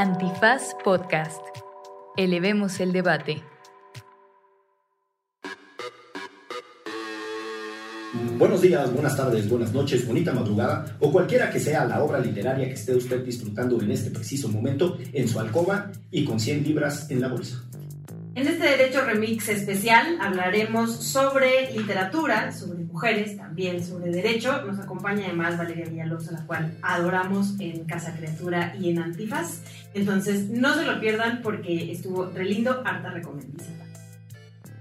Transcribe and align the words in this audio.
Antifaz 0.00 0.76
Podcast. 0.84 1.42
Elevemos 2.16 2.78
el 2.78 2.92
debate. 2.92 3.42
Buenos 8.38 8.62
días, 8.62 8.92
buenas 8.92 9.16
tardes, 9.16 9.48
buenas 9.48 9.72
noches, 9.72 10.06
bonita 10.06 10.32
madrugada 10.32 10.96
o 11.00 11.10
cualquiera 11.10 11.50
que 11.50 11.58
sea 11.58 11.84
la 11.84 12.00
obra 12.00 12.20
literaria 12.20 12.68
que 12.68 12.74
esté 12.74 12.94
usted 12.94 13.24
disfrutando 13.24 13.82
en 13.82 13.90
este 13.90 14.12
preciso 14.12 14.48
momento 14.48 14.96
en 15.12 15.26
su 15.26 15.40
alcoba 15.40 15.90
y 16.12 16.24
con 16.24 16.38
100 16.38 16.62
libras 16.62 17.10
en 17.10 17.20
la 17.20 17.26
bolsa. 17.26 17.64
En 18.36 18.46
este 18.46 18.68
Derecho 18.68 19.04
Remix 19.04 19.48
especial 19.48 20.16
hablaremos 20.20 20.94
sobre 20.94 21.72
literatura, 21.72 22.52
sobre 22.52 22.77
mujeres, 22.98 23.36
también 23.36 23.84
sobre 23.84 24.10
derecho. 24.10 24.62
Nos 24.66 24.80
acompaña 24.80 25.26
además 25.26 25.56
Valeria 25.56 25.86
Villalobos, 25.86 26.28
a 26.28 26.32
la 26.32 26.46
cual 26.46 26.74
adoramos 26.82 27.54
en 27.60 27.84
Casa 27.84 28.12
Criatura 28.16 28.74
y 28.76 28.90
en 28.90 28.98
Antifaz. 28.98 29.60
Entonces, 29.94 30.50
no 30.50 30.74
se 30.74 30.84
lo 30.84 30.98
pierdan 30.98 31.40
porque 31.42 31.92
estuvo 31.92 32.26
re 32.26 32.44
lindo, 32.44 32.82
harta 32.84 33.10
recomendación. 33.10 33.78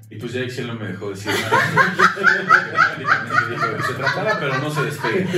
Y 0.10 0.16
pues 0.16 0.32
ya 0.32 0.40
Excel 0.40 0.68
no 0.68 0.76
me 0.76 0.88
dejó 0.88 1.10
decir 1.10 1.32
nada. 1.32 1.60
dijo, 3.50 3.88
se 3.88 3.94
trataba, 3.94 4.40
pero 4.40 4.58
no 4.58 4.72
se 4.72 4.84
despegue. 4.86 5.28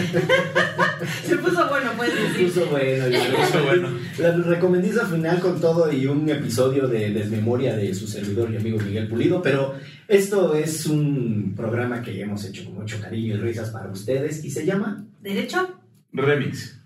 Se 1.25 1.37
puso 1.37 1.67
bueno, 1.69 1.91
puedes 1.95 2.13
Se 2.13 2.21
decir. 2.21 2.47
puso 2.47 2.65
bueno, 2.67 3.07
ya. 3.07 3.23
Se 3.23 3.29
puso 3.31 3.63
bueno. 3.63 3.89
La 4.19 4.31
recomendiza 4.31 5.05
final 5.07 5.39
con 5.39 5.59
todo 5.59 5.91
y 5.91 6.05
un 6.05 6.29
episodio 6.29 6.87
de 6.87 7.11
desmemoria 7.11 7.75
de 7.75 7.93
su 7.95 8.05
servidor 8.05 8.51
y 8.51 8.57
amigo 8.57 8.77
Miguel 8.79 9.07
Pulido, 9.07 9.41
pero 9.41 9.75
esto 10.09 10.55
es 10.55 10.87
un 10.87 11.53
programa 11.55 12.01
que 12.01 12.19
hemos 12.19 12.43
hecho 12.43 12.65
con 12.65 12.73
mucho 12.73 12.99
cariño 12.99 13.35
y 13.35 13.37
risas 13.37 13.69
para 13.69 13.91
ustedes 13.91 14.43
y 14.43 14.49
se 14.49 14.65
llama... 14.65 15.05
¿Derecho? 15.21 15.79
Remix. 16.11 16.81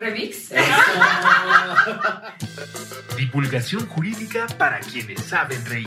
¿Remix? 0.00 0.50
Divulgación 3.16 3.86
jurídica 3.86 4.48
para 4.58 4.80
quienes 4.80 5.20
saben 5.20 5.64
reír. 5.66 5.86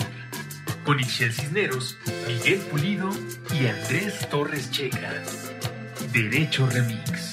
Con 0.85 1.01
Ixel 1.01 1.33
Cisneros, 1.33 1.97
Miguel 2.25 2.59
Pulido 2.59 3.09
y 3.53 3.67
Andrés 3.67 4.29
Torres 4.29 4.71
Checa. 4.71 5.11
Derecho 6.13 6.67
Remix. 6.67 7.32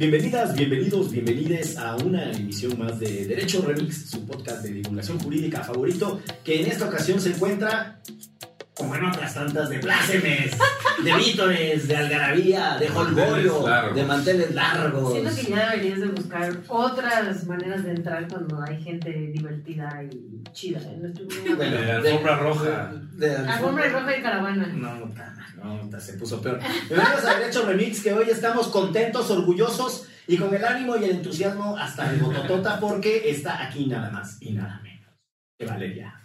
Bienvenidas, 0.00 0.56
bienvenidos, 0.56 1.10
bienvenides 1.10 1.76
a 1.76 1.94
una 1.96 2.32
emisión 2.32 2.78
más 2.78 2.98
de 2.98 3.26
Derecho 3.26 3.60
Remix, 3.60 4.08
su 4.08 4.24
podcast 4.24 4.62
de 4.62 4.72
divulgación 4.72 5.18
jurídica 5.18 5.62
favorito, 5.62 6.22
que 6.42 6.62
en 6.62 6.70
esta 6.70 6.86
ocasión 6.86 7.20
se 7.20 7.34
encuentra, 7.34 8.00
como 8.80 8.94
en 8.94 9.04
otras 9.04 9.34
tantas, 9.34 9.68
de 9.68 9.78
plácemes, 9.78 10.52
de 11.04 11.14
vítores, 11.14 11.86
de 11.86 11.96
algarabía, 11.96 12.76
de 12.78 12.88
holgorio, 12.88 13.62
de 13.94 14.04
manteles 14.04 14.54
largos. 14.54 15.12
Siento 15.12 15.36
que 15.36 15.42
ya 15.50 15.70
deberías 15.70 16.00
de 16.00 16.06
buscar 16.08 16.56
otras 16.66 17.46
maneras 17.46 17.84
de 17.84 17.90
entrar 17.90 18.26
cuando 18.26 18.62
hay 18.66 18.82
gente 18.82 19.10
divertida 19.10 20.02
y 20.02 20.42
chida. 20.52 20.80
en 20.80 21.02
nuestro 21.02 21.28
programa. 21.28 21.64
De 21.64 21.90
alfombra 21.92 22.36
roja. 22.36 22.92
De 23.12 23.36
Alfombra 23.36 23.88
roja 23.90 24.16
y 24.16 24.22
caravana. 24.22 24.66
No, 24.68 24.94
no, 24.94 25.90
ta- 25.90 26.00
se 26.00 26.14
puso 26.14 26.40
peor. 26.40 26.58
Bienvenidos 26.88 27.24
a 27.26 27.34
Derecho 27.38 27.66
Remix, 27.66 28.02
que 28.02 28.14
hoy 28.14 28.30
estamos 28.30 28.68
contentos, 28.68 29.30
orgullosos 29.30 30.06
y 30.26 30.38
con 30.38 30.54
el 30.54 30.64
ánimo 30.64 30.96
y 30.96 31.04
el 31.04 31.10
entusiasmo 31.10 31.76
hasta 31.76 32.10
el 32.10 32.18
bototota 32.20 32.80
porque 32.80 33.28
está 33.30 33.62
aquí 33.62 33.84
nada 33.86 34.08
más 34.10 34.38
y 34.40 34.52
nada 34.52 34.80
menos 34.82 35.10
que 35.58 35.66
Valeria. 35.66 36.16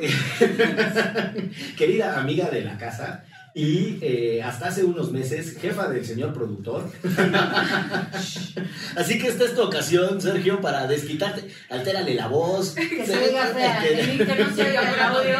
Querida 1.76 2.18
amiga 2.18 2.50
de 2.50 2.62
la 2.62 2.76
casa 2.78 3.24
y 3.54 3.98
eh, 4.00 4.42
hasta 4.42 4.66
hace 4.66 4.82
unos 4.82 5.12
meses 5.12 5.56
jefa 5.56 5.88
del 5.88 6.04
señor 6.04 6.32
productor. 6.32 6.90
Así 8.96 9.18
que 9.18 9.28
esta 9.28 9.44
es 9.44 9.54
tu 9.54 9.62
ocasión, 9.62 10.20
Sergio, 10.20 10.60
para 10.60 10.88
desquitarte. 10.88 11.48
Altérale 11.70 12.14
la 12.14 12.26
voz. 12.26 12.74
Que 12.74 13.06
se 13.06 13.16
oiga 13.16 13.46
fea, 13.46 13.80
que 13.80 14.24
que 14.24 14.34
no 14.34 14.54
se 14.54 14.62
oiga 14.62 14.92
el 14.92 15.00
audio. 15.00 15.38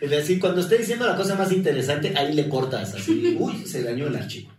Es 0.00 0.10
decir, 0.10 0.38
cuando 0.38 0.60
esté 0.60 0.78
diciendo 0.78 1.06
la 1.06 1.16
cosa 1.16 1.34
más 1.34 1.50
interesante, 1.50 2.14
ahí 2.16 2.32
le 2.32 2.48
cortas, 2.48 2.94
así, 2.94 3.36
uy, 3.38 3.66
se 3.66 3.82
dañó 3.82 4.06
el 4.06 4.16
archivo. 4.16 4.52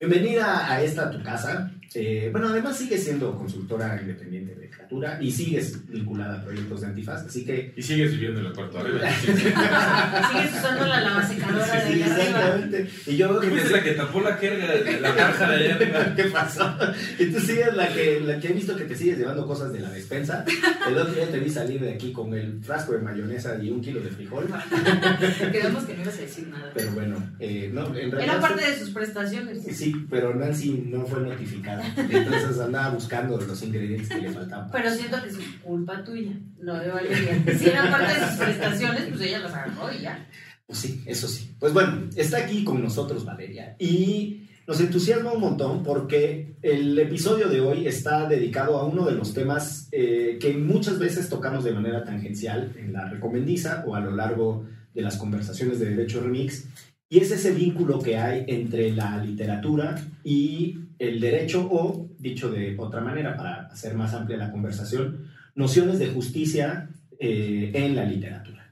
Bienvenida 0.00 0.72
a 0.72 0.82
esta 0.82 1.10
tu 1.10 1.22
casa. 1.22 1.72
Eh, 1.94 2.28
bueno, 2.30 2.48
además 2.48 2.76
sigues 2.76 3.02
siendo 3.02 3.36
consultora 3.36 3.98
independiente 4.00 4.54
de 4.54 4.60
literatura 4.66 5.18
y 5.20 5.30
sigues 5.32 5.88
vinculada 5.88 6.38
a 6.40 6.44
proyectos 6.44 6.82
de 6.82 6.86
antifaz, 6.86 7.22
así 7.26 7.44
que... 7.44 7.72
Y 7.76 7.82
sigues 7.82 8.12
viviendo 8.12 8.40
en 8.40 8.46
el 8.46 8.52
cuarto 8.52 8.78
arriba. 8.78 9.10
Sigues 9.10 10.54
usando 10.56 10.86
la 10.86 11.00
lavasecadora 11.00 11.66
de 11.74 11.80
Sí, 11.80 12.02
arriba. 12.02 12.06
exactamente. 12.06 12.90
Y 13.06 13.16
yo 13.16 13.40
que 13.40 13.48
¿Quién 13.48 13.58
te- 13.60 13.64
es 13.66 13.70
la 13.72 13.82
que 13.82 13.90
tapó 13.92 14.20
la 14.20 14.34
jerga 14.36 14.66
de 14.72 15.00
la 15.00 15.14
caja 15.16 15.50
de 15.50 15.56
allá 15.64 15.74
arriba? 15.74 16.12
¿Qué 16.16 16.24
pasó? 16.24 16.76
Y 17.18 17.26
tú 17.26 17.40
sigues 17.40 17.74
la 17.74 17.88
que, 17.88 18.20
la 18.20 18.38
que 18.38 18.48
he 18.48 18.52
visto 18.52 18.76
que 18.76 18.84
te 18.84 18.94
sigues 18.94 19.18
llevando 19.18 19.44
cosas 19.46 19.72
de 19.72 19.80
la 19.80 19.90
despensa. 19.90 20.44
El 20.86 20.96
otro 20.96 21.12
día 21.12 21.26
te 21.28 21.40
vi 21.40 21.50
salir 21.50 21.80
de 21.80 21.92
aquí 21.94 22.12
con 22.12 22.32
el 22.34 22.62
frasco 22.62 22.92
de 22.92 22.98
mayonesa 23.00 23.58
y 23.60 23.70
un 23.70 23.80
kilo 23.80 24.00
de 24.00 24.10
frijol. 24.10 24.46
Quedamos 25.52 25.84
que 25.84 25.94
no 25.94 26.02
ibas 26.02 26.14
a 26.18 26.20
decir 26.20 26.46
nada. 26.48 26.70
Pero 26.74 26.92
bueno, 26.92 27.30
eh, 27.40 27.68
no, 27.72 27.86
en 27.96 28.10
realidad... 28.12 28.22
Era 28.36 28.40
parte 28.40 28.64
de 28.64 28.78
sus 28.78 28.90
prestaciones. 28.90 29.64
Sí, 29.76 30.06
pero 30.08 30.34
Nancy 30.34 30.84
no 30.86 31.04
fue 31.06 31.20
notificada. 31.20 31.79
Entonces 31.96 32.58
andaba 32.60 32.94
buscando 32.94 33.40
los 33.40 33.62
ingredientes 33.62 34.08
que 34.08 34.20
le 34.20 34.30
faltaban. 34.30 34.70
Pero 34.70 34.90
siento 34.90 35.22
que 35.22 35.28
es 35.28 35.38
culpa 35.62 36.04
tuya, 36.04 36.32
no 36.58 36.78
de 36.78 36.88
Valeria. 36.88 37.42
Si 37.58 37.68
era 37.68 37.90
parte 37.90 38.20
de 38.20 38.26
sus 38.26 38.38
prestaciones, 38.38 39.04
pues 39.08 39.20
ella 39.20 39.38
las 39.40 39.52
agarró 39.52 39.92
y 39.92 40.02
ya. 40.02 40.26
Pues 40.66 40.78
sí, 40.78 41.02
eso 41.06 41.26
sí. 41.26 41.54
Pues 41.58 41.72
bueno, 41.72 42.08
está 42.14 42.38
aquí 42.38 42.62
con 42.64 42.82
nosotros 42.82 43.24
Valeria. 43.24 43.74
Y 43.78 44.48
nos 44.70 44.78
entusiasma 44.80 45.32
un 45.32 45.40
montón 45.40 45.82
porque 45.82 46.54
el 46.62 46.96
episodio 46.96 47.48
de 47.48 47.60
hoy 47.60 47.88
está 47.88 48.28
dedicado 48.28 48.78
a 48.78 48.84
uno 48.84 49.04
de 49.04 49.16
los 49.16 49.34
temas 49.34 49.88
eh, 49.90 50.38
que 50.40 50.56
muchas 50.56 51.00
veces 51.00 51.28
tocamos 51.28 51.64
de 51.64 51.72
manera 51.72 52.04
tangencial 52.04 52.72
en 52.78 52.92
la 52.92 53.08
recomendiza 53.08 53.82
o 53.84 53.96
a 53.96 54.00
lo 54.00 54.12
largo 54.12 54.64
de 54.94 55.02
las 55.02 55.16
conversaciones 55.16 55.80
de 55.80 55.90
Derecho 55.90 56.20
Remix. 56.20 56.68
Y 57.08 57.18
es 57.18 57.32
ese 57.32 57.50
vínculo 57.50 57.98
que 57.98 58.16
hay 58.16 58.44
entre 58.46 58.92
la 58.92 59.16
literatura 59.16 60.00
y 60.22 60.78
el 61.00 61.18
derecho 61.18 61.66
o, 61.72 62.10
dicho 62.18 62.50
de 62.50 62.76
otra 62.78 63.00
manera, 63.00 63.34
para 63.34 63.66
hacer 63.66 63.94
más 63.94 64.12
amplia 64.12 64.36
la 64.36 64.52
conversación, 64.52 65.30
nociones 65.54 65.98
de 65.98 66.08
justicia 66.08 66.90
eh, 67.18 67.72
en 67.74 67.96
la 67.96 68.04
literatura. 68.04 68.70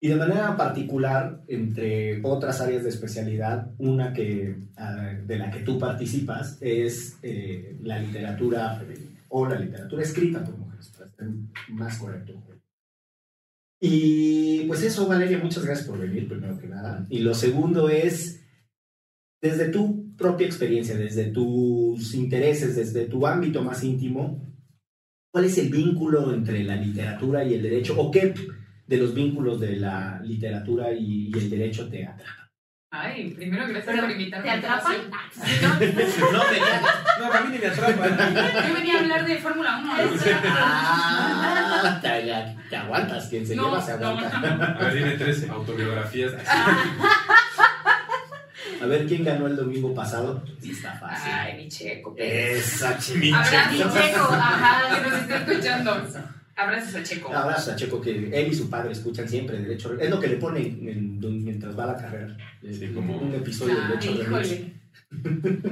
Y 0.00 0.08
de 0.08 0.16
manera 0.16 0.56
particular, 0.56 1.42
entre 1.48 2.20
otras 2.22 2.62
áreas 2.62 2.82
de 2.82 2.88
especialidad, 2.88 3.70
una 3.76 4.14
que, 4.14 4.56
ah, 4.76 5.12
de 5.26 5.38
la 5.38 5.50
que 5.50 5.60
tú 5.60 5.78
participas 5.78 6.56
es 6.62 7.18
eh, 7.22 7.76
la 7.82 7.98
literatura 7.98 8.74
femenina 8.76 9.20
o 9.28 9.46
la 9.46 9.58
literatura 9.58 10.02
escrita 10.02 10.42
por 10.42 10.56
mujeres, 10.56 10.90
para 10.96 11.10
ser 11.10 11.28
más 11.68 11.98
correcto. 11.98 12.42
Y 13.78 14.64
pues 14.66 14.82
eso, 14.82 15.06
Valeria, 15.06 15.38
muchas 15.38 15.64
gracias 15.64 15.86
por 15.86 15.98
venir, 15.98 16.26
primero 16.26 16.58
que 16.58 16.68
nada. 16.68 17.06
Y 17.10 17.18
lo 17.18 17.34
segundo 17.34 17.90
es, 17.90 18.40
desde 19.42 19.68
tu 19.68 20.05
propia 20.16 20.46
experiencia, 20.46 20.96
desde 20.96 21.26
tus 21.26 22.14
intereses, 22.14 22.74
desde 22.76 23.06
tu 23.06 23.26
ámbito 23.26 23.62
más 23.62 23.82
íntimo, 23.84 24.42
¿cuál 25.32 25.44
es 25.44 25.58
el 25.58 25.68
vínculo 25.68 26.32
entre 26.32 26.64
la 26.64 26.76
literatura 26.76 27.44
y 27.44 27.54
el 27.54 27.62
derecho? 27.62 27.94
¿O 27.98 28.10
qué 28.10 28.34
de 28.86 28.96
los 28.96 29.14
vínculos 29.14 29.60
de 29.60 29.76
la 29.76 30.20
literatura 30.24 30.92
y, 30.92 31.30
y 31.34 31.38
el 31.38 31.50
derecho 31.50 31.88
te 31.88 32.06
atrapa? 32.06 32.42
Ay, 32.88 33.30
primero 33.34 33.64
gracias 33.66 33.84
Pero, 33.84 34.02
por 34.02 34.10
invitarme. 34.12 34.44
¿Te 34.44 34.50
atrapan? 34.52 34.96
No, 35.62 35.74
me 35.80 37.26
No, 37.26 37.32
a 37.32 37.40
mí 37.42 37.48
ni 37.52 37.58
me 37.58 37.66
atrapa. 37.66 38.68
Yo 38.68 38.74
venía 38.74 38.94
a 38.96 39.00
hablar 39.00 39.26
de 39.26 39.36
Fórmula 39.38 39.80
1. 39.82 39.92
Ah, 40.46 41.98
te, 42.00 42.08
te 42.70 42.76
aguantas, 42.76 43.28
quien 43.28 43.46
se 43.46 43.56
No, 43.56 43.64
lleva 43.64 43.82
se 43.82 43.98
no, 43.98 44.06
aguanta. 44.08 44.38
no. 44.40 44.64
A 44.64 44.78
ver, 44.84 44.94
dime 44.94 45.10
tres 45.18 45.48
autobiografías. 45.50 46.32
A 48.82 48.86
ver 48.86 49.06
quién 49.06 49.24
ganó 49.24 49.46
el 49.46 49.56
domingo 49.56 49.94
pasado. 49.94 50.42
Sí, 50.60 50.70
está 50.70 50.92
fácil. 50.98 51.32
Ay, 51.32 51.56
mi 51.56 51.68
checo. 51.68 52.14
Esa 52.16 52.98
Mi 53.16 53.30
Abrazo 53.32 53.50
Checo. 53.76 53.88
a 53.88 54.02
Checo, 54.02 54.22
ajá, 54.32 54.94
que 55.02 55.10
nos 55.10 55.20
está 55.20 55.36
escuchando. 55.38 56.06
Abrazos 56.58 56.94
a 56.94 57.02
Checo. 57.02 57.34
Abrazo 57.34 57.72
a 57.72 57.76
Checo, 57.76 58.00
que 58.00 58.10
él 58.32 58.48
y 58.48 58.54
su 58.54 58.70
padre 58.70 58.92
escuchan 58.92 59.28
siempre 59.28 59.58
Derecho 59.58 59.92
Es 59.98 60.08
lo 60.08 60.18
que 60.18 60.28
le 60.28 60.36
ponen 60.36 60.64
en- 60.88 61.20
en- 61.22 61.44
mientras 61.44 61.78
va 61.78 61.84
a 61.84 61.86
la 61.88 61.96
carrera. 61.96 62.36
Sí, 62.62 62.88
como- 62.94 63.18
un 63.18 63.34
episodio 63.34 63.74
de 63.74 63.80
Ay, 63.82 63.88
Derecho 64.16 64.24
Remix. 64.30 64.76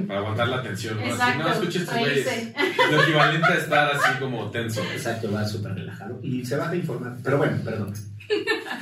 Para 0.07 0.19
aguantar 0.19 0.47
la 0.47 0.61
tensión. 0.63 0.95
¿no? 0.95 1.01
Así, 1.03 1.11
Exacto, 1.11 1.43
no, 1.43 1.55
güeyes. 1.59 1.91
reírse. 1.93 2.53
Lo 2.91 3.03
equivalente 3.03 3.47
a 3.47 3.55
estar 3.57 3.91
así 3.95 4.19
como 4.19 4.49
tenso. 4.51 4.81
Exacto, 4.93 5.31
va 5.31 5.45
súper 5.45 5.73
relajado. 5.73 6.19
Y 6.23 6.45
se 6.45 6.55
va 6.55 6.69
a 6.69 6.75
informar. 6.75 7.17
Pero 7.23 7.37
bueno, 7.39 7.57
perdón. 7.63 7.93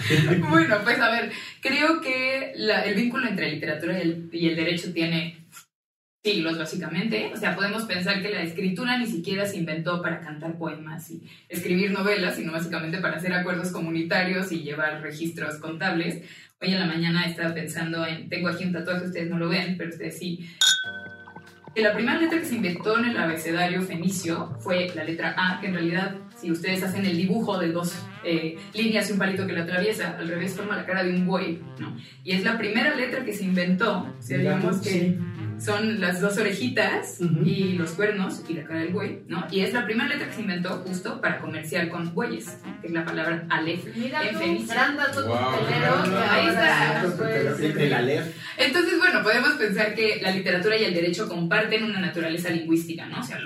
Bueno, 0.49 0.77
pues 0.83 0.99
a 0.99 1.11
ver, 1.11 1.31
creo 1.61 2.01
que 2.01 2.53
el 2.53 2.93
vínculo 2.95 3.27
entre 3.27 3.51
literatura 3.51 3.97
y 3.97 4.01
el, 4.01 4.29
y 4.31 4.47
el 4.49 4.55
derecho 4.55 4.93
tiene 4.93 5.43
siglos, 6.23 6.57
básicamente. 6.57 7.31
O 7.33 7.37
sea, 7.37 7.55
podemos 7.55 7.83
pensar 7.83 8.21
que 8.21 8.29
la 8.29 8.43
escritura 8.43 8.97
ni 8.97 9.07
siquiera 9.07 9.45
se 9.45 9.57
inventó 9.57 10.01
para 10.01 10.21
cantar 10.21 10.57
poemas 10.57 11.09
y 11.11 11.23
escribir 11.49 11.91
novelas, 11.91 12.35
sino 12.35 12.53
básicamente 12.53 12.99
para 12.99 13.17
hacer 13.17 13.33
acuerdos 13.33 13.71
comunitarios 13.71 14.51
y 14.51 14.61
llevar 14.61 15.01
registros 15.01 15.57
contables. 15.57 16.23
Hoy 16.61 16.73
en 16.73 16.79
la 16.79 16.85
mañana 16.85 17.25
estaba 17.25 17.53
pensando 17.53 18.05
en, 18.05 18.29
tengo 18.29 18.47
aquí 18.47 18.63
un 18.63 18.71
tatuaje, 18.71 19.05
ustedes 19.05 19.29
no 19.29 19.37
lo 19.37 19.49
ven, 19.49 19.75
pero 19.77 19.89
ustedes 19.89 20.17
sí, 20.17 20.49
la 21.81 21.93
primera 21.93 22.19
letra 22.19 22.39
que 22.39 22.45
se 22.45 22.55
inventó 22.55 22.99
en 22.99 23.05
el 23.05 23.17
abecedario 23.17 23.81
fenicio 23.81 24.55
fue 24.59 24.91
la 24.95 25.03
letra 25.03 25.33
A, 25.37 25.59
que 25.59 25.67
en 25.67 25.73
realidad, 25.73 26.15
si 26.39 26.51
ustedes 26.51 26.83
hacen 26.83 27.05
el 27.05 27.17
dibujo 27.17 27.57
de 27.57 27.71
dos 27.71 27.95
eh, 28.23 28.57
líneas 28.73 29.09
y 29.09 29.13
un 29.13 29.19
palito 29.19 29.47
que 29.47 29.53
la 29.53 29.63
atraviesa, 29.63 30.15
al 30.17 30.27
revés 30.27 30.55
forma 30.55 30.75
la 30.75 30.85
cara 30.85 31.03
de 31.03 31.13
un 31.15 31.25
buey, 31.25 31.59
¿no? 31.79 31.97
Y 32.23 32.33
es 32.33 32.43
la 32.43 32.57
primera 32.57 32.95
letra 32.95 33.25
que 33.25 33.33
se 33.33 33.45
inventó, 33.45 34.13
digamos 34.27 34.81
que 34.81 34.89
Sí. 34.89 35.17
Son 35.63 36.01
las 36.01 36.19
dos 36.19 36.37
orejitas 36.37 37.19
y 37.45 37.73
los 37.73 37.91
cuernos 37.91 38.43
y 38.49 38.53
la 38.53 38.63
cara 38.63 38.81
del 38.81 38.93
buey, 38.93 39.23
¿no? 39.27 39.47
Y 39.49 39.61
es 39.61 39.73
la 39.73 39.85
primera 39.85 40.09
letra 40.09 40.27
que 40.27 40.33
se 40.33 40.41
inventó 40.41 40.69
justo 40.85 41.21
para 41.21 41.39
comerciar 41.39 41.89
con 41.89 42.13
bueyes, 42.13 42.57
que 42.81 42.87
es 42.87 42.93
la 42.93 43.05
palabra 43.05 43.45
Aleph. 43.49 43.85
Mira 43.95 44.27
En 44.27 44.33
tú, 44.33 44.39
fenicio. 44.39 44.73
gran 44.73 44.97
dato 44.97 45.25
Wow. 45.27 45.37
Ahí 46.29 46.47
está. 46.47 47.05
De 47.57 47.89
la 47.89 48.01
LEF. 48.01 48.35
Entonces, 48.57 48.97
bueno, 48.99 49.23
podemos 49.23 49.51
pensar 49.53 49.95
que 49.95 50.19
la 50.21 50.31
literatura 50.31 50.77
y 50.77 50.83
el 50.83 50.93
derecho 50.93 51.27
comparten 51.29 51.83
una 51.83 51.99
naturaleza 51.99 52.49
lingüística, 52.49 53.05
¿no? 53.05 53.19
O 53.19 53.23
sea, 53.23 53.39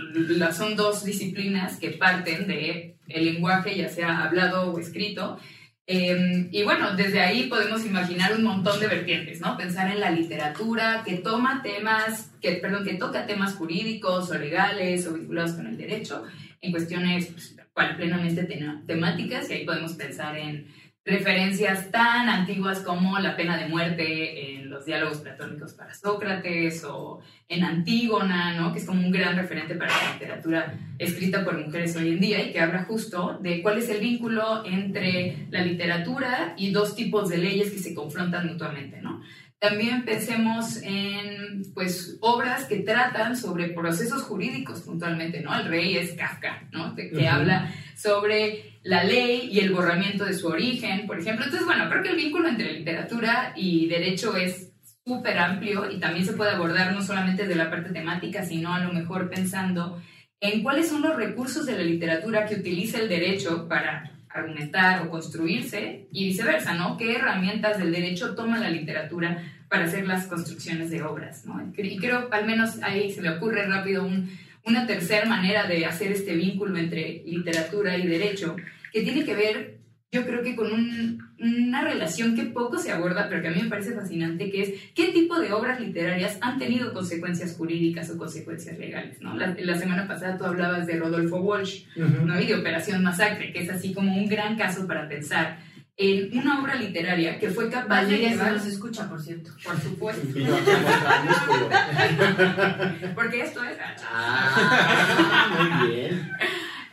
son 0.53 0.75
dos 0.75 1.03
disciplinas 1.03 1.77
que 1.77 1.91
parten 1.91 2.47
de 2.47 2.95
el 3.07 3.25
lenguaje, 3.25 3.77
ya 3.77 3.89
sea 3.89 4.23
hablado 4.23 4.71
o 4.71 4.79
escrito. 4.79 5.39
Eh, 5.89 6.49
y 6.51 6.63
bueno, 6.63 6.97
desde 6.97 7.21
ahí 7.21 7.43
podemos 7.43 7.85
imaginar 7.85 8.35
un 8.35 8.43
montón 8.43 8.77
de 8.81 8.87
vertientes, 8.87 9.39
¿no? 9.39 9.55
Pensar 9.55 9.89
en 9.89 10.01
la 10.01 10.11
literatura 10.11 11.01
que 11.05 11.15
toma 11.15 11.61
temas, 11.63 12.31
que, 12.41 12.53
perdón, 12.53 12.83
que 12.83 12.95
toca 12.95 13.25
temas 13.25 13.55
jurídicos 13.55 14.29
o 14.29 14.37
legales 14.37 15.07
o 15.07 15.13
vinculados 15.13 15.53
con 15.53 15.65
el 15.65 15.77
derecho 15.77 16.23
en 16.59 16.71
cuestiones 16.71 17.27
pues, 17.73 17.95
plenamente 17.95 18.43
temáticas 18.85 19.49
y 19.49 19.53
ahí 19.53 19.65
podemos 19.65 19.93
pensar 19.93 20.35
en 20.35 20.67
referencias 21.07 21.89
tan 21.89 22.27
antiguas 22.27 22.81
como 22.81 23.17
la 23.17 23.37
pena 23.37 23.57
de 23.57 23.69
muerte 23.69 24.55
en 24.55 24.69
los 24.69 24.85
diálogos 24.85 25.19
platónicos 25.19 25.71
para 25.73 25.93
Sócrates 25.93 26.83
o 26.83 27.21
en 27.47 27.63
Antígona, 27.63 28.55
¿no? 28.55 28.73
que 28.73 28.79
es 28.79 28.85
como 28.85 29.01
un 29.01 29.11
gran 29.11 29.37
referente 29.37 29.75
para 29.75 29.89
la 29.89 30.13
literatura 30.13 30.73
escrita 30.99 31.45
por 31.45 31.57
mujeres 31.57 31.95
hoy 31.95 32.09
en 32.09 32.19
día 32.19 32.43
y 32.43 32.51
que 32.51 32.59
habla 32.59 32.83
justo 32.83 33.39
de 33.41 33.61
cuál 33.61 33.77
es 33.77 33.87
el 33.87 34.01
vínculo 34.01 34.65
entre 34.65 35.47
la 35.49 35.61
literatura 35.61 36.53
y 36.57 36.71
dos 36.71 36.93
tipos 36.93 37.29
de 37.29 37.37
leyes 37.37 37.71
que 37.71 37.79
se 37.79 37.95
confrontan 37.95 38.45
mutuamente. 38.45 39.01
¿no? 39.01 39.21
También 39.59 40.03
pensemos 40.03 40.77
en 40.83 41.63
pues, 41.73 42.17
obras 42.19 42.65
que 42.65 42.79
tratan 42.79 43.35
sobre 43.37 43.69
procesos 43.69 44.21
jurídicos 44.23 44.81
puntualmente, 44.81 45.41
¿no? 45.41 45.57
El 45.57 45.67
rey 45.67 45.97
es 45.97 46.11
Kafka, 46.13 46.67
¿no? 46.71 46.93
Que 46.95 47.09
Ujú. 47.11 47.27
habla 47.27 47.73
sobre 47.95 48.76
la 48.87 49.03
ley 49.03 49.49
y 49.51 49.59
el 49.59 49.71
borramiento 49.73 50.23
de 50.25 50.33
su 50.33 50.47
origen, 50.47 51.05
por 51.07 51.19
ejemplo. 51.19 51.43
Entonces, 51.43 51.65
bueno, 51.67 51.89
creo 51.89 52.03
que 52.03 52.09
el 52.09 52.15
vínculo 52.15 52.47
entre 52.47 52.71
literatura 52.73 53.53
y 53.55 53.87
derecho 53.87 54.35
es 54.37 54.71
súper 55.05 55.37
amplio 55.37 55.89
y 55.91 55.99
también 55.99 56.25
se 56.25 56.33
puede 56.33 56.51
abordar 56.51 56.93
no 56.93 57.01
solamente 57.01 57.43
desde 57.43 57.55
la 57.55 57.69
parte 57.69 57.91
temática, 57.91 58.43
sino 58.43 58.73
a 58.73 58.79
lo 58.79 58.93
mejor 58.93 59.29
pensando 59.29 60.01
en 60.39 60.63
cuáles 60.63 60.87
son 60.89 61.01
los 61.01 61.15
recursos 61.15 61.65
de 61.65 61.73
la 61.77 61.83
literatura 61.83 62.45
que 62.45 62.55
utiliza 62.55 62.99
el 62.99 63.09
derecho 63.09 63.67
para 63.67 64.11
argumentar 64.29 65.01
o 65.05 65.09
construirse 65.09 66.07
y 66.11 66.25
viceversa, 66.27 66.73
¿no? 66.75 66.95
¿Qué 66.97 67.15
herramientas 67.15 67.77
del 67.79 67.91
derecho 67.91 68.35
toma 68.35 68.59
la 68.59 68.69
literatura 68.69 69.43
para 69.69 69.85
hacer 69.85 70.07
las 70.07 70.27
construcciones 70.27 70.91
de 70.91 71.01
obras, 71.03 71.45
¿no? 71.45 71.61
Y 71.75 71.97
creo, 71.97 72.29
al 72.31 72.45
menos 72.45 72.81
ahí 72.83 73.11
se 73.11 73.21
me 73.21 73.29
ocurre 73.31 73.65
rápido 73.67 74.05
un- 74.05 74.29
una 74.67 74.85
tercera 74.85 75.25
manera 75.25 75.65
de 75.67 75.85
hacer 75.85 76.11
este 76.11 76.35
vínculo 76.35 76.77
entre 76.77 77.23
literatura 77.25 77.97
y 77.97 78.05
derecho, 78.07 78.55
que 78.91 79.01
tiene 79.01 79.23
que 79.25 79.35
ver, 79.35 79.77
yo 80.11 80.25
creo 80.25 80.41
que 80.41 80.55
con 80.55 80.71
un- 80.71 81.27
una 81.39 81.83
relación 81.83 82.35
que 82.35 82.43
poco 82.43 82.77
se 82.79 82.91
aborda, 82.91 83.27
pero 83.29 83.41
que 83.41 83.49
a 83.49 83.51
mí 83.51 83.61
me 83.61 83.69
parece 83.69 83.91
fascinante, 83.93 84.49
que 84.49 84.61
es 84.61 84.69
qué 84.95 85.07
tipo 85.11 85.39
de 85.39 85.51
obras 85.53 85.79
literarias 85.79 86.37
han 86.41 86.57
tenido 86.57 86.93
consecuencias 86.93 87.55
jurídicas 87.55 88.09
o 88.09 88.17
consecuencias 88.17 88.79
legales, 88.79 89.21
¿no? 89.21 89.35
La, 89.35 89.55
la 89.59 89.75
semana 89.77 90.07
pasada 90.07 90.37
tú 90.37 90.45
hablabas 90.45 90.87
de 90.87 90.97
Rodolfo 90.97 91.37
Walsh, 91.41 91.83
¿no? 92.25 92.39
y 92.39 92.47
de 92.47 92.55
Operación 92.55 93.03
Masacre, 93.03 93.51
que 93.53 93.59
es 93.63 93.69
así 93.69 93.93
como 93.93 94.15
un 94.15 94.27
gran 94.27 94.57
caso 94.57 94.87
para 94.87 95.07
pensar 95.07 95.59
en 95.97 96.37
una 96.37 96.61
obra 96.61 96.75
literaria 96.75 97.39
que 97.39 97.49
fue 97.49 97.71
capaz 97.71 98.01
de 98.01 98.05
Valeria 98.05 98.29
se 98.29 98.35
llevar, 98.35 98.53
nos 98.53 98.67
escucha, 98.67 99.09
por 99.09 99.19
cierto. 99.19 99.49
por 99.63 99.81
supuesto, 99.81 100.27
porque 103.15 103.41
esto 103.41 103.63
es... 103.63 103.77
Ah, 104.07 105.79
muy 105.79 105.89
bien. 105.89 106.31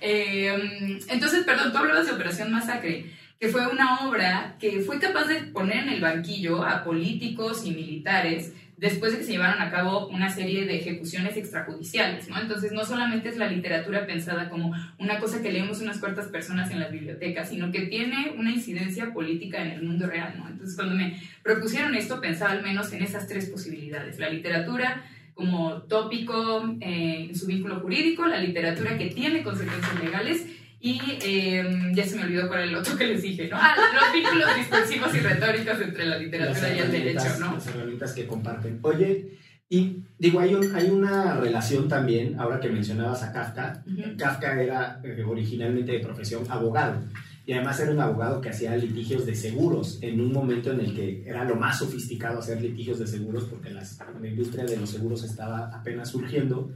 Eh, 0.01 0.99
entonces, 1.09 1.45
perdón, 1.45 1.73
tú 1.73 1.79
hablabas 1.79 2.06
de 2.06 2.12
Operación 2.12 2.51
Masacre, 2.51 3.11
que 3.39 3.49
fue 3.49 3.67
una 3.67 4.06
obra 4.06 4.56
que 4.59 4.81
fue 4.81 4.99
capaz 4.99 5.27
de 5.27 5.43
poner 5.43 5.85
en 5.85 5.91
el 5.91 6.00
banquillo 6.00 6.65
a 6.65 6.83
políticos 6.83 7.67
y 7.67 7.73
militares 7.73 8.55
después 8.85 9.13
de 9.13 9.19
que 9.19 9.25
se 9.25 9.33
llevaron 9.33 9.63
a 9.63 9.71
cabo 9.71 10.09
una 10.09 10.29
serie 10.29 10.67
de 10.67 10.77
ejecuciones 10.77 11.39
extrajudiciales, 11.39 12.29
¿no? 12.29 12.39
Entonces, 12.39 12.71
no 12.73 12.85
solamente 12.85 13.31
es 13.31 13.39
la 13.39 13.49
literatura 13.49 14.05
pensada 14.05 14.51
como 14.51 14.75
una 14.99 15.19
cosa 15.21 15.41
que 15.41 15.51
leemos 15.51 15.81
unas 15.81 15.97
cuantas 15.97 16.27
personas 16.29 16.71
en 16.71 16.81
las 16.81 16.93
bibliotecas, 16.93 17.49
sino 17.49 17.73
que 17.73 17.87
tiene 17.87 18.35
una 18.37 18.51
incidencia 18.51 19.11
política 19.15 19.63
en 19.63 19.71
el 19.71 19.83
mundo 19.85 20.07
real, 20.07 20.35
¿no? 20.37 20.51
Entonces, 20.51 20.77
cuando 20.77 20.97
me 20.97 21.19
propusieron 21.43 21.95
esto, 21.95 22.21
pensaba 22.21 22.53
al 22.53 22.63
menos 22.63 22.93
en 22.93 23.03
esas 23.03 23.27
tres 23.27 23.47
posibilidades. 23.47 24.19
La 24.19 24.29
literatura 24.29 25.03
como 25.33 25.85
tópico 25.85 26.77
eh, 26.83 27.29
en 27.31 27.35
su 27.35 27.47
vínculo 27.47 27.81
jurídico, 27.81 28.27
la 28.27 28.39
literatura 28.39 28.99
que 28.99 29.07
tiene 29.07 29.43
consecuencias 29.43 29.99
legales 29.99 30.47
y 30.87 31.01
eh, 31.25 31.65
ya 31.95 32.05
se 32.07 32.17
me 32.17 32.25
olvidó 32.25 32.47
cuál 32.47 32.61
era 32.61 32.69
el 32.71 32.77
otro 32.77 32.97
que 32.97 33.07
les 33.07 33.23
dije, 33.23 33.49
¿no? 33.49 33.57
Ah, 33.59 33.75
los 33.95 34.13
vínculos 34.13 34.49
discursivos 34.57 35.15
y 35.15 35.19
retóricos 35.21 35.81
entre 35.81 36.05
la 36.07 36.19
literatura 36.19 36.75
y 36.75 36.79
el 36.79 36.91
derecho, 36.93 37.39
¿no? 37.41 37.55
Las 37.55 37.67
herramientas 37.69 38.13
que 38.13 38.27
comparten. 38.27 38.79
Oye, 38.83 39.39
y 39.71 40.05
digo, 40.19 40.41
hay, 40.41 40.55
un- 40.55 40.75
hay 40.77 40.91
una 40.91 41.37
relación 41.41 41.89
también, 41.89 42.39
ahora 42.39 42.61
que 42.61 42.69
mencionabas 42.69 43.23
a 43.23 43.33
Kafka. 43.33 43.83
Ujú. 43.87 44.17
Kafka 44.19 44.63
era 44.63 45.01
eh, 45.03 45.25
originalmente 45.27 45.93
de 45.93 46.01
profesión 46.01 46.45
abogado. 46.51 47.03
Y 47.47 47.53
además 47.53 47.79
era 47.81 47.91
un 47.93 48.01
abogado 48.01 48.41
que 48.41 48.49
hacía 48.51 48.77
litigios 48.77 49.27
de 49.27 49.35
seguros 49.35 49.99
en 50.03 50.21
un 50.21 50.33
momento 50.33 50.71
en 50.73 50.81
el 50.81 50.95
que 50.95 51.25
era 51.27 51.45
lo 51.45 51.57
más 51.57 51.79
sofisticado 51.79 52.39
hacer 52.41 52.61
litigios 52.61 52.99
de 52.99 53.07
seguros 53.07 53.45
porque 53.45 53.71
las- 53.71 53.99
la 54.21 54.29
industria 54.29 54.65
de 54.65 54.77
los 54.77 54.91
seguros 54.91 55.25
estaba 55.25 55.71
apenas 55.75 56.11
surgiendo. 56.11 56.73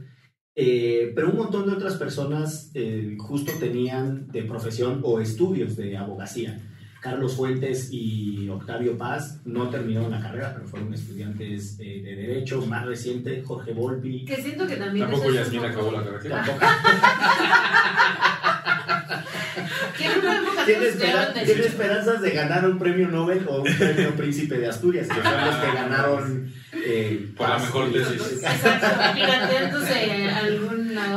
Eh, 0.61 1.13
pero 1.15 1.29
un 1.29 1.37
montón 1.37 1.67
de 1.67 1.71
otras 1.71 1.95
personas 1.95 2.69
eh, 2.73 3.15
justo 3.17 3.53
tenían 3.61 4.27
de 4.27 4.43
profesión 4.43 4.99
o 5.03 5.21
estudios 5.21 5.77
de 5.77 5.95
abogacía. 5.95 6.59
Carlos 6.99 7.37
Fuentes 7.37 7.87
y 7.93 8.49
Octavio 8.49 8.97
Paz 8.97 9.39
no 9.45 9.69
terminaron 9.69 10.11
la 10.11 10.19
carrera, 10.19 10.51
pero 10.53 10.67
fueron 10.67 10.93
estudiantes 10.93 11.77
eh, 11.79 12.01
de 12.03 12.13
Derecho. 12.13 12.65
Más 12.65 12.85
reciente, 12.85 13.41
Jorge 13.41 13.71
Volpi. 13.71 14.25
Que 14.25 14.35
siento 14.35 14.67
que 14.67 14.75
también 14.75 15.09
Tampoco 15.09 15.31
Yasmín 15.31 15.63
acabó 15.63 15.93
la 15.93 16.03
carrera. 16.03 16.43
Tampoco. 16.45 16.65
¿Tiene, 21.45 21.65
esperanzas 21.65 22.21
de 22.21 22.31
ganar 22.31 22.65
un 22.65 22.77
premio 22.79 23.07
Nobel 23.07 23.45
o 23.47 23.61
un 23.61 23.75
premio 23.77 24.15
Príncipe 24.15 24.57
de 24.57 24.67
Asturias, 24.67 25.07
que 25.07 25.21
son 25.21 25.45
los 25.45 25.55
que 25.55 25.71
ganaron 25.73 26.53
eh, 26.85 27.29
Por 27.35 27.49
la 27.49 27.55
Paz 27.55 27.63
mejor 27.65 27.89
y- 27.89 27.93
tesis. 27.93 28.43
Exacto, 28.43 28.87
pirateándose 29.15 30.29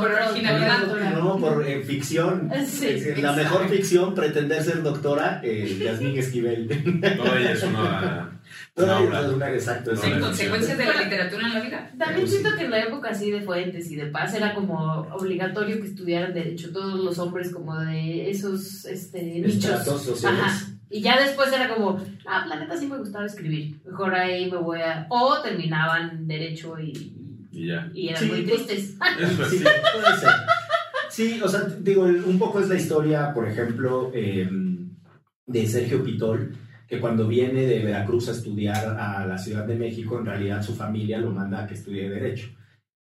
Por 0.00 0.12
originalidad. 0.12 1.12
No, 1.17 1.38
por 1.38 1.67
eh, 1.67 1.83
ficción. 1.83 2.50
Sí, 2.67 2.87
Es 2.87 3.05
decir, 3.05 3.19
la 3.23 3.33
mejor 3.33 3.69
ficción, 3.69 4.14
pretender 4.14 4.62
ser 4.62 4.83
doctora, 4.83 5.41
eh, 5.43 5.79
Yasmín 5.83 6.19
Esquivel. 6.19 6.69
Toda 7.17 7.41
ella 7.41 7.52
es 7.52 7.62
una. 7.62 8.41
Toda 8.75 9.00
una 9.00 9.19
ella 9.19 9.29
es 9.29 9.35
una- 9.35 9.50
exacto. 9.50 9.93
No, 9.95 10.21
consecuencias 10.21 10.79
de 10.79 10.85
la 10.85 11.02
literatura 11.02 11.47
en 11.47 11.55
la 11.55 11.61
vida. 11.61 11.91
También 11.99 12.29
siento 12.29 12.50
que 12.57 12.64
en 12.64 12.71
la 12.71 12.81
época 12.81 13.11
así 13.11 13.31
de 13.31 13.41
Fuentes 13.43 13.91
y 13.91 13.97
de 13.97 14.07
Paz 14.07 14.35
era 14.35 14.55
como 14.55 14.76
obligatorio 15.12 15.81
que 15.81 15.88
estudiaran 15.88 16.35
derecho 16.35 16.73
todos 16.73 16.99
los 17.00 17.19
hombres 17.19 17.52
como 17.52 17.79
de 17.79 18.31
esos 18.31 18.85
este, 18.85 19.23
nichos. 19.23 19.85
Sociales. 19.85 20.41
Ajá. 20.43 20.67
Y 20.91 21.00
ya 21.00 21.19
después 21.19 21.50
era 21.50 21.75
como, 21.75 21.99
ah, 22.26 22.45
la 22.47 22.57
neta 22.57 22.76
sí 22.76 22.87
me 22.87 22.99
gustaba 22.99 23.25
escribir. 23.25 23.81
Mejor 23.87 24.14
ahí 24.14 24.50
me 24.50 24.59
voy 24.59 24.81
a... 24.83 25.07
O 25.09 25.41
terminaban 25.41 26.26
derecho 26.26 26.79
y, 26.79 27.17
Y 27.53 27.67
ya. 27.69 27.91
y 27.95 28.09
eran 28.09 28.23
Sí, 28.23 28.29
muy 28.29 28.43
pues- 28.43 28.67
tristes. 28.67 28.97
Eso 29.21 29.45
Sí, 29.51 29.59
puede 29.95 30.17
ser. 30.19 30.31
Sí, 31.11 31.41
o 31.43 31.49
sea, 31.49 31.61
digo, 31.81 32.05
un 32.05 32.39
poco 32.39 32.61
es 32.61 32.69
la 32.69 32.75
historia, 32.77 33.33
por 33.35 33.47
ejemplo, 33.47 34.11
eh, 34.15 34.49
de 35.47 35.67
Sergio 35.67 36.03
Pitol, 36.03 36.57
que 36.89 36.99
cuando 37.01 37.29
viene 37.29 37.67
de 37.67 37.81
Veracruz 37.85 38.29
a 38.29 38.33
estudiar 38.33 38.97
a 38.99 39.27
la 39.27 39.37
Ciudad 39.37 39.67
de 39.67 39.77
México, 39.77 40.19
en 40.19 40.25
realidad 40.27 40.63
su 40.63 40.75
familia 40.75 41.19
lo 41.19 41.31
manda 41.31 41.63
a 41.63 41.67
que 41.67 41.75
estudie 41.75 42.09
Derecho. 42.09 42.49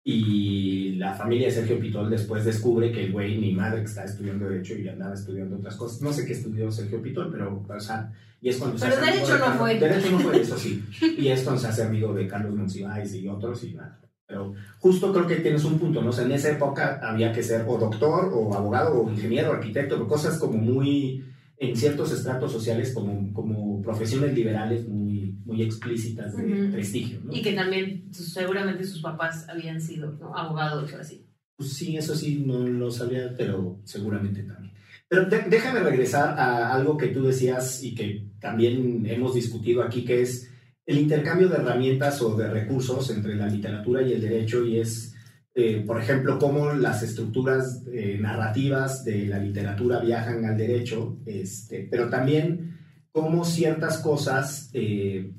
Y 0.06 0.96
la 0.96 1.14
familia 1.14 1.46
de 1.46 1.54
Sergio 1.54 1.78
Pitol 1.80 2.10
después 2.10 2.44
descubre 2.44 2.92
que 2.92 3.04
el 3.06 3.12
güey 3.12 3.38
ni 3.38 3.52
madre 3.52 3.78
que 3.80 3.86
está 3.86 4.04
estudiando 4.04 4.46
Derecho 4.46 4.74
y 4.74 4.86
andaba 4.86 5.14
estudiando 5.14 5.56
otras 5.56 5.76
cosas. 5.76 6.02
No 6.02 6.12
sé 6.12 6.26
qué 6.26 6.34
estudió 6.34 6.70
Sergio 6.70 7.00
Pitol, 7.00 7.30
pero, 7.32 7.64
o 7.66 7.80
sea, 7.80 8.12
y 8.42 8.50
es 8.50 8.58
cuando 8.58 8.76
se 8.76 8.84
Pero 8.86 8.98
amigo 8.98 9.12
Derecho 9.14 9.32
de 9.32 9.38
no 9.38 9.44
Carlos- 9.46 9.58
fue. 9.60 9.78
Derecho 9.80 10.10
no 10.10 10.18
fue, 10.18 10.40
eso 10.42 10.58
sí. 10.58 10.84
Y 11.16 11.28
es 11.28 11.42
cuando 11.42 11.62
se 11.62 11.68
hace 11.68 11.82
amigo 11.84 12.12
de 12.12 12.28
Carlos 12.28 12.54
Monsiváis 12.54 13.14
y 13.14 13.26
otros 13.28 13.64
y 13.64 13.72
nada. 13.72 13.98
Pero 14.26 14.54
justo 14.78 15.12
creo 15.12 15.26
que 15.26 15.36
tienes 15.36 15.64
un 15.64 15.78
punto, 15.78 16.00
¿no? 16.02 16.08
O 16.10 16.12
sea, 16.12 16.24
en 16.24 16.32
esa 16.32 16.50
época 16.50 16.98
había 17.02 17.32
que 17.32 17.42
ser 17.42 17.64
o 17.68 17.76
doctor, 17.76 18.30
o 18.32 18.54
abogado, 18.54 19.02
o 19.02 19.10
ingeniero, 19.10 19.50
o 19.50 19.54
arquitecto, 19.54 20.06
cosas 20.08 20.38
como 20.38 20.56
muy, 20.56 21.24
en 21.58 21.76
ciertos 21.76 22.10
estratos 22.12 22.50
sociales, 22.50 22.92
como, 22.94 23.32
como 23.34 23.82
profesiones 23.82 24.32
liberales 24.34 24.88
muy, 24.88 25.36
muy 25.44 25.62
explícitas 25.62 26.34
de 26.36 26.68
prestigio, 26.72 27.20
¿no? 27.22 27.34
Y 27.34 27.42
que 27.42 27.52
también 27.52 28.08
sus- 28.12 28.32
seguramente 28.32 28.84
sus 28.84 29.02
papás 29.02 29.46
habían 29.48 29.80
sido 29.80 30.12
¿no? 30.12 30.34
abogados 30.36 30.90
o 30.94 30.98
así. 30.98 31.26
Pues 31.56 31.74
sí, 31.74 31.96
eso 31.96 32.14
sí, 32.16 32.42
no 32.46 32.66
lo 32.66 32.90
sabía, 32.90 33.34
pero 33.36 33.78
seguramente 33.84 34.42
también. 34.42 34.72
Pero 35.06 35.26
de- 35.26 35.44
déjame 35.50 35.80
regresar 35.80 36.30
a 36.38 36.72
algo 36.74 36.96
que 36.96 37.08
tú 37.08 37.24
decías 37.24 37.84
y 37.84 37.94
que 37.94 38.26
también 38.40 39.04
hemos 39.06 39.34
discutido 39.34 39.82
aquí, 39.82 40.02
que 40.04 40.22
es 40.22 40.50
el 40.86 40.98
intercambio 40.98 41.48
de 41.48 41.56
herramientas 41.56 42.20
o 42.22 42.36
de 42.36 42.48
recursos 42.48 43.10
entre 43.10 43.34
la 43.36 43.46
literatura 43.46 44.02
y 44.02 44.12
el 44.12 44.20
derecho, 44.20 44.64
y 44.64 44.78
es, 44.80 45.14
eh, 45.54 45.82
por 45.86 46.00
ejemplo, 46.00 46.38
cómo 46.38 46.72
las 46.72 47.02
estructuras 47.02 47.82
eh, 47.92 48.18
narrativas 48.20 49.04
de 49.04 49.26
la 49.26 49.38
literatura 49.38 50.00
viajan 50.00 50.44
al 50.44 50.56
derecho, 50.56 51.18
este, 51.26 51.88
pero 51.90 52.08
también 52.08 52.78
cómo 53.12 53.44
ciertas 53.44 53.98
cosas, 53.98 54.70
eh, 54.72 55.32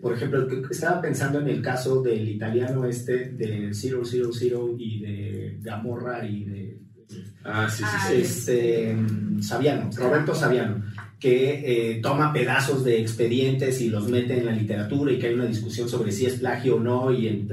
por 0.00 0.14
ejemplo, 0.14 0.48
estaba 0.70 1.00
pensando 1.00 1.40
en 1.40 1.48
el 1.48 1.60
caso 1.60 2.02
del 2.02 2.28
italiano 2.28 2.86
este 2.86 3.30
de 3.30 3.74
Zero 3.74 4.04
Zero 4.04 4.32
Zero 4.32 4.74
y 4.78 5.00
de 5.00 5.58
Gamorra 5.60 6.26
y 6.26 6.44
de 6.44 6.82
Ah, 7.44 7.68
sí, 7.68 7.82
sí, 7.82 8.08
sí. 8.08 8.14
este 8.22 8.96
Saviano, 9.40 9.90
Roberto 9.96 10.34
Saviano, 10.34 10.82
que 11.22 11.92
eh, 11.92 12.00
toma 12.02 12.32
pedazos 12.32 12.82
de 12.82 13.00
expedientes 13.00 13.80
y 13.80 13.88
los 13.88 14.08
mete 14.08 14.38
en 14.38 14.46
la 14.46 14.50
literatura 14.52 15.12
y 15.12 15.20
que 15.20 15.28
hay 15.28 15.34
una 15.34 15.46
discusión 15.46 15.88
sobre 15.88 16.10
si 16.10 16.26
es 16.26 16.34
plagio 16.40 16.76
o 16.76 16.80
no. 16.80 17.12
Y 17.12 17.28
en- 17.28 17.48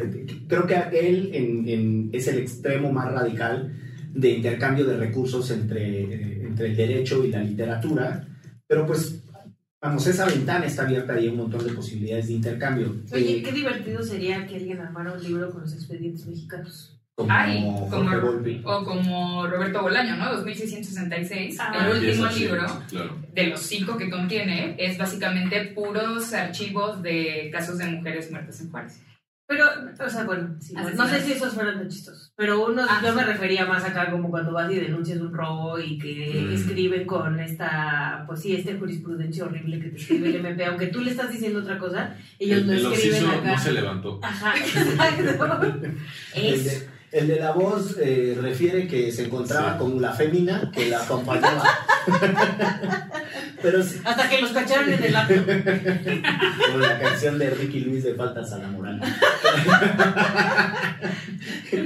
creo 0.48 0.66
que 0.66 0.76
él 1.00 1.30
en- 1.34 1.70
en- 1.70 2.10
es 2.12 2.28
el 2.30 2.40
extremo 2.40 2.92
más 2.92 3.12
radical 3.14 3.72
de 4.12 4.32
intercambio 4.32 4.86
de 4.86 4.98
recursos 4.98 5.52
entre, 5.52 6.02
eh, 6.02 6.42
entre 6.48 6.66
el 6.72 6.76
derecho 6.76 7.24
y 7.24 7.30
la 7.30 7.44
literatura, 7.44 8.28
pero 8.66 8.88
pues 8.88 9.22
vamos, 9.80 10.08
esa 10.08 10.26
ventana 10.26 10.66
está 10.66 10.82
abierta 10.88 11.14
y 11.20 11.26
hay 11.26 11.30
un 11.30 11.38
montón 11.38 11.64
de 11.64 11.72
posibilidades 11.74 12.28
de 12.28 12.34
intercambio. 12.34 12.96
Oye, 13.14 13.38
Eh, 13.38 13.44
qué 13.44 13.52
divertido 13.52 14.02
sería 14.02 14.48
que 14.48 14.56
alguien 14.56 14.80
armara 14.80 15.14
un 15.14 15.24
libro 15.24 15.52
con 15.52 15.62
los 15.62 15.74
expedientes 15.76 16.26
mexicanos. 16.26 16.99
Como 17.20 17.34
Ay, 17.34 17.62
como, 17.90 18.12
o 18.64 18.84
como 18.86 19.48
Roberto 19.48 19.82
Bolaño, 19.82 20.16
¿no? 20.16 20.32
2666. 20.38 21.58
Ah, 21.60 21.86
el 21.92 21.98
último 21.98 22.28
libro 22.28 22.66
Claro. 22.90 23.18
de 23.34 23.48
los 23.48 23.60
cinco 23.60 23.98
que 23.98 24.10
contiene 24.10 24.76
es 24.80 24.98
básicamente 24.98 25.66
puros 25.76 26.34
archivos 26.34 27.02
de 27.04 27.50
casos 27.52 27.78
de 27.78 27.88
mujeres 27.88 28.32
muertas 28.32 28.62
en 28.62 28.72
Juárez. 28.72 29.02
Pero, 29.48 29.66
o 30.06 30.10
sea, 30.10 30.24
bueno, 30.26 30.56
sí, 30.62 30.76
no, 30.76 31.08
sé 31.08 31.22
si 31.22 31.32
esos 31.32 31.56
fueron 31.56 31.80
tan 31.80 31.90
chistosos. 31.90 32.32
Pero 32.38 32.68
uno, 32.68 32.84
Ah, 32.88 33.02
yo 33.04 33.10
sí. 33.10 33.16
me 33.18 33.24
refería 33.24 33.66
más 33.66 33.84
acá 33.84 34.12
como 34.12 34.30
cuando 34.30 34.54
vas 34.54 34.72
y 34.72 34.76
denuncias 34.76 35.20
un 35.20 35.34
robo 35.34 35.80
y 35.80 35.98
que 35.98 36.46
Mm. 36.48 36.54
escriben 36.54 37.06
con 37.08 37.40
esta, 37.40 38.24
pues 38.28 38.42
sí, 38.44 38.56
este 38.56 38.76
jurisprudencia 38.78 39.44
horrible 39.46 39.80
que 39.82 39.90
te 39.90 39.98
escribe 39.98 40.30
el 40.30 40.36
MP. 40.36 40.66
Aunque 40.66 40.88
tú 40.88 41.02
le 41.02 41.10
estás 41.12 41.32
diciendo 41.32 41.60
otra 41.62 41.80
cosa, 41.80 42.16
ellos 42.38 42.60
El, 42.60 42.68
lo 42.68 42.74
el 42.92 42.94
escriben 42.94 43.26
acá. 43.28 43.52
no 43.52 43.58
se 43.60 43.72
levantó. 43.74 44.20
Ajá, 44.22 44.54
exacto. 45.20 45.82
Es. 46.36 46.88
El 47.12 47.28
de 47.28 47.40
la 47.40 47.52
voz 47.52 47.98
eh, 48.00 48.38
refiere 48.40 48.88
que 48.88 49.12
se 49.12 49.26
encontraba 49.26 49.74
Sí. 49.74 49.80
con 49.80 50.02
la 50.02 50.12
fémina 50.14 50.72
que 50.74 50.90
la 50.90 51.02
acompañaba. 51.04 51.64
Pero 53.62 53.84
sí, 53.84 54.00
Hasta 54.06 54.30
que 54.30 54.42
los 54.42 54.52
cacharon 54.52 54.92
en 54.94 55.04
el 55.04 55.16
acto. 55.16 55.34
como 55.44 56.78
la 56.80 57.00
canción 57.00 57.38
de 57.40 57.50
Ricky 57.50 57.82
Luis 57.82 58.04
de 58.04 58.14
Faltas 58.14 58.52
a 58.54 58.60
la 58.60 58.68
Moral. 58.70 59.02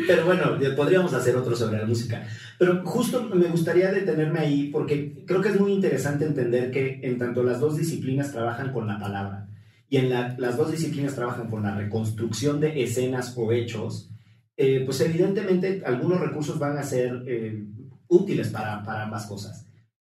Pero 0.07 0.25
bueno, 0.25 0.57
podríamos 0.75 1.13
hacer 1.13 1.35
otro 1.35 1.55
sobre 1.55 1.79
la 1.79 1.85
música. 1.85 2.23
Pero 2.57 2.83
justo 2.85 3.23
me 3.33 3.47
gustaría 3.47 3.91
detenerme 3.91 4.39
ahí 4.39 4.69
porque 4.71 5.23
creo 5.25 5.41
que 5.41 5.49
es 5.49 5.59
muy 5.59 5.71
interesante 5.73 6.25
entender 6.25 6.71
que 6.71 6.99
en 7.03 7.17
tanto 7.17 7.43
las 7.43 7.59
dos 7.59 7.77
disciplinas 7.77 8.31
trabajan 8.31 8.71
con 8.71 8.87
la 8.87 8.99
palabra 8.99 9.47
y 9.89 9.97
en 9.97 10.09
la- 10.09 10.35
las 10.37 10.57
dos 10.57 10.71
disciplinas 10.71 11.15
trabajan 11.15 11.49
con 11.49 11.63
la 11.63 11.75
reconstrucción 11.75 12.59
de 12.59 12.83
escenas 12.83 13.33
o 13.37 13.51
hechos, 13.51 14.09
eh, 14.57 14.83
pues 14.85 15.01
evidentemente 15.01 15.81
algunos 15.85 16.19
recursos 16.19 16.59
van 16.59 16.77
a 16.77 16.83
ser 16.83 17.23
eh, 17.27 17.63
útiles 18.07 18.49
para, 18.49 18.83
para 18.83 19.03
ambas 19.03 19.25
cosas. 19.25 19.67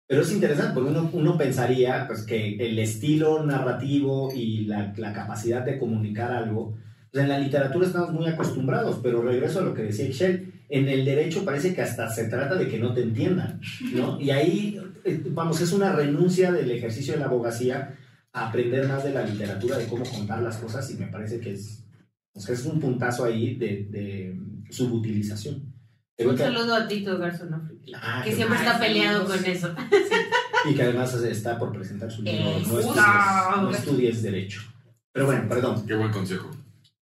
Pero 0.07 0.21
es 0.21 0.31
interesante, 0.31 0.73
porque 0.73 0.89
uno, 0.89 1.09
uno 1.13 1.37
pensaría 1.37 2.05
pues, 2.07 2.23
que 2.23 2.55
el 2.55 2.77
estilo 2.79 3.45
narrativo 3.45 4.31
y 4.33 4.65
la, 4.65 4.93
la 4.97 5.13
capacidad 5.13 5.63
de 5.63 5.79
comunicar 5.79 6.31
algo, 6.31 6.75
pues 7.11 7.23
en 7.23 7.29
la 7.29 7.39
literatura 7.39 7.87
estamos 7.87 8.11
muy 8.11 8.27
acostumbrados, 8.27 8.99
pero 9.01 9.21
regreso 9.21 9.59
a 9.59 9.63
lo 9.63 9.73
que 9.73 9.83
decía 9.83 10.05
Excel, 10.05 10.53
en 10.69 10.89
el 10.89 11.05
derecho 11.05 11.45
parece 11.45 11.75
que 11.75 11.81
hasta 11.81 12.09
se 12.09 12.25
trata 12.25 12.55
de 12.55 12.67
que 12.67 12.79
no 12.79 12.93
te 12.93 13.03
entiendan, 13.03 13.61
¿no? 13.93 14.19
Y 14.19 14.31
ahí, 14.31 14.81
eh, 15.03 15.21
vamos, 15.29 15.61
es 15.61 15.71
una 15.71 15.93
renuncia 15.93 16.51
del 16.51 16.71
ejercicio 16.71 17.13
de 17.13 17.19
la 17.19 17.25
abogacía 17.25 17.95
a 18.31 18.49
aprender 18.49 18.87
más 18.87 19.03
de 19.03 19.13
la 19.13 19.23
literatura, 19.23 19.77
de 19.77 19.85
cómo 19.85 20.03
contar 20.03 20.41
las 20.41 20.57
cosas, 20.57 20.89
y 20.89 20.95
me 20.95 21.05
parece 21.05 21.39
que 21.39 21.53
es, 21.53 21.82
pues, 22.33 22.49
es 22.49 22.65
un 22.65 22.79
puntazo 22.79 23.25
ahí 23.25 23.55
de, 23.55 23.87
de 23.89 24.39
subutilización. 24.69 25.73
Un 26.19 26.37
saludo 26.37 26.75
a 26.75 26.87
Tito 26.87 27.17
Garzón, 27.17 27.79
Ah, 27.95 28.21
que 28.23 28.31
siempre 28.33 28.57
está 28.57 28.79
peleado 28.79 29.25
con 29.25 29.43
eso. 29.45 29.73
Y 30.69 30.75
que 30.75 30.83
además 30.83 31.13
está 31.15 31.57
por 31.57 31.71
presentar 31.73 32.09
su 32.11 32.21
libro. 32.21 32.49
Eso. 32.51 32.71
No 32.71 32.79
estudies, 32.79 33.61
no 33.61 33.71
estudies 33.71 34.23
Derecho. 34.23 34.61
Pero 35.11 35.25
bueno, 35.25 35.49
perdón. 35.49 35.85
Qué 35.85 35.95
buen 35.95 36.11
consejo. 36.11 36.49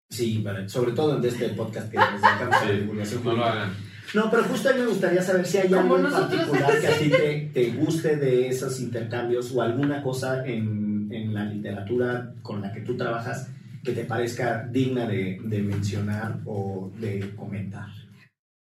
Sí, 0.10 0.40
para- 0.44 0.68
sobre 0.68 0.94
todo 0.94 1.18
en 1.18 1.24
este 1.26 1.50
podcast 1.50 1.90
que 1.92 1.98
dedicamos 1.98 2.56
a 2.62 2.66
la 2.66 2.72
divulgación. 2.72 3.24
No 3.24 3.34
lo 3.34 3.46
hagan. 3.46 3.74
No, 4.14 4.30
pero 4.30 4.44
justo 4.44 4.70
a 4.70 4.74
mí 4.74 4.80
me 4.80 4.88
gustaría 4.88 5.22
saber 5.22 5.46
si 5.46 5.58
hay 5.60 5.74
algo 5.74 5.98
en 5.98 6.12
particular 6.12 6.80
que 6.82 6.88
a 6.88 6.98
ti 6.98 7.10
te, 7.10 7.52
te 7.54 7.72
guste 7.72 8.18
de 8.18 8.48
esos 8.50 8.80
intercambios 8.82 9.52
o 9.54 9.62
alguna 9.62 10.02
cosa 10.04 10.46
en, 10.46 11.08
en 11.12 11.34
la 11.34 11.46
literatura 11.46 12.34
con 12.42 12.62
la 12.62 12.74
que 12.74 12.82
tú 12.82 12.98
trabajas 12.98 13.50
que 13.84 13.94
te 13.94 14.06
parezca 14.06 14.68
digna 14.70 15.08
de, 15.08 15.40
de 15.44 15.62
mencionar 15.62 16.40
o 16.46 16.92
de 17.00 17.34
comentar. 17.36 17.88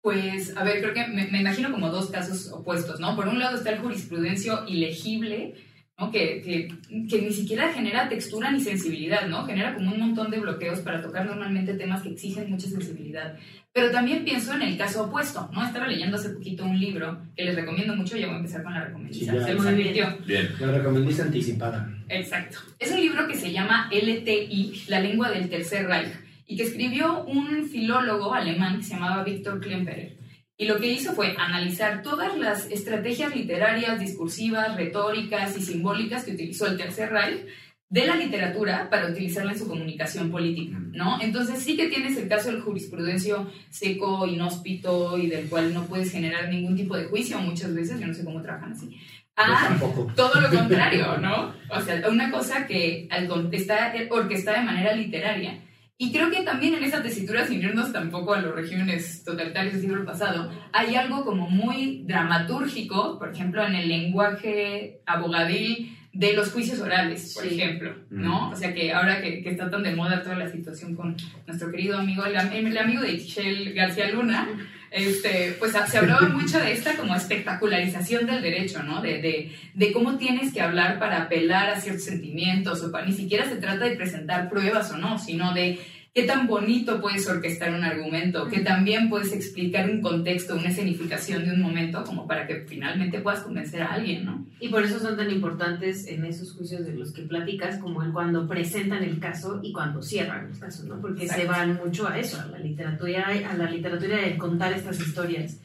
Pues, 0.01 0.55
a 0.55 0.63
ver, 0.63 0.81
creo 0.81 0.93
que 0.93 1.07
me, 1.07 1.27
me 1.31 1.41
imagino 1.41 1.71
como 1.71 1.89
dos 1.89 2.11
casos 2.11 2.51
opuestos, 2.51 2.99
¿no? 2.99 3.15
Por 3.15 3.27
un 3.27 3.39
lado 3.39 3.57
está 3.57 3.71
el 3.71 3.79
jurisprudencio 3.79 4.65
ilegible, 4.67 5.55
¿no? 5.97 6.11
Que, 6.11 6.41
que, 6.41 7.07
que 7.07 7.21
ni 7.21 7.31
siquiera 7.31 7.71
genera 7.71 8.09
textura 8.09 8.51
ni 8.51 8.59
sensibilidad, 8.59 9.27
¿no? 9.27 9.45
Genera 9.45 9.73
como 9.73 9.93
un 9.93 9.99
montón 9.99 10.29
de 10.29 10.39
bloqueos 10.39 10.79
para 10.79 11.01
tocar 11.01 11.25
normalmente 11.25 11.73
temas 11.75 12.01
que 12.01 12.09
exigen 12.09 12.49
mucha 12.49 12.67
sensibilidad. 12.67 13.37
Pero 13.71 13.91
también 13.91 14.23
pienso 14.23 14.53
en 14.53 14.61
el 14.61 14.77
caso 14.77 15.03
opuesto, 15.03 15.49
¿no? 15.53 15.65
Estaba 15.65 15.87
leyendo 15.87 16.15
hace 16.15 16.29
poquito 16.29 16.65
un 16.65 16.79
libro 16.79 17.21
que 17.35 17.43
les 17.43 17.55
recomiendo 17.55 17.95
mucho, 17.95 18.15
ya 18.17 18.27
voy 18.27 18.35
a 18.35 18.39
empezar 18.39 18.63
con 18.63 18.73
la 18.73 18.85
recomendación. 18.85 19.29
Sí, 19.29 19.37
ya. 19.37 19.45
se 19.45 19.53
los 19.53 19.65
advirtió. 19.65 20.17
Bien. 20.25 20.49
La 20.59 20.71
recomendiste 20.71 21.21
anticipada. 21.21 21.93
Exacto. 22.09 22.59
Es 22.79 22.91
un 22.91 23.01
libro 23.01 23.27
que 23.27 23.35
se 23.35 23.51
llama 23.51 23.89
LTI, 23.91 24.83
La 24.87 24.99
lengua 24.99 25.29
del 25.29 25.49
Tercer 25.49 25.87
Reich, 25.87 26.13
y 26.47 26.55
que 26.55 26.63
escribió 26.63 27.23
un 27.25 27.67
filólogo 27.67 28.33
alemán 28.33 28.77
que 28.77 28.83
se 28.83 28.93
llamaba 28.93 29.23
Viktor 29.23 29.59
Klemperer. 29.59 30.14
Y 30.57 30.65
lo 30.65 30.77
que 30.77 30.87
hizo 30.87 31.13
fue 31.13 31.35
analizar 31.37 32.01
todas 32.01 32.37
las 32.37 32.71
estrategias 32.71 33.35
literarias, 33.35 33.99
discursivas, 33.99 34.75
retóricas 34.75 35.57
y 35.57 35.61
simbólicas 35.61 36.23
que 36.23 36.31
utilizó 36.31 36.67
el 36.67 36.77
Tercer 36.77 37.11
Reich 37.11 37.45
de 37.89 38.07
la 38.07 38.15
literatura 38.15 38.89
para 38.89 39.07
utilizarla 39.07 39.51
en 39.51 39.59
su 39.59 39.67
comunicación 39.67 40.31
política, 40.31 40.77
¿no? 40.91 41.21
Entonces 41.21 41.59
sí 41.59 41.77
que 41.77 41.87
tienes 41.87 42.17
el 42.17 42.27
caso 42.27 42.49
del 42.49 42.61
jurisprudencio 42.61 43.51
seco, 43.69 44.25
inhóspito 44.25 45.17
y 45.17 45.27
del 45.27 45.47
cual 45.47 45.73
no 45.73 45.85
puedes 45.85 46.11
generar 46.11 46.49
ningún 46.49 46.75
tipo 46.75 46.97
de 46.97 47.05
juicio 47.05 47.37
muchas 47.39 47.73
veces, 47.73 47.99
yo 47.99 48.07
no 48.07 48.13
sé 48.13 48.25
cómo 48.25 48.41
trabajan 48.41 48.71
así. 48.71 48.89
Yo 48.89 48.97
Ah, 49.37 49.77
todo 50.15 50.39
lo 50.39 50.49
contrario, 50.57 51.17
¿no? 51.17 51.53
O 51.69 51.81
sea, 51.81 52.09
una 52.09 52.31
cosa 52.31 52.65
que 52.65 53.07
al 53.11 53.29
está 53.53 53.93
orquestada 54.09 54.59
de 54.59 54.65
manera 54.65 54.95
literaria. 54.95 55.59
Y 55.97 56.11
creo 56.11 56.29
que 56.29 56.41
también 56.43 56.73
en 56.73 56.83
esa 56.83 57.01
tesitura, 57.01 57.47
sin 57.47 57.61
irnos 57.61 57.93
tampoco 57.93 58.33
a 58.33 58.41
los 58.41 58.53
regímenes 58.53 59.23
totalitarios 59.23 59.73
del 59.73 59.81
siglo 59.83 60.05
pasado, 60.05 60.51
hay 60.73 60.95
algo 60.95 61.23
como 61.23 61.49
muy 61.49 62.03
dramatúrgico, 62.05 63.17
por 63.17 63.31
ejemplo, 63.33 63.65
en 63.65 63.75
el 63.75 63.87
lenguaje 63.87 64.99
abogadil 65.05 65.97
de 66.11 66.33
los 66.33 66.51
juicios 66.51 66.79
orales, 66.79 67.33
por 67.33 67.43
Sí. 67.43 67.55
ejemplo, 67.59 67.93
¿no? 68.09 68.49
O 68.49 68.55
sea, 68.55 68.73
que 68.73 68.91
ahora 68.93 69.21
que, 69.21 69.41
que 69.41 69.49
está 69.49 69.69
tan 69.69 69.83
de 69.83 69.95
moda 69.95 70.21
toda 70.21 70.35
la 70.35 70.49
situación 70.49 70.95
con 70.95 71.15
nuestro 71.47 71.71
querido 71.71 71.97
amigo, 71.97 72.25
el, 72.25 72.35
el 72.35 72.77
amigo 72.77 73.01
de 73.01 73.13
Michelle 73.13 73.71
García 73.73 74.09
Luna, 74.11 74.47
este, 74.95 75.55
pues 75.59 75.73
se 75.91 75.97
hablaba 75.97 76.27
mucho 76.29 76.59
de 76.59 76.71
esta 76.71 76.95
como 76.95 77.15
espectacularización 77.15 78.25
del 78.25 78.41
derecho, 78.41 78.81
¿no? 78.83 79.01
De, 79.01 79.21
de, 79.21 79.51
de 79.73 79.91
cómo 79.91 80.17
tienes 80.17 80.53
que 80.53 80.61
hablar 80.61 80.99
para 80.99 81.23
apelar 81.23 81.69
a 81.69 81.79
ciertos 81.81 82.05
sentimientos, 82.05 82.81
o 82.81 82.91
pa- 82.91 83.03
ni 83.05 83.13
siquiera 83.13 83.47
se 83.49 83.57
trata 83.57 83.85
de 83.85 83.95
presentar 83.95 84.49
pruebas 84.49 84.91
o 84.91 84.97
no, 84.97 85.19
sino 85.19 85.53
de 85.53 85.79
qué 86.15 86.23
tan 86.23 86.47
bonito 86.47 87.01
puedes 87.01 87.27
orquestar 87.27 87.73
un 87.73 87.83
argumento, 87.83 88.47
que 88.47 88.61
también 88.61 89.09
puedes 89.09 89.33
explicar 89.33 89.89
un 89.89 90.01
contexto, 90.01 90.55
una 90.55 90.69
escenificación 90.69 91.43
de 91.43 91.51
un 91.51 91.61
momento, 91.61 92.05
como 92.05 92.25
para 92.25 92.47
que 92.47 92.61
finalmente 92.61 93.19
puedas 93.19 93.41
convencer 93.41 93.81
a 93.81 93.91
alguien, 93.91 94.23
¿no? 94.23 94.47
Y 94.61 94.69
por 94.69 94.81
eso 94.81 94.97
son 94.97 95.17
tan 95.17 95.29
importantes 95.29 96.07
en 96.07 96.23
esos 96.23 96.53
juicios 96.53 96.85
de 96.85 96.93
los 96.93 97.11
que 97.11 97.23
platicas, 97.23 97.79
como 97.79 98.01
el 98.01 98.13
cuando 98.13 98.47
presentan 98.47 99.03
el 99.03 99.19
caso 99.19 99.59
y 99.61 99.73
cuando 99.73 100.01
cierran 100.01 100.49
el 100.49 100.57
caso, 100.57 100.85
¿no? 100.85 101.01
Porque 101.01 101.27
se 101.27 101.45
van 101.45 101.75
mucho 101.75 102.07
a 102.07 102.17
eso, 102.17 102.39
a 102.39 102.45
la 102.45 102.59
literatura, 102.59 103.27
a 103.27 103.57
la 103.57 103.69
literatura 103.69 104.15
de 104.15 104.37
contar 104.37 104.71
estas 104.71 104.97
historias 105.01 105.59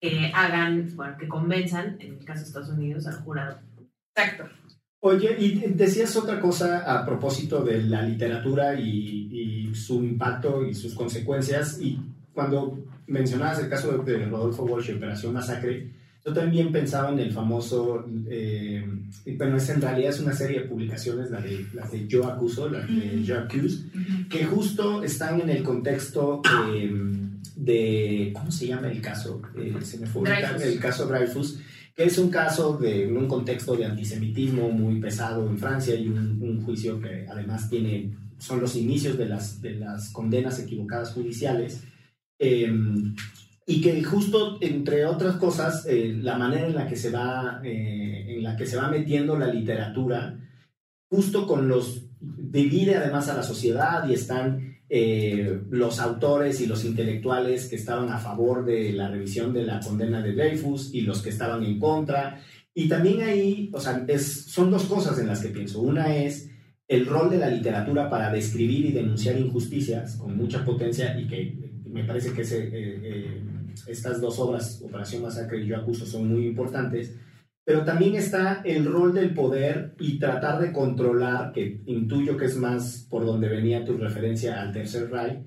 que 0.00 0.30
hagan, 0.32 0.88
bueno, 0.94 1.16
que 1.18 1.26
convenzan, 1.26 1.96
en 1.98 2.12
el 2.12 2.24
caso 2.24 2.42
de 2.42 2.46
Estados 2.46 2.68
Unidos, 2.68 3.08
al 3.08 3.16
jurado. 3.24 3.58
Exacto. 4.14 4.48
Oye, 5.06 5.36
y 5.38 5.72
decías 5.74 6.16
otra 6.16 6.40
cosa 6.40 6.80
a 6.80 7.06
propósito 7.06 7.62
de 7.62 7.82
la 7.82 8.02
literatura 8.02 8.78
y, 8.78 9.68
y 9.70 9.74
su 9.74 10.02
impacto 10.02 10.66
y 10.66 10.74
sus 10.74 10.94
consecuencias. 10.94 11.78
Y 11.80 12.00
cuando 12.34 12.78
mencionabas 13.06 13.60
el 13.60 13.68
caso 13.68 13.98
de, 13.98 14.18
de 14.18 14.26
Rodolfo 14.26 14.64
Walsh 14.64 14.90
y 14.90 14.94
Operación 14.94 15.32
Masacre, 15.32 15.90
yo 16.26 16.32
también 16.32 16.72
pensaba 16.72 17.12
en 17.12 17.20
el 17.20 17.30
famoso, 17.30 18.04
eh, 18.28 18.84
bueno, 19.38 19.58
es 19.58 19.68
en 19.70 19.80
realidad 19.80 20.10
es 20.10 20.18
una 20.18 20.32
serie 20.32 20.62
de 20.62 20.66
publicaciones, 20.66 21.30
la 21.30 21.40
de, 21.40 21.66
las 21.72 21.92
de 21.92 22.08
Yo 22.08 22.26
Acuso, 22.26 22.68
las 22.68 22.88
de. 22.88 23.22
Yo 23.22 23.38
Accuse, 23.38 23.84
que 24.28 24.44
justo 24.44 25.04
están 25.04 25.40
en 25.40 25.50
el 25.50 25.62
contexto 25.62 26.42
eh, 26.74 26.92
de, 27.54 28.32
¿cómo 28.34 28.50
se 28.50 28.66
llama 28.66 28.90
el 28.90 29.00
caso? 29.00 29.40
Eh, 29.56 29.76
se 29.82 29.98
me 29.98 30.06
fue 30.08 30.28
el 30.64 30.80
caso 30.80 31.06
Dreyfus, 31.06 31.60
que 31.96 32.04
es 32.04 32.18
un 32.18 32.30
caso 32.30 32.76
de 32.76 33.10
un 33.10 33.26
contexto 33.26 33.74
de 33.74 33.86
antisemitismo 33.86 34.70
muy 34.70 35.00
pesado 35.00 35.48
en 35.48 35.58
Francia 35.58 35.94
y 35.94 36.06
un, 36.06 36.40
un 36.42 36.62
juicio 36.62 37.00
que 37.00 37.26
además 37.26 37.70
tiene, 37.70 38.14
son 38.38 38.60
los 38.60 38.76
inicios 38.76 39.16
de 39.16 39.26
las, 39.26 39.62
de 39.62 39.76
las 39.76 40.10
condenas 40.10 40.58
equivocadas 40.60 41.12
judiciales. 41.12 41.82
eh, 42.38 42.70
y 43.68 43.80
que 43.80 44.00
justo, 44.04 44.58
entre 44.60 45.04
otras 45.04 45.36
cosas, 45.36 45.84
eh, 45.86 46.16
la 46.22 46.38
manera 46.38 46.68
en 46.68 46.74
la 46.76 46.86
que 46.86 46.94
se 46.94 47.10
va, 47.10 47.60
eh, 47.64 48.36
en 48.36 48.42
la 48.44 48.56
que 48.56 48.64
se 48.64 48.76
va 48.76 48.88
metiendo 48.88 49.36
la 49.36 49.48
literatura, 49.48 50.38
justo 51.10 51.48
con 51.48 51.66
los 51.66 52.04
divide 52.20 52.94
además 52.94 53.28
a 53.28 53.34
la 53.34 53.42
sociedad 53.42 54.08
y 54.08 54.14
están 54.14 54.75
eh, 54.88 55.60
los 55.70 55.98
autores 55.98 56.60
y 56.60 56.66
los 56.66 56.84
intelectuales 56.84 57.66
que 57.66 57.76
estaban 57.76 58.10
a 58.10 58.18
favor 58.18 58.64
de 58.64 58.92
la 58.92 59.08
revisión 59.08 59.52
de 59.52 59.64
la 59.64 59.80
condena 59.80 60.22
de 60.22 60.32
Dreyfus 60.32 60.94
y 60.94 61.00
los 61.00 61.22
que 61.22 61.30
estaban 61.30 61.64
en 61.64 61.78
contra. 61.78 62.40
Y 62.72 62.88
también 62.88 63.22
ahí, 63.22 63.70
o 63.72 63.80
sea, 63.80 64.04
es, 64.06 64.44
son 64.44 64.70
dos 64.70 64.84
cosas 64.84 65.18
en 65.18 65.26
las 65.26 65.40
que 65.40 65.48
pienso. 65.48 65.80
Una 65.80 66.14
es 66.14 66.50
el 66.88 67.06
rol 67.06 67.30
de 67.30 67.38
la 67.38 67.50
literatura 67.50 68.08
para 68.08 68.30
describir 68.30 68.86
y 68.86 68.92
denunciar 68.92 69.36
injusticias 69.38 70.16
con 70.16 70.36
mucha 70.36 70.64
potencia 70.64 71.18
y 71.18 71.26
que 71.26 71.70
me 71.84 72.04
parece 72.04 72.32
que 72.32 72.42
ese, 72.42 72.64
eh, 72.64 73.00
eh, 73.02 73.42
estas 73.88 74.20
dos 74.20 74.38
obras, 74.38 74.80
Operación 74.84 75.22
Masacre 75.22 75.62
y 75.62 75.66
Yo 75.66 75.76
Acuso, 75.78 76.06
son 76.06 76.28
muy 76.28 76.46
importantes. 76.46 77.16
Pero 77.66 77.82
también 77.82 78.14
está 78.14 78.62
el 78.64 78.84
rol 78.84 79.12
del 79.12 79.34
poder 79.34 79.96
y 79.98 80.20
tratar 80.20 80.60
de 80.60 80.72
controlar, 80.72 81.50
que 81.50 81.82
intuyo 81.86 82.36
que 82.36 82.44
es 82.44 82.56
más 82.56 83.08
por 83.10 83.26
donde 83.26 83.48
venía 83.48 83.84
tu 83.84 83.98
referencia 83.98 84.62
al 84.62 84.70
Tercer 84.72 85.10
Reich, 85.10 85.40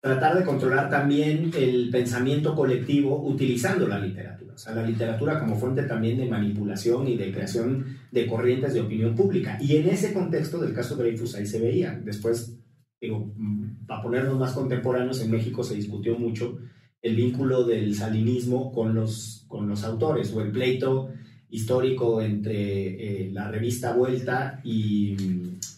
tratar 0.00 0.38
de 0.38 0.44
controlar 0.44 0.88
también 0.88 1.50
el 1.54 1.90
pensamiento 1.90 2.54
colectivo 2.54 3.22
utilizando 3.28 3.86
la 3.86 3.98
literatura. 3.98 4.54
O 4.54 4.58
sea, 4.58 4.74
la 4.74 4.86
literatura 4.86 5.38
como 5.38 5.56
fuente 5.56 5.82
también 5.82 6.16
de 6.16 6.24
manipulación 6.24 7.08
y 7.08 7.16
de 7.18 7.30
creación 7.30 7.84
de 8.10 8.26
corrientes 8.26 8.72
de 8.72 8.80
opinión 8.80 9.14
pública. 9.14 9.58
Y 9.60 9.76
en 9.76 9.90
ese 9.90 10.14
contexto 10.14 10.58
del 10.58 10.72
caso 10.72 10.96
Dreyfus 10.96 11.34
ahí 11.34 11.44
se 11.44 11.60
veía. 11.60 12.00
Después, 12.02 12.58
digo, 12.98 13.34
mm, 13.36 13.84
para 13.86 14.02
ponernos 14.02 14.38
más 14.38 14.54
contemporáneos, 14.54 15.20
en 15.20 15.30
México 15.30 15.62
se 15.62 15.74
discutió 15.74 16.18
mucho 16.18 16.56
el 17.02 17.16
vínculo 17.16 17.64
del 17.64 17.94
salinismo 17.94 18.72
con 18.72 18.94
los, 18.94 19.44
con 19.46 19.68
los 19.68 19.84
autores 19.84 20.32
o 20.32 20.40
el 20.40 20.52
pleito 20.52 21.10
histórico 21.50 22.20
entre 22.20 23.24
eh, 23.26 23.30
la 23.32 23.50
revista 23.50 23.92
Vuelta 23.94 24.60
y 24.64 25.16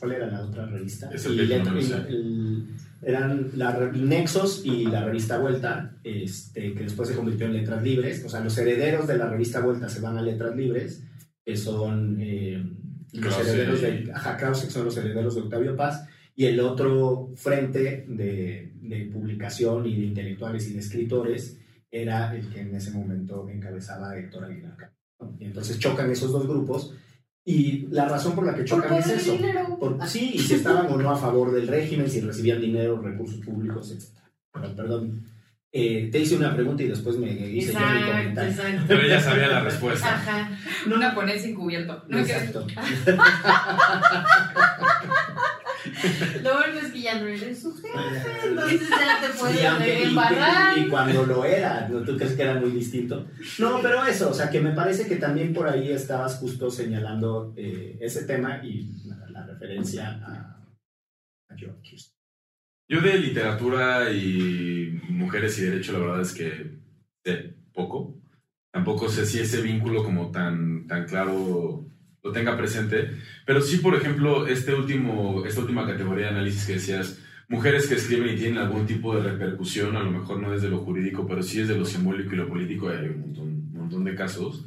¿cuál 0.00 0.12
era 0.12 0.26
la 0.26 0.42
otra 0.44 0.66
revista? 0.66 1.10
Es 1.12 1.26
el 1.26 1.34
Y 1.36 1.52
el- 1.52 2.66
eran 3.02 3.50
la 3.54 3.78
Nexos 3.94 4.62
y 4.64 4.86
la 4.86 5.04
revista 5.04 5.38
Vuelta, 5.38 5.96
este, 6.02 6.74
que 6.74 6.82
después 6.84 7.08
se 7.08 7.14
convirtió 7.14 7.46
en 7.46 7.52
Letras 7.52 7.82
Libres. 7.82 8.24
O 8.24 8.28
sea, 8.28 8.40
los 8.40 8.58
herederos 8.58 9.06
de 9.06 9.16
la 9.18 9.28
revista 9.28 9.60
Vuelta 9.60 9.88
se 9.88 10.00
van 10.00 10.16
a 10.18 10.22
Letras 10.22 10.56
Libres, 10.56 11.04
que 11.44 11.56
son 11.56 12.16
eh, 12.20 12.60
los 13.12 13.34
Krause. 13.34 13.48
herederos 13.48 13.80
de 13.82 14.10
ajá, 14.12 14.36
Krause, 14.36 14.64
que 14.64 14.70
son 14.72 14.84
los 14.86 14.96
herederos 14.96 15.34
de 15.36 15.42
Octavio 15.42 15.76
Paz, 15.76 16.06
y 16.34 16.46
el 16.46 16.58
otro 16.60 17.30
frente 17.36 18.04
de, 18.08 18.72
de 18.80 19.04
publicación 19.12 19.86
y 19.86 19.94
de 19.96 20.06
intelectuales 20.06 20.68
y 20.68 20.72
de 20.72 20.80
escritores 20.80 21.56
era 21.90 22.34
el 22.36 22.48
que 22.48 22.60
en 22.60 22.74
ese 22.74 22.90
momento 22.90 23.48
encabezaba 23.48 24.16
Héctor 24.18 24.44
Aguilar. 24.46 24.92
Y 25.38 25.44
entonces 25.46 25.78
chocan 25.78 26.10
esos 26.10 26.32
dos 26.32 26.46
grupos 26.46 26.94
y 27.44 27.86
la 27.90 28.06
razón 28.08 28.34
por 28.34 28.44
la 28.46 28.54
que 28.54 28.64
chocan 28.64 28.92
es 28.94 29.06
eso. 29.08 29.36
Por- 29.80 30.06
sí, 30.06 30.32
y 30.34 30.38
si 30.38 30.54
estaban 30.54 30.86
o 30.86 30.96
no 30.96 31.10
a 31.10 31.16
favor 31.16 31.50
del 31.52 31.66
régimen, 31.68 32.08
si 32.10 32.20
recibían 32.20 32.60
dinero, 32.60 33.00
recursos 33.00 33.40
públicos, 33.40 33.90
etc. 33.90 34.04
Pero, 34.52 34.76
perdón, 34.76 35.24
eh, 35.72 36.08
te 36.12 36.18
hice 36.20 36.36
una 36.36 36.54
pregunta 36.54 36.82
y 36.82 36.88
después 36.88 37.16
me 37.18 37.30
hice 37.30 37.72
yo 37.72 37.78
mi 37.78 37.86
Exacto, 37.86 38.06
comentario. 38.12 38.50
exacto. 38.50 38.82
Pero 38.88 39.02
ella 39.02 39.20
sabía 39.20 39.48
la 39.48 39.60
respuesta. 39.60 40.14
Ajá. 40.14 40.50
Una 40.86 41.14
ponencia 41.14 41.48
encubierto. 41.50 42.04
No, 42.08 42.16
que- 42.24 42.32
Exacto. 42.32 42.66
Lo 46.42 46.54
bueno 46.54 46.78
es 46.80 46.92
que 46.92 47.00
ya 47.00 47.20
no 47.20 47.26
eres 47.26 47.60
su 47.62 47.74
jefe, 47.76 48.46
entonces 48.46 48.88
ya 48.88 49.20
te 49.20 49.38
puedes 49.38 49.60
Y, 49.62 49.66
aunque- 49.66 50.00
y- 50.00 50.02
embarrar. 50.04 50.78
y- 50.78 50.80
y 50.82 50.88
cuando 50.88 51.26
lo 51.26 51.44
era, 51.44 51.88
¿no? 51.88 52.00
¿tú 52.02 52.16
crees 52.16 52.34
que 52.34 52.42
era 52.42 52.54
muy 52.54 52.70
distinto? 52.70 53.26
No, 53.58 53.80
pero 53.82 54.04
eso, 54.06 54.30
o 54.30 54.34
sea, 54.34 54.50
que 54.50 54.60
me 54.60 54.72
parece 54.72 55.06
que 55.06 55.16
también 55.16 55.52
por 55.52 55.68
ahí 55.68 55.90
estabas 55.90 56.36
justo 56.36 56.70
señalando 56.70 57.52
eh, 57.56 57.98
ese 58.00 58.24
tema 58.24 58.60
y 58.64 58.90
la, 59.06 59.28
la 59.30 59.46
referencia 59.46 60.20
a, 60.24 60.32
a 61.50 61.54
Accuse. 61.54 62.10
Yo 62.90 63.00
de 63.00 63.18
literatura 63.18 64.10
y 64.10 64.98
mujeres 65.10 65.58
y 65.58 65.62
derecho, 65.62 65.92
la 65.92 65.98
verdad 65.98 66.20
es 66.22 66.32
que 66.32 66.78
sé 67.24 67.54
poco. 67.74 68.14
Tampoco 68.72 69.08
sé 69.08 69.26
si 69.26 69.40
ese 69.40 69.60
vínculo 69.60 70.04
como 70.04 70.30
tan, 70.30 70.86
tan 70.86 71.06
claro 71.06 71.84
lo 72.22 72.32
tenga 72.32 72.56
presente. 72.56 73.10
Pero 73.44 73.60
sí, 73.60 73.78
por 73.78 73.94
ejemplo, 73.94 74.46
este 74.46 74.74
último, 74.74 75.44
esta 75.44 75.60
última 75.60 75.86
categoría 75.86 76.26
de 76.26 76.32
análisis 76.32 76.66
que 76.66 76.74
decías, 76.74 77.20
mujeres 77.48 77.86
que 77.86 77.94
escriben 77.94 78.34
y 78.34 78.38
tienen 78.38 78.58
algún 78.58 78.86
tipo 78.86 79.14
de 79.16 79.22
repercusión, 79.22 79.96
a 79.96 80.02
lo 80.02 80.10
mejor 80.10 80.40
no 80.40 80.50
desde 80.50 80.68
lo 80.68 80.78
jurídico, 80.78 81.26
pero 81.26 81.42
sí 81.42 81.58
desde 81.58 81.78
lo 81.78 81.84
simbólico 81.84 82.34
y 82.34 82.36
lo 82.36 82.48
político, 82.48 82.88
hay 82.88 83.08
un 83.08 83.20
montón, 83.74 84.04
de 84.04 84.14
casos. 84.14 84.66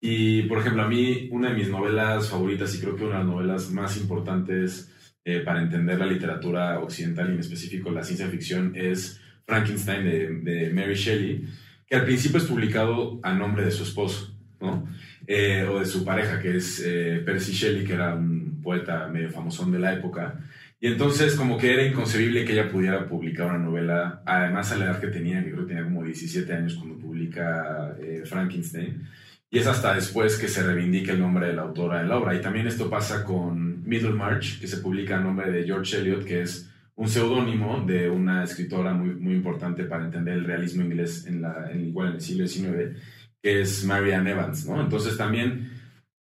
Y, 0.00 0.42
por 0.42 0.58
ejemplo, 0.58 0.82
a 0.82 0.88
mí, 0.88 1.28
una 1.30 1.50
de 1.50 1.56
mis 1.56 1.70
novelas 1.70 2.28
favoritas, 2.28 2.74
y 2.74 2.80
creo 2.80 2.94
que 2.94 3.04
una 3.04 3.18
de 3.18 3.18
las 3.20 3.26
novelas 3.26 3.70
más 3.70 3.96
importantes 3.96 4.92
eh, 5.24 5.40
para 5.40 5.62
entender 5.62 5.98
la 5.98 6.06
literatura 6.06 6.78
occidental 6.78 7.30
y 7.30 7.34
en 7.34 7.40
específico 7.40 7.90
la 7.90 8.04
ciencia 8.04 8.28
ficción, 8.28 8.72
es 8.74 9.20
Frankenstein 9.46 10.04
de, 10.04 10.28
de 10.52 10.70
Mary 10.70 10.94
Shelley, 10.94 11.44
que 11.86 11.96
al 11.96 12.04
principio 12.04 12.38
es 12.38 12.44
publicado 12.44 13.18
a 13.22 13.34
nombre 13.34 13.64
de 13.64 13.70
su 13.70 13.82
esposo, 13.82 14.34
¿no? 14.60 14.86
Eh, 15.32 15.64
o 15.64 15.78
de 15.78 15.86
su 15.86 16.04
pareja, 16.04 16.40
que 16.40 16.56
es 16.56 16.82
eh, 16.84 17.22
Percy 17.24 17.52
Shelley, 17.52 17.84
que 17.84 17.92
era 17.92 18.16
un 18.16 18.60
poeta 18.60 19.06
medio 19.06 19.30
famosón 19.30 19.70
de 19.70 19.78
la 19.78 19.94
época. 19.94 20.40
Y 20.80 20.88
entonces 20.88 21.36
como 21.36 21.56
que 21.56 21.72
era 21.72 21.86
inconcebible 21.86 22.44
que 22.44 22.54
ella 22.54 22.68
pudiera 22.68 23.06
publicar 23.06 23.46
una 23.46 23.58
novela, 23.58 24.22
además 24.26 24.72
a 24.72 24.76
la 24.76 24.86
edad 24.86 25.00
que 25.00 25.06
tenía, 25.06 25.44
que 25.44 25.52
creo 25.52 25.68
que 25.68 25.74
tenía 25.74 25.84
como 25.84 26.02
17 26.02 26.52
años 26.52 26.74
cuando 26.74 26.98
publica 26.98 27.94
eh, 28.00 28.22
Frankenstein. 28.24 29.06
Y 29.48 29.60
es 29.60 29.68
hasta 29.68 29.94
después 29.94 30.36
que 30.36 30.48
se 30.48 30.64
reivindica 30.64 31.12
el 31.12 31.20
nombre 31.20 31.46
de 31.46 31.52
la 31.52 31.62
autora 31.62 32.00
en 32.00 32.08
la 32.08 32.16
obra. 32.16 32.34
Y 32.34 32.40
también 32.40 32.66
esto 32.66 32.90
pasa 32.90 33.22
con 33.22 33.88
Middlemarch, 33.88 34.58
que 34.60 34.66
se 34.66 34.78
publica 34.78 35.16
a 35.16 35.20
nombre 35.20 35.52
de 35.52 35.62
George 35.62 35.96
Eliot, 35.96 36.24
que 36.24 36.42
es 36.42 36.68
un 36.96 37.08
seudónimo 37.08 37.84
de 37.86 38.10
una 38.10 38.42
escritora 38.42 38.94
muy, 38.94 39.14
muy 39.14 39.34
importante 39.34 39.84
para 39.84 40.04
entender 40.04 40.34
el 40.34 40.44
realismo 40.44 40.82
inglés 40.82 41.24
en 41.28 41.40
la, 41.40 41.70
en, 41.70 41.86
igual 41.86 42.08
en 42.08 42.14
el 42.14 42.20
siglo 42.20 42.48
XIX, 42.48 42.96
que 43.42 43.60
es 43.62 43.84
Marianne 43.84 44.30
Evans, 44.32 44.66
¿no? 44.66 44.80
Entonces 44.80 45.16
también 45.16 45.70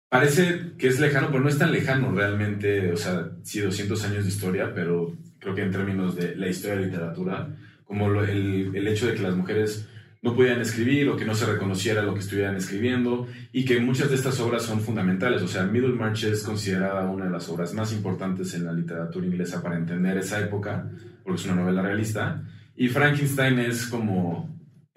parece 0.10 0.72
que 0.78 0.88
es 0.88 1.00
lejano, 1.00 1.28
pero 1.30 1.42
no 1.42 1.50
es 1.50 1.58
tan 1.58 1.72
lejano 1.72 2.12
realmente, 2.12 2.92
o 2.92 2.98
sea, 2.98 3.30
sí, 3.44 3.60
200 3.60 4.04
años 4.06 4.24
de 4.24 4.30
historia, 4.30 4.74
pero 4.74 5.16
creo 5.40 5.56
que 5.56 5.62
en 5.64 5.72
términos 5.72 6.16
de 6.16 6.36
la 6.36 6.48
historia 6.48 6.78
de 6.78 6.86
literatura, 6.86 7.48
como 7.86 8.10
lo- 8.10 8.24
el, 8.24 8.72
el 8.76 8.88
hecho 8.88 9.08
de 9.08 9.14
que 9.14 9.22
las 9.22 9.36
mujeres 9.36 9.88
no 10.22 10.36
podían 10.36 10.60
escribir 10.60 11.08
o 11.10 11.16
que 11.16 11.24
no 11.26 11.34
se 11.34 11.46
reconociera 11.46 12.02
lo 12.04 12.14
que 12.14 12.20
estuvieran 12.20 12.56
escribiendo 12.58 13.28
y 13.54 13.64
que 13.64 13.80
muchas 13.80 14.10
de 14.10 14.16
estas 14.16 14.40
obras 14.42 14.64
son 14.64 14.82
fundamentales. 14.82 15.42
O 15.42 15.48
sea, 15.48 15.64
Middlemarch 15.64 16.26
es 16.26 16.44
considerada 16.44 17.10
una 17.10 17.26
de 17.26 17.32
las 17.32 17.48
obras 17.48 17.74
más 17.74 17.94
importantes 17.94 18.54
en 18.54 18.66
la 18.66 18.74
literatura 18.74 19.26
inglesa 19.26 19.62
para 19.64 19.78
entender 19.78 20.18
esa 20.18 20.42
época, 20.42 20.90
porque 21.24 21.40
es 21.40 21.46
una 21.46 21.56
novela 21.56 21.82
realista. 21.82 22.44
Y 22.76 22.90
Frankenstein 22.90 23.60
es 23.60 23.88
como 23.88 24.49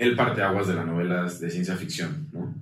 el 0.03 0.17
parteaguas 0.17 0.67
de 0.69 0.75
las 0.75 0.87
novelas 0.87 1.41
de 1.41 1.51
ciencia 1.51 1.77
ficción, 1.77 2.29
¿no? 2.33 2.55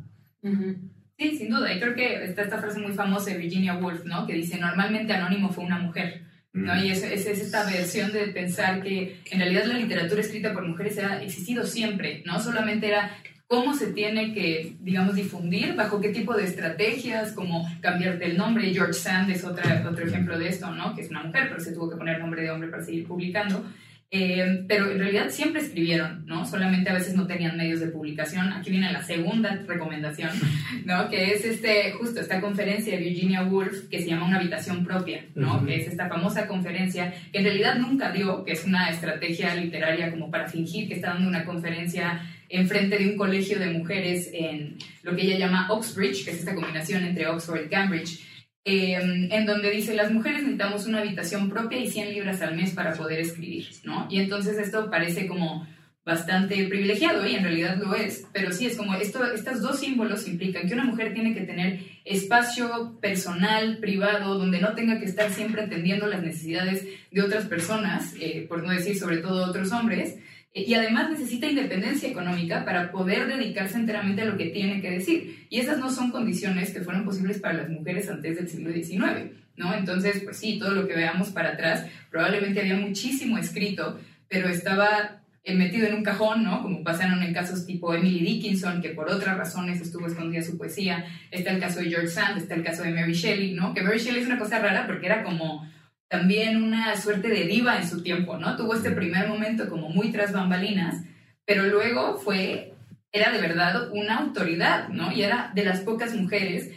Ujú. 0.43 0.77
Sí, 1.19 1.37
sin 1.37 1.51
duda. 1.51 1.73
Y 1.73 1.81
creo 1.81 1.95
que 1.95 2.25
está 2.25 2.43
esta 2.43 2.59
frase 2.59 2.81
muy 2.81 2.93
famosa 2.93 3.31
de 3.31 3.39
Virginia 3.39 3.77
Woolf, 3.77 4.05
¿no? 4.05 4.27
Que 4.27 4.35
dice, 4.35 4.59
normalmente 4.59 5.13
Anónimo 5.13 5.51
fue 5.51 5.65
una 5.65 5.79
mujer. 5.79 6.23
¿no? 6.53 6.75
Mm. 6.75 6.79
Y 6.85 6.91
es, 6.91 7.03
es, 7.03 7.27
es 7.27 7.41
esta 7.41 7.65
versión 7.65 8.13
de 8.13 8.27
pensar 8.29 8.83
que 8.83 9.21
en 9.31 9.39
realidad 9.39 9.67
la 9.67 9.79
literatura 9.79 10.21
escrita 10.21 10.53
por 10.53 10.67
mujeres 10.67 10.99
ha 10.99 11.23
existido 11.23 11.65
siempre, 11.65 12.23
¿no? 12.27 12.41
Solamente 12.41 12.89
era 12.89 13.11
cómo 13.47 13.75
se 13.75 13.89
tiene 13.89 14.33
que, 14.33 14.77
digamos, 14.81 15.15
difundir, 15.15 15.75
bajo 15.75 16.01
qué 16.01 16.11
tipo 16.11 16.37
de 16.37 16.45
estrategias, 16.45 17.33
como 17.33 17.69
cambiarte 17.81 18.25
el 18.27 18.37
nombre. 18.37 18.73
George 18.73 18.95
Sand 18.95 19.31
es 19.31 19.45
otra, 19.45 19.85
otro 19.91 20.07
ejemplo 20.07 20.39
de 20.39 20.49
esto, 20.49 20.71
¿no? 20.73 20.95
Que 20.95 21.03
es 21.03 21.11
una 21.11 21.25
mujer, 21.25 21.49
pero 21.49 21.61
se 21.61 21.73
tuvo 21.73 21.91
que 21.91 21.97
poner 21.97 22.21
nombre 22.21 22.43
de 22.43 22.51
hombre 22.51 22.69
para 22.69 22.85
seguir 22.85 23.07
publicando. 23.07 23.65
Eh, 24.13 24.65
pero 24.67 24.91
en 24.91 24.99
realidad 24.99 25.31
siempre 25.31 25.63
escribieron, 25.63 26.27
¿no? 26.27 26.45
Solamente 26.45 26.91
a 26.91 26.95
veces 26.95 27.15
no 27.15 27.29
tenían 27.29 27.57
medios 27.57 27.79
de 27.79 27.87
publicación. 27.87 28.53
Aquí 28.53 28.71
viene 28.71 28.91
la 28.91 29.05
segunda 29.05 29.63
recomendación, 29.69 30.31
¿no? 30.85 31.09
Que 31.09 31.33
es 31.33 31.45
este, 31.45 31.93
justo 31.93 32.21
esta 32.21 32.41
conferencia 32.41 32.97
de 32.97 33.05
Virginia 33.05 33.45
Woolf 33.45 33.89
que 33.89 34.01
se 34.01 34.09
llama 34.09 34.27
Una 34.27 34.39
habitación 34.39 34.85
propia, 34.85 35.27
¿no? 35.37 35.65
Que 35.65 35.77
es 35.77 35.87
esta 35.87 36.09
famosa 36.09 36.49
conferencia 36.49 37.15
que 37.31 37.39
en 37.39 37.45
realidad 37.45 37.77
nunca 37.77 38.11
dio, 38.11 38.45
que 38.45 38.53
es 38.53 38.65
una 38.65 38.91
estrategia 38.91 39.55
literaria 39.55 40.11
como 40.11 40.29
para 40.29 40.49
fingir 40.49 40.89
que 40.89 40.95
está 40.95 41.11
dando 41.11 41.29
una 41.29 41.45
conferencia 41.45 42.21
enfrente 42.49 42.99
de 42.99 43.11
un 43.11 43.17
colegio 43.17 43.61
de 43.61 43.71
mujeres 43.71 44.29
en 44.33 44.77
lo 45.05 45.15
que 45.15 45.23
ella 45.23 45.39
llama 45.39 45.69
Oxbridge, 45.71 46.25
que 46.25 46.33
es 46.33 46.41
esta 46.41 46.57
combinación 46.57 47.05
entre 47.05 47.29
Oxford 47.29 47.67
y 47.67 47.69
Cambridge, 47.69 48.21
eh, 48.65 49.29
en 49.31 49.47
donde 49.47 49.71
dice, 49.71 49.95
las 49.95 50.13
mujeres 50.13 50.43
necesitamos 50.43 50.87
una 50.87 51.01
habitación 51.01 51.49
propia 51.49 51.79
y 51.79 51.91
100 51.91 52.13
libras 52.13 52.43
al 52.43 52.57
mes 52.57 52.73
para 52.73 52.93
poder 52.95 53.21
escribir, 53.21 53.69
¿no? 53.85 54.07
Y 54.11 54.21
entonces 54.21 54.59
esto 54.59 54.91
parece 54.91 55.27
como 55.27 55.67
bastante 56.05 56.67
privilegiado 56.67 57.27
y 57.27 57.35
en 57.35 57.45
realidad 57.45 57.77
lo 57.77 57.95
es, 57.95 58.27
pero 58.33 58.53
sí 58.53 58.67
es 58.67 58.77
como 58.77 58.95
esto, 58.95 59.25
estos 59.33 59.61
dos 59.61 59.79
símbolos 59.79 60.27
implican 60.27 60.67
que 60.67 60.75
una 60.75 60.85
mujer 60.85 61.13
tiene 61.13 61.35
que 61.35 61.43
tener 61.43 61.81
espacio 62.05 62.99
personal, 63.01 63.79
privado, 63.79 64.39
donde 64.39 64.61
no 64.61 64.75
tenga 64.75 64.99
que 64.99 65.05
estar 65.05 65.31
siempre 65.31 65.63
atendiendo 65.63 66.07
las 66.07 66.23
necesidades 66.23 66.87
de 67.11 67.23
otras 67.23 67.47
personas, 67.47 68.15
eh, 68.19 68.47
por 68.49 68.63
no 68.63 68.71
decir 68.71 68.99
sobre 68.99 69.19
todo 69.19 69.45
otros 69.45 69.73
hombres, 69.73 70.17
y 70.53 70.75
además 70.75 71.11
necesita 71.11 71.47
independencia 71.47 72.09
económica 72.09 72.65
para 72.65 72.91
poder 72.91 73.29
dedicarse 73.29 73.77
enteramente 73.77 74.23
a 74.23 74.25
lo 74.25 74.37
que 74.37 74.47
tiene 74.47 74.81
que 74.81 74.91
decir. 74.91 75.47
Y 75.49 75.61
esas 75.61 75.79
no 75.79 75.91
son 75.91 76.11
condiciones 76.11 76.73
que 76.73 76.81
fueron 76.81 77.05
posibles 77.05 77.39
para 77.39 77.55
las 77.55 77.69
mujeres 77.69 78.11
antes 78.11 78.37
del 78.37 78.49
siglo 78.49 78.73
XIX, 78.73 79.33
¿no? 79.57 79.73
Entonces, 79.75 80.23
pues 80.25 80.39
sí, 80.39 80.59
todo 80.59 80.73
lo 80.73 80.89
que 80.89 80.95
veamos 80.95 81.29
para 81.29 81.51
atrás, 81.51 81.87
probablemente 82.11 82.61
había 82.61 82.75
muchísimo 82.75 83.39
escrito, 83.39 84.01
pero 84.29 84.49
estaba 84.49 85.21
eh, 85.45 85.55
metido 85.55 85.87
en 85.87 85.95
un 85.95 86.03
cajón, 86.03 86.43
¿no? 86.43 86.63
Como 86.63 86.83
pasaron 86.83 87.23
en 87.23 87.33
casos 87.33 87.65
tipo 87.65 87.95
Emily 87.95 88.19
Dickinson, 88.19 88.83
que 88.83 88.91
por 88.91 89.09
otras 89.09 89.39
razones 89.39 89.81
estuvo 89.81 90.09
escondida 90.09 90.43
su 90.43 90.59
poesía. 90.59 91.07
Está 91.31 91.53
el 91.53 91.61
caso 91.61 91.79
de 91.79 91.91
George 91.91 92.09
Sand, 92.09 92.39
está 92.39 92.57
el 92.57 92.65
caso 92.65 92.83
de 92.83 92.91
Mary 92.91 93.13
Shelley, 93.13 93.53
¿no? 93.53 93.73
Que 93.73 93.83
Mary 93.83 93.99
Shelley 93.99 94.21
es 94.21 94.27
una 94.27 94.39
cosa 94.39 94.59
rara 94.59 94.89
porque 94.89 95.07
era 95.07 95.23
como 95.23 95.65
también 96.11 96.63
una 96.63 96.97
suerte 96.97 97.29
de 97.29 97.45
diva 97.45 97.79
en 97.81 97.89
su 97.89 98.03
tiempo, 98.03 98.37
¿no? 98.37 98.57
Tuvo 98.57 98.75
este 98.75 98.91
primer 98.91 99.29
momento 99.29 99.69
como 99.69 99.89
muy 99.89 100.11
tras 100.11 100.33
bambalinas, 100.33 101.05
pero 101.47 101.65
luego 101.67 102.19
fue, 102.19 102.75
era 103.13 103.31
de 103.31 103.41
verdad 103.41 103.91
una 103.93 104.19
autoridad, 104.19 104.89
¿no? 104.89 105.13
Y 105.13 105.23
era 105.23 105.53
de 105.55 105.65
las 105.65 105.81
pocas 105.81 106.15
mujeres 106.15 106.73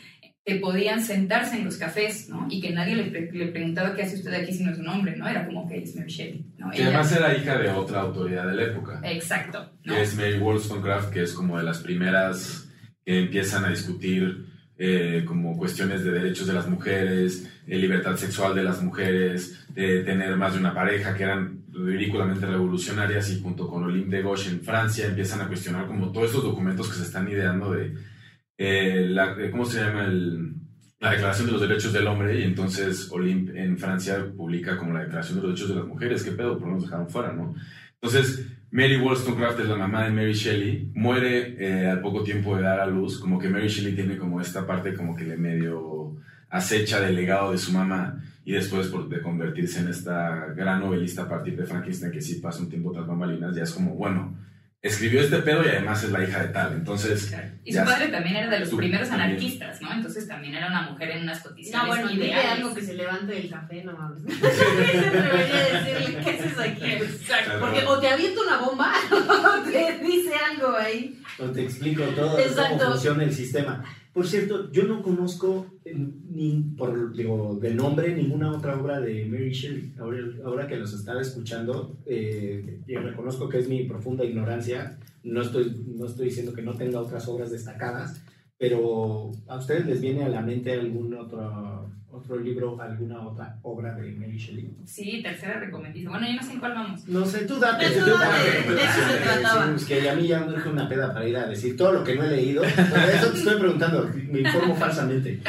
que 0.46 0.56
podían 0.58 1.02
sentarse 1.02 1.56
en 1.58 1.65
los 1.65 1.78
cafés, 1.78 2.30
¿no? 2.30 2.48
Y 2.50 2.62
que 2.62 2.72
nadie 2.72 2.96
le, 2.96 3.06
pre- 3.06 3.32
le 3.32 3.48
preguntaba 3.48 3.96
qué 3.96 4.04
hace 4.04 4.17
usted 4.17 4.34
aquí 4.34 4.54
si 4.54 4.63
no 4.63 4.72
es 4.72 4.78
un 4.78 4.88
hombre, 4.89 5.15
¿no? 5.15 5.28
Era 5.28 5.46
como 5.48 5.67
que 5.67 5.78
es 5.82 5.96
Mary 5.96 6.12
Shelley, 6.12 6.46
¿no? 6.58 6.69
Que 6.69 6.78
Ella- 6.78 6.88
además 6.89 7.12
era 7.13 7.36
hija 7.36 7.58
de 7.58 7.69
otra 7.69 8.02
autoridad 8.02 8.46
de 8.48 8.54
la 8.56 8.63
época. 8.63 9.02
Exacto, 9.04 9.72
¿no? 9.84 9.96
que 9.96 10.02
es 10.04 10.15
Mary 10.15 10.38
Wollstonecraft, 10.38 11.12
que 11.12 11.24
es 11.24 11.34
como 11.34 11.58
de 11.58 11.63
las 11.63 11.80
primeras 11.80 12.69
que 13.06 13.19
empiezan 13.19 13.65
a 13.65 13.69
discutir 13.69 14.53
eh, 14.86 15.24
como 15.26 15.56
cuestiones 15.58 16.04
de 16.04 16.12
derechos 16.12 16.46
de 16.48 16.54
las 16.54 16.67
mujeres, 16.67 17.50
de 17.65 17.76
libertad 17.78 18.17
sexual 18.17 18.54
de 18.54 18.63
las 18.63 18.82
mujeres, 18.84 19.65
de 19.74 20.04
tener 20.04 20.36
más 20.36 20.54
de 20.54 20.60
una 20.60 20.74
pareja, 20.74 21.15
que 21.15 21.24
eran 21.24 21.63
ridículamente 21.72 22.46
revolucionarias 22.46 23.32
y 23.32 23.41
junto 23.41 23.67
con 23.69 23.84
Olympe 23.86 24.17
de 24.17 24.24
Gauche 24.24 24.50
en 24.52 24.62
Francia 24.62 25.08
empiezan 25.08 25.39
a 25.41 25.48
cuestionar 25.48 25.88
como 25.88 26.12
todos 26.12 26.28
estos 26.28 26.43
documentos 26.43 26.89
que 26.89 26.96
se 26.98 27.04
están 27.04 27.30
ideando 27.30 27.72
de, 27.72 27.93
eh, 28.58 29.08
la, 29.10 29.34
de- 29.36 29.50
¿cómo 29.52 29.65
se 29.65 29.80
llama? 29.80 30.06
El, 30.06 30.54
la 31.00 31.12
Declaración 31.12 31.48
de 31.48 31.54
los 31.54 31.62
Derechos 31.62 31.93
del 31.93 32.08
Hombre 32.08 32.39
y 32.39 32.43
entonces 32.43 33.10
Olympe 33.12 33.62
en 33.63 33.78
Francia 33.78 34.26
publica 34.36 34.78
como 34.78 34.93
la 34.93 35.02
Declaración 35.04 35.38
de 35.38 35.41
los 35.43 35.52
Derechos 35.52 35.69
de 35.69 35.76
las 35.82 35.88
Mujeres, 35.88 36.24
¿qué 36.24 36.32
pedo? 36.32 36.58
¿Por 36.60 36.67
qué 36.67 36.74
nos 36.76 36.84
dejaron 36.84 37.10
fuera, 37.10 37.32
no? 37.34 37.56
Entonces, 38.02 38.48
Mary 38.74 38.98
Wollstonecraft 38.98 39.60
es 39.60 39.68
la 39.68 39.76
mamá 39.78 40.04
de 40.06 40.10
Mary 40.10 40.34
Shelley, 40.34 40.90
muere 40.96 41.56
eh, 41.60 41.88
al 41.88 42.02
poco 42.02 42.24
tiempo 42.24 42.56
de 42.58 42.64
dar 42.64 42.80
a 42.80 42.88
luz, 42.88 43.20
como 43.20 43.38
que 43.38 43.48
Mary 43.48 43.68
Shelley 43.68 43.94
tiene 43.94 44.18
como 44.18 44.42
esta 44.42 44.66
parte 44.66 44.96
como 44.96 45.16
que 45.16 45.26
le 45.26 45.38
medio 45.38 46.16
acecha 46.50 47.00
del 47.00 47.16
legado 47.16 47.52
de 47.52 47.60
su 47.60 47.72
mamá 47.72 48.20
y 48.46 48.54
después 48.54 48.88
por, 48.88 49.08
de 49.10 49.22
convertirse 49.22 49.80
en 49.80 49.90
esta 49.90 50.48
gran 50.56 50.80
novelista 50.80 51.22
a 51.24 51.30
partir 51.30 51.56
de 51.56 51.66
Frankenstein 51.66 52.12
que 52.12 52.22
sí 52.22 52.36
pasa 52.42 52.62
un 52.62 52.70
tiempo 52.70 52.92
tras 52.92 53.06
bambalinas, 53.06 53.56
ya 53.56 53.62
es 53.64 53.72
como, 53.72 53.92
bueno, 53.94 54.36
escribió 54.82 55.22
este 55.22 55.38
pedo 55.38 55.64
y 55.64 55.68
además 55.70 56.04
es 56.04 56.12
la 56.12 56.22
hija 56.28 56.42
de 56.42 56.50
tal, 56.50 56.74
entonces... 56.74 57.34
Y 57.64 57.72
su 57.72 57.80
padre 57.86 58.10
también 58.10 58.36
era 58.36 58.50
de 58.50 58.60
los 58.60 58.70
Su- 58.70 58.76
primeros 58.76 59.08
también. 59.08 59.30
anarquistas, 59.30 59.82
¿no? 59.82 59.94
Entonces 59.94 60.28
también 60.28 60.56
era 60.56 60.68
una 60.68 60.82
mujer 60.92 61.12
en 61.12 61.24
unas 61.24 61.38
No, 61.38 61.44
condiciones 61.46 61.88
bueno, 61.88 62.10
dile 62.10 62.26
ideales. 62.26 62.52
algo 62.52 62.76
que 62.76 62.82
se 62.82 62.94
levante 62.96 63.32
del 63.34 63.50
café, 63.50 63.82
no 63.86 63.94
mames. 63.94 64.24
Decirle, 64.26 66.18
¿qué 66.22 66.30
haces 66.32 66.60
aquí? 66.60 66.82
Exacto. 67.13 67.60
Porque 67.60 67.84
o 67.86 67.99
te 67.99 68.08
avienta 68.08 68.41
una 68.41 68.58
bomba 68.60 68.93
o 69.12 69.71
te 69.71 69.99
dice 70.04 70.34
algo 70.36 70.76
ahí. 70.76 71.19
O 71.39 71.45
te 71.45 71.63
explico 71.63 72.04
todo 72.15 72.38
Exacto. 72.39 72.78
cómo 72.80 72.91
funciona 72.91 73.23
el 73.23 73.34
sistema. 73.34 73.84
Por 74.13 74.28
cierto, 74.28 74.71
yo 74.71 74.84
no 74.84 75.02
conozco 75.02 75.65
eh, 75.86 75.95
ni 75.95 76.62
por 76.78 77.13
digo, 77.13 77.58
de 77.60 77.73
nombre 77.73 78.13
ninguna 78.15 78.52
otra 78.52 78.80
obra 78.80 78.99
de 78.99 79.26
Mary 79.26 79.52
Shelley. 79.52 79.93
Ahora, 79.99 80.19
ahora 80.45 80.67
que 80.67 80.78
los 80.78 80.93
estaba 80.93 81.21
escuchando, 81.21 81.97
eh, 82.06 82.80
reconozco 82.88 83.49
que 83.49 83.60
es 83.60 83.67
mi 83.67 83.86
profunda 83.86 84.23
ignorancia. 84.23 84.99
No 85.23 85.41
estoy, 85.41 85.76
no 85.95 86.06
estoy 86.06 86.26
diciendo 86.26 86.54
que 86.54 86.62
no 86.62 86.76
tenga 86.76 86.99
otras 86.99 87.28
obras 87.28 87.49
destacadas, 87.49 88.21
pero 88.58 89.32
¿a 89.48 89.58
ustedes 89.58 89.86
les 89.86 90.02
viene 90.02 90.24
a 90.24 90.30
la 90.30 90.42
mente 90.42 90.72
algún 90.74 91.13
otro, 91.13 91.92
otro 92.10 92.38
libro, 92.39 92.80
alguna 92.82 93.22
otra 93.28 93.58
obra 93.63 93.94
de 93.96 94.12
Mary 94.12 94.38
Shelley? 94.38 94.70
Sí, 94.86 95.22
tercera 95.24 95.60
recomendación. 95.60 96.12
Bueno, 96.12 96.28
yo 96.28 96.34
no 96.36 96.44
sé 96.44 96.54
en 96.54 96.60
cuál 96.60 96.74
vamos. 96.74 97.08
No 97.08 97.26
sé, 97.26 97.46
tú 97.46 97.60
date. 97.60 97.88
Tú 97.89 98.06
tú 98.06 98.12
date, 98.12 98.74
de 98.74 98.84
eso 98.84 99.00
se 99.12 99.18
trataba. 99.24 99.76
es 99.76 99.86
que 99.86 100.10
a 100.10 100.16
mí 100.16 100.28
ya 100.28 100.39
me 100.42 100.54
urge 100.54 100.70
una 100.70 100.88
peda 100.88 101.13
para 101.13 101.28
ir 101.28 101.36
a 101.38 101.48
decir 101.48 101.76
todo 101.76 101.92
lo 101.92 102.04
que 102.04 102.16
no 102.16 102.24
he 102.24 102.30
leído. 102.30 102.62
Por 102.63 103.10
eso 103.10 103.32
te 103.32 103.38
estoy 103.39 103.60
preguntando, 103.60 104.10
me 104.30 104.39
informo 104.42 104.76
falsamente. 104.76 105.42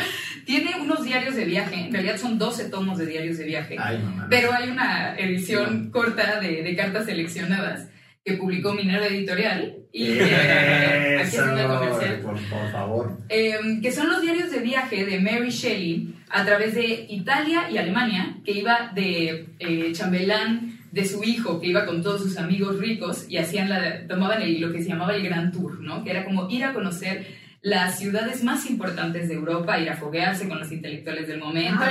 Tiene 0.44 0.72
unos 0.80 1.02
diarios 1.02 1.36
de 1.36 1.44
viaje, 1.46 1.86
en 1.86 1.92
realidad 1.92 2.18
son 2.18 2.38
12 2.38 2.68
tomos 2.68 2.98
de 2.98 3.06
diarios 3.06 3.38
de 3.38 3.44
viaje, 3.44 3.76
Ay, 3.78 3.98
mamá. 3.98 4.26
pero 4.28 4.52
hay 4.52 4.68
una 4.68 5.16
edición 5.16 5.90
corta 5.90 6.38
de, 6.38 6.62
de 6.62 6.76
cartas 6.76 7.06
seleccionadas 7.06 7.88
que 8.24 8.34
publicó 8.34 8.72
Minerva 8.72 9.06
Editorial 9.06 9.76
y 9.92 10.12
eh, 10.18 11.18
aquí 11.22 11.36
comercial. 11.36 12.20
por, 12.22 12.32
por 12.48 12.72
favor. 12.72 13.18
Eh, 13.28 13.54
que 13.82 13.92
son 13.92 14.08
los 14.08 14.22
diarios 14.22 14.50
de 14.50 14.60
viaje 14.60 15.04
de 15.04 15.20
Mary 15.20 15.50
Shelley 15.50 16.14
a 16.30 16.44
través 16.44 16.74
de 16.74 17.06
Italia 17.10 17.68
y 17.70 17.76
Alemania, 17.76 18.36
que 18.44 18.52
iba 18.52 18.90
de 18.94 19.48
eh, 19.58 19.92
chambelán 19.92 20.78
de 20.90 21.04
su 21.04 21.22
hijo, 21.22 21.60
que 21.60 21.66
iba 21.68 21.84
con 21.84 22.02
todos 22.02 22.22
sus 22.22 22.38
amigos 22.38 22.78
ricos 22.78 23.26
y 23.28 23.36
hacían 23.36 23.68
la, 23.68 24.06
tomaban 24.06 24.40
el- 24.40 24.60
lo 24.60 24.72
que 24.72 24.82
se 24.82 24.88
llamaba 24.88 25.14
el 25.14 25.22
Grand 25.22 25.52
Tour, 25.52 25.80
¿no? 25.80 26.02
que 26.02 26.10
era 26.10 26.24
como 26.24 26.48
ir 26.48 26.64
a 26.64 26.72
conocer 26.72 27.26
las 27.64 27.98
ciudades 27.98 28.44
más 28.44 28.68
importantes 28.68 29.26
de 29.26 29.34
Europa, 29.34 29.80
ir 29.80 29.88
a 29.88 29.96
foguearse 29.96 30.46
con 30.46 30.58
los 30.58 30.70
intelectuales 30.70 31.26
del 31.26 31.38
momento, 31.38 31.82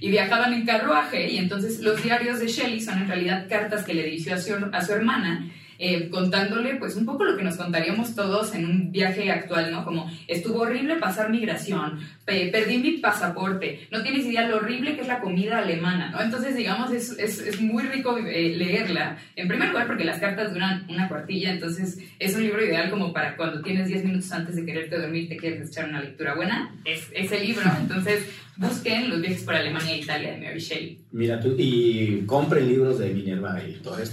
y 0.00 0.10
viajaban 0.10 0.54
en 0.54 0.64
carruaje 0.64 1.30
y 1.30 1.36
entonces 1.36 1.80
los 1.80 2.02
diarios 2.02 2.40
de 2.40 2.48
Shelley 2.48 2.80
son 2.80 3.02
en 3.02 3.06
realidad 3.06 3.46
cartas 3.50 3.84
que 3.84 3.92
le 3.92 4.04
dirigió 4.04 4.34
a 4.34 4.38
su, 4.38 4.54
a 4.72 4.80
su 4.80 4.94
hermana 4.94 5.46
eh, 5.78 6.08
contándole 6.10 6.76
pues 6.76 6.96
un 6.96 7.04
poco 7.06 7.24
lo 7.24 7.36
que 7.36 7.44
nos 7.44 7.56
contaríamos 7.56 8.14
todos 8.14 8.54
en 8.54 8.64
un 8.66 8.92
viaje 8.92 9.30
actual, 9.30 9.70
¿no? 9.70 9.84
Como 9.84 10.10
estuvo 10.28 10.60
horrible 10.60 10.96
pasar 10.96 11.30
migración, 11.30 12.00
pe- 12.24 12.48
perdí 12.52 12.78
mi 12.78 12.92
pasaporte, 12.98 13.86
no 13.90 14.02
tienes 14.02 14.26
idea 14.26 14.48
lo 14.48 14.56
horrible 14.56 14.94
que 14.94 15.02
es 15.02 15.08
la 15.08 15.20
comida 15.20 15.58
alemana, 15.58 16.10
¿no? 16.10 16.20
Entonces 16.22 16.56
digamos 16.56 16.90
es, 16.92 17.10
es, 17.18 17.40
es 17.40 17.60
muy 17.60 17.82
rico 17.84 18.16
eh, 18.18 18.54
leerla, 18.56 19.18
en 19.36 19.48
primer 19.48 19.68
lugar 19.70 19.86
porque 19.86 20.04
las 20.04 20.18
cartas 20.18 20.52
duran 20.52 20.84
una 20.88 21.08
cuartilla, 21.08 21.52
entonces 21.52 21.98
es 22.18 22.34
un 22.34 22.42
libro 22.42 22.64
ideal 22.64 22.90
como 22.90 23.12
para 23.12 23.36
cuando 23.36 23.62
tienes 23.62 23.88
10 23.88 24.04
minutos 24.04 24.30
antes 24.32 24.56
de 24.56 24.64
quererte 24.64 24.98
dormir 24.98 25.28
te 25.28 25.36
quieres 25.36 25.68
echar 25.70 25.88
una 25.88 26.00
lectura 26.00 26.34
buena, 26.34 26.74
es 26.84 27.08
ese 27.14 27.40
libro, 27.44 27.70
entonces 27.80 28.24
busquen 28.56 29.10
Los 29.10 29.20
viajes 29.20 29.42
por 29.42 29.54
Alemania 29.54 29.94
e 29.94 29.98
Italia 29.98 30.32
de 30.32 30.38
Mary 30.46 30.58
Shelley. 30.60 31.00
Mira 31.12 31.40
tú, 31.40 31.54
y 31.58 32.22
compren 32.26 32.68
libros 32.68 32.98
de 32.98 33.10
Minerva 33.10 33.58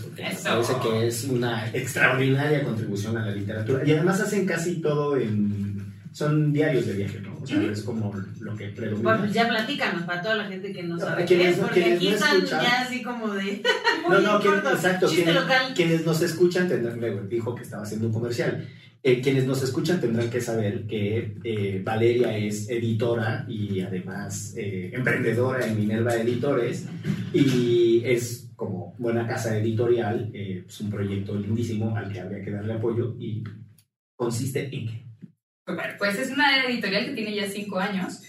porque 0.01 0.21
me 0.21 0.31
Eso. 0.31 0.43
parece 0.43 0.73
que 0.81 1.07
es 1.07 1.23
una 1.25 1.69
extraordinaria 1.71 2.63
contribución 2.63 3.17
a 3.17 3.25
la 3.25 3.31
literatura. 3.35 3.83
Y 3.85 3.91
además 3.91 4.19
hacen 4.21 4.45
casi 4.45 4.81
todo 4.81 5.17
en, 5.17 5.93
son 6.11 6.53
diarios 6.53 6.85
de 6.85 6.93
viaje, 6.93 7.19
¿no? 7.21 7.37
O 7.41 7.47
sea, 7.47 7.61
es 7.63 7.81
como 7.81 8.13
lo 8.39 8.55
que 8.55 8.67
predomina. 8.69 9.17
Bueno, 9.17 9.33
ya 9.33 9.49
platícanos 9.49 10.03
para 10.03 10.21
toda 10.21 10.35
la 10.35 10.45
gente 10.45 10.71
que 10.71 10.83
no 10.83 10.95
No, 10.95 11.01
sabe 11.01 11.25
quienes 11.25 11.45
qué 11.47 11.51
es, 11.53 11.57
porque 11.57 11.81
quienes 11.81 11.97
aquí 11.97 12.07
no 12.09 12.13
están 12.15 12.35
escuchan. 12.37 12.61
ya 12.63 12.81
así 12.81 13.03
como 13.03 13.33
de... 13.33 13.63
No, 14.09 14.19
no, 14.19 14.39
quien- 14.39 14.53
corto, 14.53 14.69
exacto. 14.71 15.07
Quienes, 15.07 15.35
quienes 15.75 16.05
nos 16.05 16.21
escuchan 16.21 16.67
tendrán, 16.69 17.27
dijo 17.29 17.55
que 17.55 17.63
estaba 17.63 17.83
haciendo 17.83 18.07
un 18.07 18.13
comercial. 18.13 18.65
Eh, 19.05 19.19
quienes 19.21 19.45
nos 19.45 19.61
escuchan 19.61 19.99
tendrán 19.99 20.29
que 20.29 20.39
saber 20.39 20.87
que 20.87 21.35
eh, 21.43 21.81
Valeria 21.83 22.37
es 22.37 22.69
editora 22.69 23.45
y 23.49 23.81
además 23.81 24.53
eh, 24.55 24.91
emprendedora 24.93 25.67
en 25.67 25.77
Minerva 25.77 26.15
Editores 26.15 26.87
y 27.33 28.01
es 28.05 28.49
como 28.55 28.95
buena 28.97 29.27
casa 29.27 29.57
editorial, 29.57 30.31
es 30.33 30.79
un 30.79 30.89
proyecto 30.89 31.35
lindísimo 31.35 31.93
al 31.97 32.13
que 32.13 32.21
habría 32.21 32.45
que 32.45 32.51
darle 32.51 32.75
apoyo 32.75 33.13
y 33.19 33.43
consiste 34.15 34.73
en 34.73 34.87
Bueno, 35.65 35.93
pues 35.97 36.17
es 36.17 36.31
una 36.31 36.65
editorial 36.65 37.07
que 37.07 37.13
tiene 37.13 37.35
ya 37.35 37.47
cinco 37.49 37.79
años 37.79 38.21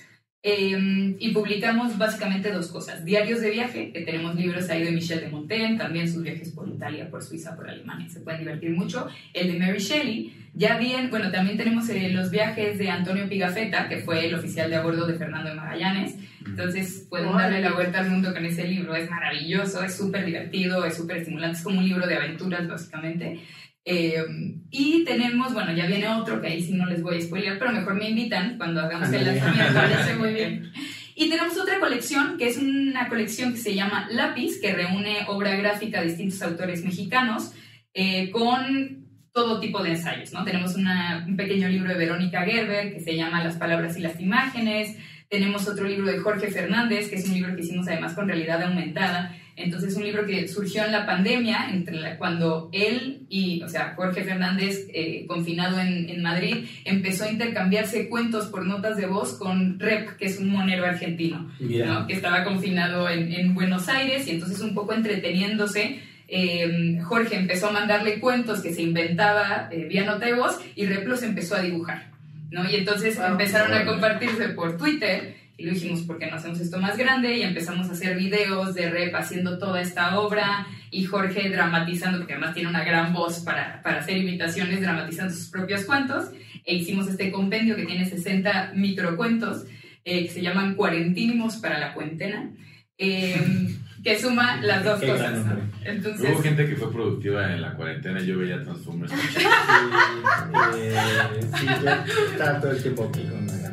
eh, 0.46 1.16
y 1.18 1.30
publicamos 1.30 1.96
básicamente 1.96 2.52
dos 2.52 2.68
cosas. 2.68 3.02
Diarios 3.02 3.40
de 3.40 3.50
viaje, 3.50 3.90
que 3.90 4.02
tenemos 4.02 4.35
libros 4.35 4.68
ahí 4.68 4.85
de 4.85 4.90
Michel 4.90 5.20
de 5.20 5.28
Montaigne, 5.28 5.78
también 5.78 6.07
sus 6.07 6.22
viajes 6.22 6.50
por 6.50 6.68
Italia, 6.68 7.09
por 7.09 7.22
Suiza, 7.22 7.57
por 7.57 7.66
Alemania, 7.66 8.11
se 8.11 8.20
pueden 8.20 8.40
divertir 8.40 8.70
mucho. 8.72 9.09
El 9.33 9.50
de 9.50 9.59
Mary 9.59 9.78
Shelley, 9.78 10.35
ya 10.52 10.76
bien, 10.76 11.09
bueno, 11.09 11.30
también 11.30 11.57
tenemos 11.57 11.88
eh, 11.88 12.11
los 12.11 12.30
viajes 12.30 12.76
de 12.76 12.90
Antonio 12.90 13.26
Pigafetta, 13.26 13.88
que 13.88 14.00
fue 14.00 14.26
el 14.26 14.35
oficial 14.35 14.68
de 14.68 14.76
a 14.76 14.83
bordo 14.83 15.07
de 15.07 15.14
Fernando 15.14 15.48
de 15.48 15.57
Magallanes. 15.57 16.16
Entonces 16.44 17.07
pueden 17.09 17.33
darle 17.33 17.62
la 17.62 17.72
vuelta 17.72 18.00
al 18.00 18.11
mundo 18.11 18.35
con 18.35 18.44
ese 18.44 18.68
libro, 18.68 18.94
es 18.94 19.09
maravilloso, 19.09 19.83
es 19.83 19.96
súper 19.96 20.26
divertido, 20.26 20.85
es 20.85 20.94
súper 20.94 21.16
estimulante, 21.16 21.57
es 21.57 21.64
como 21.64 21.78
un 21.78 21.88
libro 21.88 22.07
de 22.07 22.16
aventuras 22.16 22.68
básicamente. 22.68 23.40
Eh, 23.85 24.25
y 24.70 25.05
tenemos, 25.05 25.53
bueno, 25.53 25.73
ya 25.75 25.87
viene 25.87 26.09
otro 26.09 26.40
que 26.40 26.47
ahí 26.49 26.62
sí 26.62 26.73
no 26.73 26.87
les 26.87 27.03
voy 27.03 27.18
a 27.18 27.20
spoilear, 27.20 27.59
pero 27.59 27.73
mejor 27.73 27.94
me 27.94 28.09
invitan 28.09 28.57
cuando 28.57 28.81
hagamos 28.81 29.12
el 29.12 29.25
lanzamiento, 29.27 29.75
parece 29.75 30.16
muy 30.16 30.33
bien. 30.35 30.73
Y 31.16 31.31
tenemos 31.31 31.57
otra 31.57 31.79
colección, 31.79 32.37
que 32.38 32.49
es 32.49 32.57
una 32.59 33.09
colección 33.09 33.53
que 33.53 33.61
se 33.61 33.73
llama 33.77 34.09
Lápiz, 34.11 34.61
que 34.61 34.73
reúne 34.75 35.18
obra 35.29 35.55
gráfica 35.55 36.01
de 36.01 36.09
distintos 36.09 36.42
autores 36.42 36.85
mexicanos 36.85 37.53
eh, 37.92 38.31
con 38.33 39.07
todo 39.33 39.61
tipo 39.61 39.81
de 39.81 39.90
ensayos, 39.90 40.33
¿no? 40.33 40.42
Tenemos 40.42 40.75
una- 40.75 41.25
un 41.25 41.37
pequeño 41.37 41.68
libro 41.68 41.90
de 41.90 41.99
Verónica 41.99 42.42
Gerber 42.44 42.92
que 42.92 42.99
se 42.99 43.14
llama 43.14 43.44
Las 43.44 43.55
palabras 43.59 43.97
y 43.97 44.01
las 44.01 44.20
imágenes, 44.20 44.97
tenemos 45.31 45.68
otro 45.68 45.87
libro 45.87 46.07
de 46.11 46.18
Jorge 46.18 46.49
Fernández, 46.49 47.09
que 47.09 47.14
es 47.14 47.29
un 47.29 47.35
libro 47.35 47.55
que 47.55 47.62
hicimos 47.62 47.87
además 47.87 48.14
con 48.14 48.27
realidad 48.27 48.61
aumentada, 48.64 49.37
entonces 49.57 49.95
un 49.97 50.03
libro 50.05 50.27
que 50.27 50.49
surgió 50.49 50.85
en 50.85 50.93
la 50.93 51.07
pandemia, 51.07 51.69
entre 51.73 51.97
la- 51.97 52.17
cuando 52.19 52.69
él 52.73 53.21
y, 53.29 53.62
o 53.62 53.69
sea, 53.69 53.95
Jorge 53.97 54.25
Fernández, 54.25 54.87
eh, 54.93 55.25
confinado 55.29 55.79
en, 55.81 56.09
en 56.11 56.23
Madrid, 56.23 56.67
empezó 56.85 57.25
a 57.25 57.31
intercambiarse 57.31 58.09
cuentos 58.09 58.47
por 58.47 58.67
notas 58.67 58.97
de 58.97 59.07
voz 59.07 59.38
con 59.38 59.79
Rep, 59.79 60.17
que 60.17 60.27
es 60.27 60.38
un 60.40 60.49
monero 60.51 60.85
argentino. 60.85 61.51
que 62.07 62.12
estaba 62.14 62.43
confinado 62.45 63.09
en, 63.09 63.33
en 63.33 63.55
Buenos 63.55 63.88
Aires 63.88 64.27
y 64.27 64.33
entonces 64.33 64.61
un 64.61 64.75
poco 64.75 64.93
entreteniéndose, 64.95 66.01
eh, 66.29 66.99
Jorge 67.05 67.37
empezó 67.37 67.69
a 67.69 67.73
mandarle 67.73 68.19
cuentos 68.21 68.61
que 68.61 68.73
se 68.73 68.83
inventaba 68.83 69.69
eh, 69.71 69.87
vía 69.88 70.05
nota 70.05 70.27
de 70.27 70.35
voz 70.35 70.59
y 70.75 70.87
Rep 70.87 71.07
los 71.07 71.23
empezó 71.23 71.55
a 71.57 71.61
dibujar. 71.62 72.11
¿no? 72.51 72.69
Y 72.71 72.77
entonces 72.77 73.17
Wow. 73.17 73.27
empezaron 73.33 73.73
a 73.75 73.85
compartirse 73.85 74.49
por 74.51 74.77
Twitter 74.77 75.35
y 75.57 75.67
lo 75.67 75.73
dijimos, 75.73 76.03
¿por 76.03 76.19
qué 76.19 76.27
no 76.27 76.37
hacemos 76.37 76.61
esto 76.61 76.81
más 76.81 76.97
grande? 76.97 77.37
Y 77.37 77.43
empezamos 77.43 77.88
a 77.88 77.93
hacer 77.93 78.17
videos 78.17 78.75
de 78.75 78.90
Rep 78.90 79.14
haciendo 79.14 79.59
toda 79.59 79.81
esta 79.81 80.19
obra 80.19 80.67
y 80.90 81.05
Jorge 81.05 81.49
dramatizando, 81.49 82.19
porque 82.19 82.33
además 82.33 82.55
tiene 82.55 82.69
una 82.69 82.85
gran 82.85 83.12
voz 83.12 83.40
para, 83.40 83.81
para 83.83 84.01
hacer 84.01 84.17
imitaciones, 84.17 84.81
dramatizando 84.81 85.33
sus 85.33 85.51
propios 85.51 85.85
cuentos. 85.85 86.31
E 86.64 86.75
hicimos 86.75 87.09
este 87.09 87.31
compendio 87.31 87.77
que 87.77 87.85
tiene 87.85 88.05
60 88.05 88.73
microcuentos 88.75 89.67
eh, 90.05 90.25
que 90.25 90.31
se 90.31 90.43
llaman 90.43 90.75
Cuarentínimos 90.75 91.57
para 91.57 91.79
la 91.79 91.95
Cuarentena, 91.95 92.51
eh, 92.99 93.40
que 94.03 94.19
suma 94.19 94.61
las 94.61 94.85
dos 94.85 95.01
cosas. 95.01 95.33
¿no? 95.33 95.45
nombre. 95.45 95.64
Entonces, 95.85 96.31
Hubo 96.31 96.43
gente 96.43 96.69
que 96.69 96.75
fue 96.75 96.93
productiva 96.93 97.53
en 97.53 97.62
la 97.62 97.75
cuarentena. 97.75 98.21
Yo 98.21 98.38
veía 98.38 98.62
Transformers. 98.62 99.12
Sí, 99.12 99.19
eh, 100.77 101.40
sí, 101.59 101.67
yo 101.67 101.90
estaba 102.33 102.61
todo 102.61 102.73
el 102.73 102.83
tiempo 102.83 103.09
aquí 103.09 103.23
con 103.23 103.63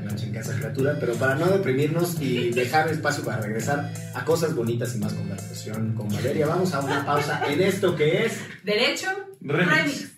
casa 0.42 0.58
criatura, 0.58 0.98
pero 1.00 1.14
para 1.14 1.36
no 1.36 1.46
deprimirnos 1.46 2.20
y 2.20 2.50
dejar 2.50 2.90
espacio 2.90 3.24
para 3.24 3.42
regresar 3.42 3.92
a 4.16 4.26
cosas 4.26 4.56
bonitas 4.56 4.96
y 4.96 5.00
más 5.00 5.14
conversación 5.14 5.94
con 5.94 6.10
Valeria, 6.10 6.48
vamos 6.48 6.74
a 6.74 6.80
una 6.80 7.06
pausa 7.06 7.44
en 7.48 7.62
esto 7.62 7.96
que 7.96 8.26
es 8.26 8.40
derecho, 8.64 9.08
Remix. 9.40 10.12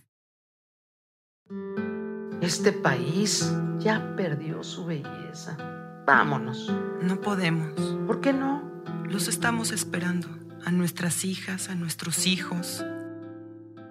Este 2.42 2.72
país 2.72 3.54
ya 3.80 4.16
perdió 4.16 4.64
su 4.64 4.86
belleza. 4.86 5.58
Vámonos. 6.06 6.74
No 7.02 7.22
podemos. 7.22 7.74
¿Por 8.08 8.22
qué 8.22 8.34
no? 8.34 8.84
Los 9.10 9.28
estamos 9.28 9.72
esperando. 9.72 10.28
A 10.66 10.72
nuestras 10.72 11.26
hijas, 11.26 11.70
a 11.70 11.76
nuestros 11.76 12.26
hijos. 12.26 12.86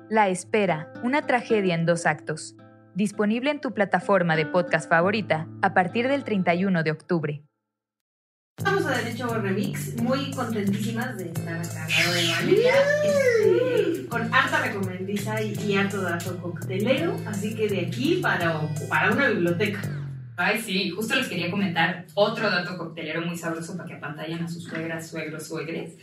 La 0.09 0.29
Espera, 0.29 0.92
una 1.03 1.27
tragedia 1.27 1.75
en 1.75 1.85
dos 1.85 2.07
actos. 2.07 2.57
Disponible 2.95 3.51
en 3.51 3.59
tu 3.59 3.73
plataforma 3.73 4.37
de 4.37 4.45
podcast 4.45 4.87
favorita 4.87 5.49
a 5.63 5.73
partir 5.73 6.09
del 6.09 6.25
31 6.25 6.83
de 6.83 6.91
octubre. 6.91 7.43
Estamos 8.59 8.85
a 8.85 8.99
Derecho 8.99 9.29
Remix, 9.29 9.97
muy 10.03 10.31
contentísimas 10.33 11.17
de 11.17 11.31
estar 11.31 11.59
acá 11.59 11.87
al 11.87 12.15
de 12.15 12.29
Valeria, 12.29 12.75
este, 13.03 14.07
con 14.09 14.23
harta 14.35 14.61
recomendiza 14.67 15.41
y, 15.41 15.55
y 15.55 15.75
harto 15.75 16.03
dato 16.03 16.37
coctelero, 16.39 17.17
así 17.27 17.57
que 17.57 17.67
de 17.67 17.87
aquí 17.87 18.21
para, 18.21 18.61
para 18.91 19.11
una 19.11 19.29
biblioteca. 19.29 19.81
Ay, 20.37 20.61
sí, 20.61 20.91
justo 20.91 21.15
les 21.15 21.29
quería 21.29 21.51
comentar 21.51 22.05
otro 22.13 22.51
dato 22.51 22.77
coctelero 22.77 23.23
muy 23.23 23.39
sabroso 23.39 23.75
para 23.75 23.89
que 23.89 23.95
apantallen 23.95 24.43
a 24.45 24.49
sus 24.49 24.65
suegras, 24.65 25.09
suegros, 25.09 25.47
suegres. 25.47 25.97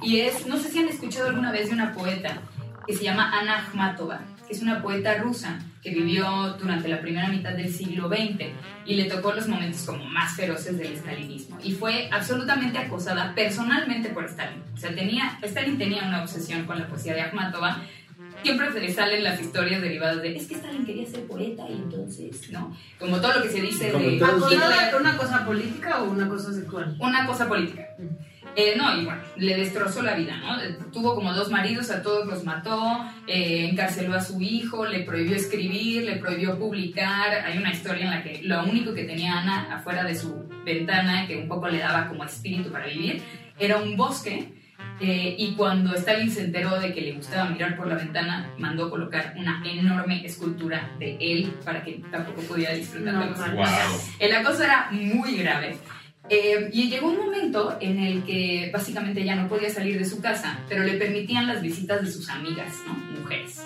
Y 0.00 0.20
es, 0.20 0.46
no 0.46 0.56
sé 0.56 0.70
si 0.70 0.78
han 0.78 0.88
escuchado 0.88 1.28
alguna 1.28 1.52
vez 1.52 1.68
de 1.68 1.74
una 1.74 1.92
poeta 1.92 2.40
que 2.86 2.96
se 2.96 3.04
llama 3.04 3.38
Ana 3.38 3.66
Akhmatova, 3.66 4.22
que 4.48 4.54
es 4.54 4.62
una 4.62 4.82
poeta 4.82 5.14
rusa 5.18 5.58
que 5.82 5.90
vivió 5.90 6.56
durante 6.58 6.88
la 6.88 7.00
primera 7.00 7.28
mitad 7.28 7.52
del 7.52 7.72
siglo 7.72 8.08
XX 8.08 8.46
y 8.86 8.94
le 8.94 9.04
tocó 9.04 9.32
los 9.32 9.46
momentos 9.46 9.82
como 9.82 10.04
más 10.04 10.34
feroces 10.34 10.78
del 10.78 10.94
estalinismo. 10.94 11.58
Y 11.62 11.72
fue 11.72 12.08
absolutamente 12.10 12.78
acosada 12.78 13.34
personalmente 13.34 14.08
por 14.08 14.24
Stalin. 14.24 14.62
O 14.74 14.76
sea, 14.76 14.94
tenía, 14.94 15.38
Stalin 15.42 15.76
tenía 15.76 16.02
una 16.04 16.22
obsesión 16.22 16.64
con 16.64 16.78
la 16.78 16.88
poesía 16.88 17.14
de 17.14 17.20
Akhmatova 17.20 17.82
siempre 18.42 18.72
se 18.72 18.80
le 18.80 18.92
salen 18.92 19.24
las 19.24 19.40
historias 19.40 19.82
derivadas 19.82 20.22
de 20.22 20.36
es 20.36 20.46
que 20.46 20.54
Stalin 20.54 20.84
quería 20.84 21.06
ser 21.06 21.26
poeta 21.26 21.64
y 21.68 21.74
entonces, 21.74 22.50
¿no? 22.50 22.76
Como 22.98 23.20
todo 23.20 23.34
lo 23.34 23.42
que 23.42 23.50
se 23.50 23.60
dice 23.60 23.90
de 23.92 24.24
¿Acosada 24.24 24.96
una 24.98 25.16
cosa 25.16 25.44
política 25.44 26.02
o 26.02 26.10
una 26.10 26.28
cosa 26.28 26.52
sexual? 26.52 26.96
una 27.00 27.26
cosa 27.26 27.48
política. 27.48 27.88
Eh, 28.60 28.74
no, 28.76 29.00
y 29.00 29.04
bueno, 29.04 29.20
le 29.36 29.56
destrozó 29.56 30.02
la 30.02 30.14
vida, 30.14 30.36
¿no? 30.38 30.56
Tuvo 30.90 31.14
como 31.14 31.32
dos 31.32 31.48
maridos, 31.48 31.92
a 31.92 32.02
todos 32.02 32.26
los 32.26 32.42
mató, 32.42 33.04
eh, 33.28 33.68
encarceló 33.70 34.16
a 34.16 34.20
su 34.20 34.40
hijo, 34.40 34.84
le 34.84 35.04
prohibió 35.04 35.36
escribir, 35.36 36.02
le 36.02 36.16
prohibió 36.16 36.58
publicar. 36.58 37.30
Hay 37.46 37.56
una 37.56 37.70
historia 37.70 38.06
en 38.06 38.10
la 38.10 38.22
que 38.24 38.40
lo 38.42 38.64
único 38.64 38.92
que 38.94 39.04
tenía 39.04 39.38
Ana 39.38 39.76
afuera 39.76 40.02
de 40.02 40.16
su 40.16 40.44
ventana, 40.64 41.28
que 41.28 41.36
un 41.36 41.46
poco 41.46 41.68
le 41.68 41.78
daba 41.78 42.08
como 42.08 42.24
espíritu 42.24 42.72
para 42.72 42.86
vivir, 42.86 43.22
era 43.60 43.76
un 43.76 43.96
bosque. 43.96 44.52
eh, 45.00 45.36
y 45.38 45.54
cuando 45.54 45.94
Stalin 45.94 46.28
se 46.30 46.42
enteró 46.44 46.80
de 46.80 46.92
que 46.92 47.00
le 47.00 47.12
gustaba 47.12 47.48
mirar 47.50 47.76
por 47.76 47.86
la 47.86 47.94
ventana, 47.94 48.50
mandó 48.58 48.90
colocar 48.90 49.34
una 49.36 49.62
enorme 49.64 50.26
escultura 50.26 50.90
de 50.98 51.16
él 51.20 51.52
para 51.64 51.84
que 51.84 52.02
tampoco 52.10 52.42
pudiera 52.42 52.74
disfrutar 52.74 53.14
No, 53.14 53.20
de 53.20 53.30
los. 53.30 53.38
Wow. 53.38 53.66
el 54.18 54.34
acoso 54.34 54.64
era 54.64 54.88
muy 54.90 55.36
grave. 55.36 55.78
Eh, 56.30 56.70
y 56.72 56.90
llegó 56.90 57.08
un 57.08 57.18
momento 57.18 57.78
en 57.80 57.98
el 57.98 58.22
que 58.24 58.70
básicamente 58.72 59.24
ya 59.24 59.34
no 59.34 59.48
podía 59.48 59.70
salir 59.70 59.98
de 59.98 60.04
su 60.04 60.20
casa, 60.20 60.60
pero 60.68 60.84
le 60.84 60.94
permitían 60.94 61.46
las 61.46 61.62
visitas 61.62 62.02
de 62.02 62.10
sus 62.10 62.28
amigas. 62.28 62.74
Mujeres. 63.18 63.62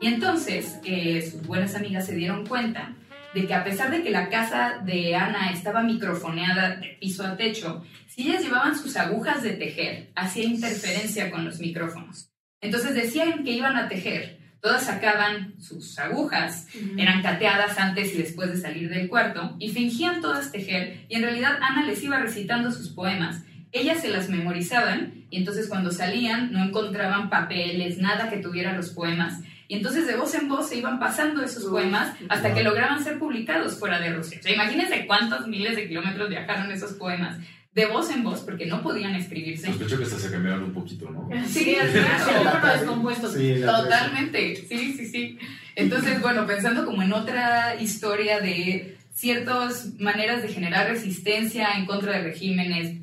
Y 0.00 0.06
entonces 0.08 0.78
eh, 0.84 1.28
sus 1.30 1.46
buenas 1.46 1.74
amigas 1.74 2.06
se 2.06 2.14
dieron 2.14 2.46
cuenta 2.46 2.94
de 3.34 3.46
que 3.46 3.54
a 3.54 3.64
pesar 3.64 3.90
de 3.90 4.02
que 4.02 4.10
la 4.10 4.28
casa 4.28 4.80
de 4.84 5.16
Ana 5.16 5.50
estaba 5.50 5.82
microfoneada 5.82 6.76
de 6.76 6.96
piso 7.00 7.24
a 7.24 7.36
techo, 7.36 7.82
si 8.06 8.28
ellas 8.28 8.42
llevaban 8.42 8.78
sus 8.78 8.96
agujas 8.96 9.42
de 9.42 9.50
tejer, 9.50 10.10
hacía 10.14 10.44
interferencia 10.44 11.30
con 11.30 11.44
los 11.44 11.58
micrófonos. 11.58 12.30
Entonces 12.60 12.94
decían 12.94 13.42
que 13.44 13.50
iban 13.50 13.76
a 13.76 13.88
tejer, 13.88 14.38
todas 14.64 14.86
sacaban 14.86 15.60
sus 15.60 15.98
agujas, 15.98 16.68
eran 16.96 17.20
cateadas 17.20 17.78
antes 17.78 18.14
y 18.14 18.16
después 18.16 18.50
de 18.50 18.56
salir 18.56 18.88
del 18.88 19.10
cuarto 19.10 19.56
y 19.58 19.68
fingían 19.68 20.22
todas 20.22 20.52
tejer 20.52 21.04
y 21.10 21.16
en 21.16 21.22
realidad 21.22 21.58
Ana 21.60 21.84
les 21.84 22.02
iba 22.02 22.18
recitando 22.18 22.72
sus 22.72 22.88
poemas. 22.88 23.42
Ellas 23.72 24.00
se 24.00 24.08
las 24.08 24.30
memorizaban 24.30 25.26
y 25.28 25.36
entonces 25.36 25.68
cuando 25.68 25.90
salían 25.90 26.50
no 26.50 26.64
encontraban 26.64 27.28
papeles, 27.28 27.98
nada 27.98 28.30
que 28.30 28.38
tuviera 28.38 28.74
los 28.74 28.88
poemas. 28.88 29.42
Y 29.68 29.76
entonces 29.76 30.06
de 30.06 30.16
voz 30.16 30.34
en 30.34 30.48
voz 30.48 30.70
se 30.70 30.78
iban 30.78 30.98
pasando 30.98 31.42
esos 31.42 31.64
poemas 31.64 32.16
hasta 32.30 32.54
que 32.54 32.62
lograban 32.62 33.04
ser 33.04 33.18
publicados 33.18 33.78
fuera 33.78 34.00
de 34.00 34.14
Rusia. 34.14 34.38
O 34.40 34.42
sea, 34.42 34.54
imagínense 34.54 35.06
cuántos 35.06 35.46
miles 35.46 35.76
de 35.76 35.88
kilómetros 35.88 36.30
viajaron 36.30 36.72
esos 36.72 36.94
poemas 36.94 37.36
de 37.74 37.86
voz 37.86 38.10
en 38.10 38.22
voz, 38.22 38.40
porque 38.40 38.66
no 38.66 38.82
podían 38.82 39.14
escribirse. 39.16 39.66
Sospecho 39.66 39.98
que 39.98 40.04
hasta 40.04 40.18
se 40.18 40.30
cambiaron 40.30 40.64
un 40.64 40.72
poquito, 40.72 41.10
¿no? 41.10 41.28
Sí, 41.48 41.76
teléfono 41.76 42.72
descompuesto. 42.72 43.32
Sí, 43.32 43.60
Totalmente, 43.60 44.56
sí, 44.56 44.94
sí, 44.96 45.06
sí. 45.06 45.38
Entonces, 45.74 46.20
bueno, 46.22 46.46
pensando 46.46 46.84
como 46.84 47.02
en 47.02 47.12
otra 47.12 47.74
historia 47.80 48.40
de 48.40 48.96
ciertas 49.12 49.92
maneras 49.98 50.42
de 50.42 50.48
generar 50.48 50.88
resistencia 50.88 51.72
en 51.76 51.86
contra 51.86 52.12
de 52.12 52.22
regímenes 52.22 53.00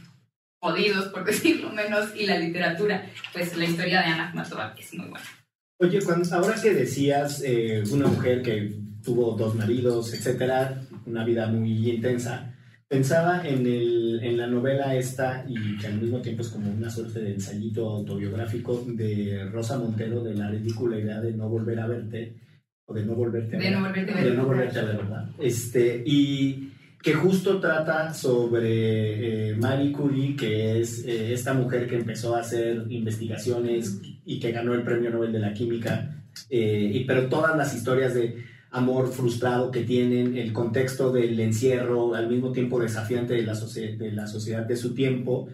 jodidos, 0.59 1.09
por 1.09 1.25
decirlo 1.25 1.71
menos, 1.71 2.15
y 2.15 2.25
la 2.25 2.39
literatura, 2.39 3.09
pues 3.33 3.55
la 3.57 3.65
historia 3.65 3.99
de 3.99 4.05
Ana 4.07 4.29
Akhmatova 4.29 4.73
es 4.79 4.93
muy 4.93 5.07
buena. 5.07 5.25
Oye, 5.79 5.99
cuando, 6.01 6.33
ahora 6.33 6.61
que 6.61 6.73
decías 6.73 7.41
eh, 7.43 7.83
una 7.91 8.07
mujer 8.07 8.41
que 8.41 8.73
tuvo 9.03 9.35
dos 9.35 9.55
maridos, 9.55 10.13
etcétera, 10.13 10.81
una 11.05 11.25
vida 11.25 11.47
muy 11.47 11.89
intensa, 11.89 12.53
pensaba 12.91 13.47
en, 13.47 13.65
el, 13.65 14.19
en 14.21 14.35
la 14.35 14.47
novela 14.47 14.93
esta 14.93 15.45
y 15.47 15.77
que 15.77 15.87
al 15.87 16.01
mismo 16.01 16.19
tiempo 16.19 16.41
es 16.41 16.49
como 16.49 16.69
una 16.69 16.89
suerte 16.89 17.21
de 17.21 17.31
ensayito 17.35 17.89
autobiográfico 17.89 18.83
de 18.85 19.45
Rosa 19.49 19.79
Montero 19.79 20.21
de 20.21 20.35
la 20.35 20.49
ridícula 20.49 20.99
idea 20.99 21.21
de 21.21 21.31
no 21.31 21.47
volver 21.47 21.79
a 21.79 21.87
verte 21.87 22.35
o 22.85 22.93
de 22.93 23.05
no 23.05 23.15
volverte 23.15 23.55
a 23.55 23.59
De 23.59 23.69
ver. 23.69 23.77
no 23.77 23.85
volverte 23.85 24.11
a 24.11 24.15
ver. 24.15 24.23
De 24.25 24.35
no 24.35 24.45
volverte 24.45 24.79
a 24.79 24.83
ver, 24.83 24.97
¿verdad? 24.97 25.29
Este, 25.39 26.03
y 26.05 26.73
que 27.01 27.13
justo 27.13 27.61
trata 27.61 28.13
sobre 28.13 29.51
eh, 29.51 29.55
Marie 29.55 29.93
Curie, 29.93 30.35
que 30.35 30.81
es 30.81 31.05
eh, 31.05 31.31
esta 31.31 31.53
mujer 31.53 31.87
que 31.87 31.95
empezó 31.95 32.35
a 32.35 32.41
hacer 32.41 32.87
investigaciones 32.89 34.01
y 34.25 34.37
que 34.37 34.51
ganó 34.51 34.73
el 34.73 34.83
Premio 34.83 35.11
Nobel 35.11 35.31
de 35.31 35.39
la 35.39 35.53
Química, 35.53 36.25
eh, 36.49 36.91
y, 36.93 37.05
pero 37.05 37.29
todas 37.29 37.55
las 37.55 37.73
historias 37.73 38.13
de 38.13 38.50
amor 38.71 39.11
frustrado 39.11 39.69
que 39.69 39.83
tienen, 39.83 40.37
el 40.37 40.53
contexto 40.53 41.11
del 41.11 41.39
encierro, 41.39 42.15
al 42.15 42.29
mismo 42.29 42.51
tiempo 42.51 42.79
desafiante 42.79 43.33
de 43.33 43.43
la, 43.43 43.53
de 43.53 44.11
la 44.11 44.27
sociedad 44.27 44.65
de 44.65 44.77
su 44.77 44.95
tiempo, 44.95 45.49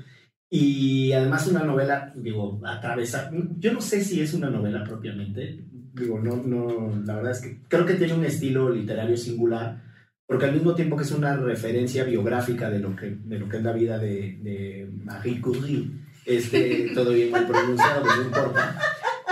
y 0.50 1.12
además 1.12 1.48
una 1.48 1.64
novela, 1.64 2.14
digo, 2.16 2.62
atravesa, 2.64 3.30
yo 3.58 3.74
no 3.74 3.82
sé 3.82 4.04
si 4.04 4.22
es 4.22 4.34
una 4.34 4.50
novela 4.50 4.84
propiamente, 4.84 5.66
digo, 5.94 6.20
no, 6.20 6.38
no, 6.38 7.02
la 7.06 7.16
verdad 7.16 7.32
es 7.32 7.42
que 7.42 7.60
creo 7.68 7.86
que 7.86 7.96
tiene 7.96 8.14
un 8.14 8.24
estilo 8.24 8.70
literario 8.70 9.18
singular, 9.18 9.84
porque 10.26 10.46
al 10.46 10.54
mismo 10.54 10.76
tiempo 10.76 10.96
que 10.96 11.04
es 11.04 11.12
una 11.12 11.36
referencia 11.36 12.04
biográfica 12.04 12.70
de 12.70 12.80
lo 12.80 12.96
que, 12.96 13.18
de 13.24 13.40
lo 13.40 13.50
que 13.50 13.58
es 13.58 13.64
la 13.64 13.74
vida 13.74 13.98
de, 13.98 14.38
de 14.42 14.90
Marie 15.04 15.42
Curie, 15.42 15.90
este, 16.26 16.92
todo 16.94 17.12
bien 17.12 17.32
mal 17.32 17.48
pronunciado, 17.48 18.06
no 18.06 18.24
importa. 18.24 18.80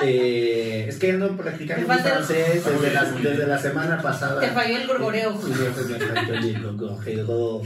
Eh, 0.05 0.85
es 0.87 0.97
que 0.97 1.11
ando 1.11 1.35
practicando 1.35 1.87
mi 1.87 1.99
francés 1.99 2.63
desde 2.63 2.93
la, 2.93 3.03
desde 3.03 3.47
la 3.47 3.57
semana 3.57 4.01
pasada. 4.01 4.39
Te 4.41 4.49
falló 4.49 4.77
el 4.77 4.87
gorgoreo. 4.87 5.41
Sí, 5.41 5.51
me 5.51 5.99
faltó 5.99 6.33
el 6.33 6.61
gorgoreo, 6.61 7.61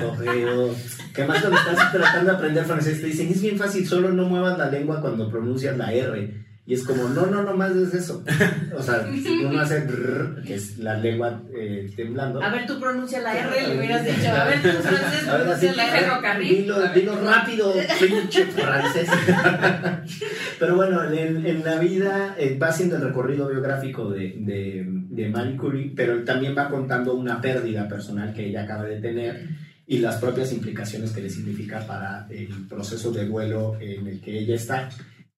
gorgoreo. 0.00 0.74
Que 1.14 1.24
más 1.24 1.40
cuando 1.40 1.58
estás 1.58 1.92
tratando 1.92 2.30
de 2.30 2.36
aprender 2.36 2.64
francés 2.64 3.00
te 3.00 3.06
dicen, 3.06 3.30
es 3.30 3.42
bien 3.42 3.58
fácil, 3.58 3.86
solo 3.86 4.10
no 4.10 4.24
muevas 4.24 4.58
la 4.58 4.70
lengua 4.70 5.00
cuando 5.00 5.30
pronuncias 5.30 5.76
la 5.76 5.92
R. 5.92 6.44
Y 6.66 6.72
es 6.72 6.82
como, 6.84 7.08
no, 7.10 7.26
no, 7.26 7.42
no 7.42 7.54
más 7.54 7.76
es 7.76 7.92
eso. 7.92 8.24
O 8.74 8.82
sea, 8.82 9.06
uno 9.46 9.60
hace 9.60 9.80
rrr, 9.80 10.42
que 10.44 10.54
es 10.54 10.78
la 10.78 10.96
lengua 10.96 11.42
eh, 11.54 11.92
temblando. 11.94 12.42
A 12.42 12.48
ver, 12.48 12.66
tú 12.66 12.80
pronuncia 12.80 13.20
la 13.20 13.36
R, 13.38 13.68
le 13.68 13.78
hubieras 13.78 14.04
dicho. 14.04 14.30
A 14.30 14.44
ver, 14.44 14.62
tú 14.62 14.68
francés, 14.82 15.28
pronuncia 15.28 15.74
la 15.74 15.86
ferrocarril. 15.88 16.56
Dilo, 16.56 16.88
dilo 16.94 17.20
rápido, 17.20 17.74
pinche 18.00 18.46
francés. 18.46 19.08
Pero 20.58 20.76
bueno, 20.76 21.04
en, 21.12 21.44
en 21.44 21.64
la 21.64 21.78
vida 21.78 22.34
eh, 22.38 22.58
va 22.58 22.68
haciendo 22.68 22.96
el 22.96 23.02
recorrido 23.02 23.48
biográfico 23.48 24.08
de, 24.10 24.34
de, 24.38 24.86
de 24.86 25.28
Marie 25.28 25.58
Curie, 25.58 25.92
pero 25.94 26.24
también 26.24 26.56
va 26.56 26.70
contando 26.70 27.14
una 27.14 27.40
pérdida 27.40 27.86
personal 27.88 28.32
que 28.32 28.46
ella 28.46 28.62
acaba 28.62 28.84
de 28.84 29.00
tener 29.00 29.48
y 29.86 29.98
las 29.98 30.16
propias 30.16 30.52
implicaciones 30.52 31.12
que 31.12 31.20
le 31.20 31.28
significa 31.28 31.86
para 31.86 32.26
el 32.30 32.48
proceso 32.68 33.12
de 33.12 33.26
duelo 33.26 33.76
en 33.80 34.06
el 34.06 34.20
que 34.20 34.38
ella 34.38 34.54
está. 34.54 34.88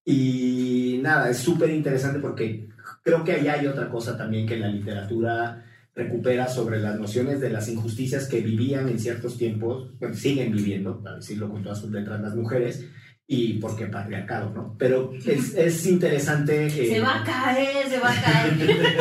Y 0.09 1.01
nada, 1.03 1.29
es 1.29 1.39
súper 1.39 1.69
interesante 1.71 2.21
porque 2.21 2.69
creo 3.03 3.25
que 3.25 3.33
ahí 3.33 3.49
hay 3.49 3.67
otra 3.67 3.91
cosa 3.91 4.17
también 4.17 4.47
que 4.47 4.57
la 4.57 4.69
literatura 4.69 5.65
recupera 5.97 6.47
sobre 6.47 6.79
las 6.79 6.99
nociones 6.99 7.41
de 7.41 7.51
las 7.51 7.69
injusticias 7.69 8.29
que 8.29 8.41
vivían 8.41 8.89
en 8.89 9.01
ciertos 9.01 9.37
tiempos, 9.37 9.99
bueno, 9.99 10.15
siguen 10.15 10.53
viviendo, 10.53 11.03
para 11.03 11.17
decirlo 11.17 11.51
con 11.51 11.63
todas 11.63 11.81
sus 11.81 11.91
letras, 11.91 12.21
las 12.21 12.37
mujeres, 12.37 12.87
y 13.27 13.55
porque 13.55 13.87
patriarcado, 13.87 14.51
¿no? 14.51 14.77
Pero 14.79 15.13
es, 15.27 15.55
es 15.57 15.87
interesante... 15.87 16.67
eh, 16.67 16.95
Se 16.95 17.01
va 17.01 17.23
a 17.23 17.25
caer, 17.25 17.89
se 17.89 17.99
va 17.99 18.13
a 18.13 18.23
caer. 18.23 18.97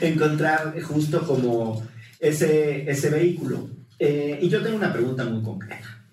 encontrar 0.02 0.78
justo 0.82 1.26
como 1.26 1.82
ese, 2.20 2.90
ese 2.90 3.08
vehículo. 3.08 3.70
Eh, 3.98 4.38
y 4.42 4.48
yo 4.48 4.62
tengo 4.62 4.76
una 4.76 4.92
pregunta 4.92 5.24
muy 5.24 5.42
concreta. 5.42 6.04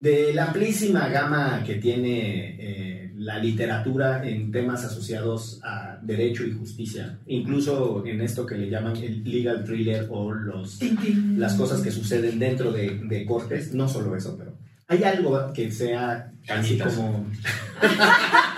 De 0.00 0.32
la 0.32 0.46
amplísima 0.46 1.08
gama 1.08 1.62
que 1.64 1.74
tiene 1.74 2.56
eh, 2.58 3.09
la 3.20 3.38
literatura 3.38 4.26
en 4.26 4.50
temas 4.50 4.82
asociados 4.82 5.60
a 5.62 5.98
derecho 6.00 6.42
y 6.46 6.52
justicia, 6.52 7.18
incluso 7.26 8.02
en 8.06 8.22
esto 8.22 8.46
que 8.46 8.56
le 8.56 8.70
llaman 8.70 8.96
el 8.96 9.22
legal 9.24 9.62
thriller 9.62 10.06
o 10.08 10.32
los, 10.32 10.80
las 11.36 11.54
cosas 11.54 11.82
que 11.82 11.90
suceden 11.90 12.38
dentro 12.38 12.72
de, 12.72 12.98
de 13.04 13.26
cortes, 13.26 13.74
no 13.74 13.86
solo 13.86 14.16
eso, 14.16 14.36
pero 14.38 14.54
hay 14.88 15.04
algo 15.04 15.52
que 15.52 15.70
sea 15.70 16.32
así 16.48 16.78
como... 16.78 17.26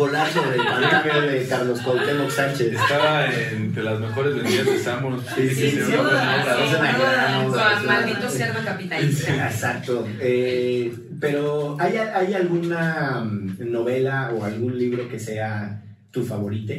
Volar 0.00 0.32
sobre 0.32 0.56
el 0.56 1.30
de 1.30 1.46
Carlos 1.46 1.78
Cuauhtémoc 1.82 2.30
Sánchez. 2.30 2.72
Estaba 2.72 3.26
entre 3.52 3.82
las 3.82 4.00
mejores 4.00 4.34
vendidas 4.34 4.64
de 4.64 4.78
Samus. 4.78 5.22
Sí, 5.36 5.50
sí, 5.50 5.70
sí, 5.72 5.92
maldito 7.86 8.28
cerdo 8.30 8.64
capitalista. 8.64 9.46
Exacto. 9.46 10.08
Eh, 10.18 10.90
pero 11.20 11.76
¿hay, 11.78 11.98
¿hay 11.98 12.32
alguna 12.32 13.20
mm, 13.24 13.70
novela 13.70 14.30
o 14.34 14.42
algún 14.42 14.78
libro 14.78 15.06
que 15.06 15.18
sea 15.20 15.82
tu 16.10 16.24
favorito? 16.24 16.72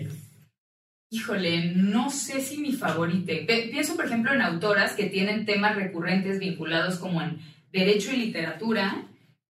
Híjole, 1.12 1.74
no 1.76 2.10
sé 2.10 2.42
si 2.42 2.58
mi 2.58 2.74
favorite. 2.74 3.44
Pe- 3.48 3.70
pienso, 3.72 3.96
por 3.96 4.06
ejemplo, 4.06 4.34
en 4.34 4.42
autoras 4.42 4.94
que 4.94 5.06
tienen 5.06 5.46
temas 5.46 5.76
recurrentes 5.76 6.40
vinculados 6.40 6.96
como 6.98 7.22
en 7.22 7.38
derecho 7.72 8.12
y 8.14 8.18
literatura, 8.18 9.04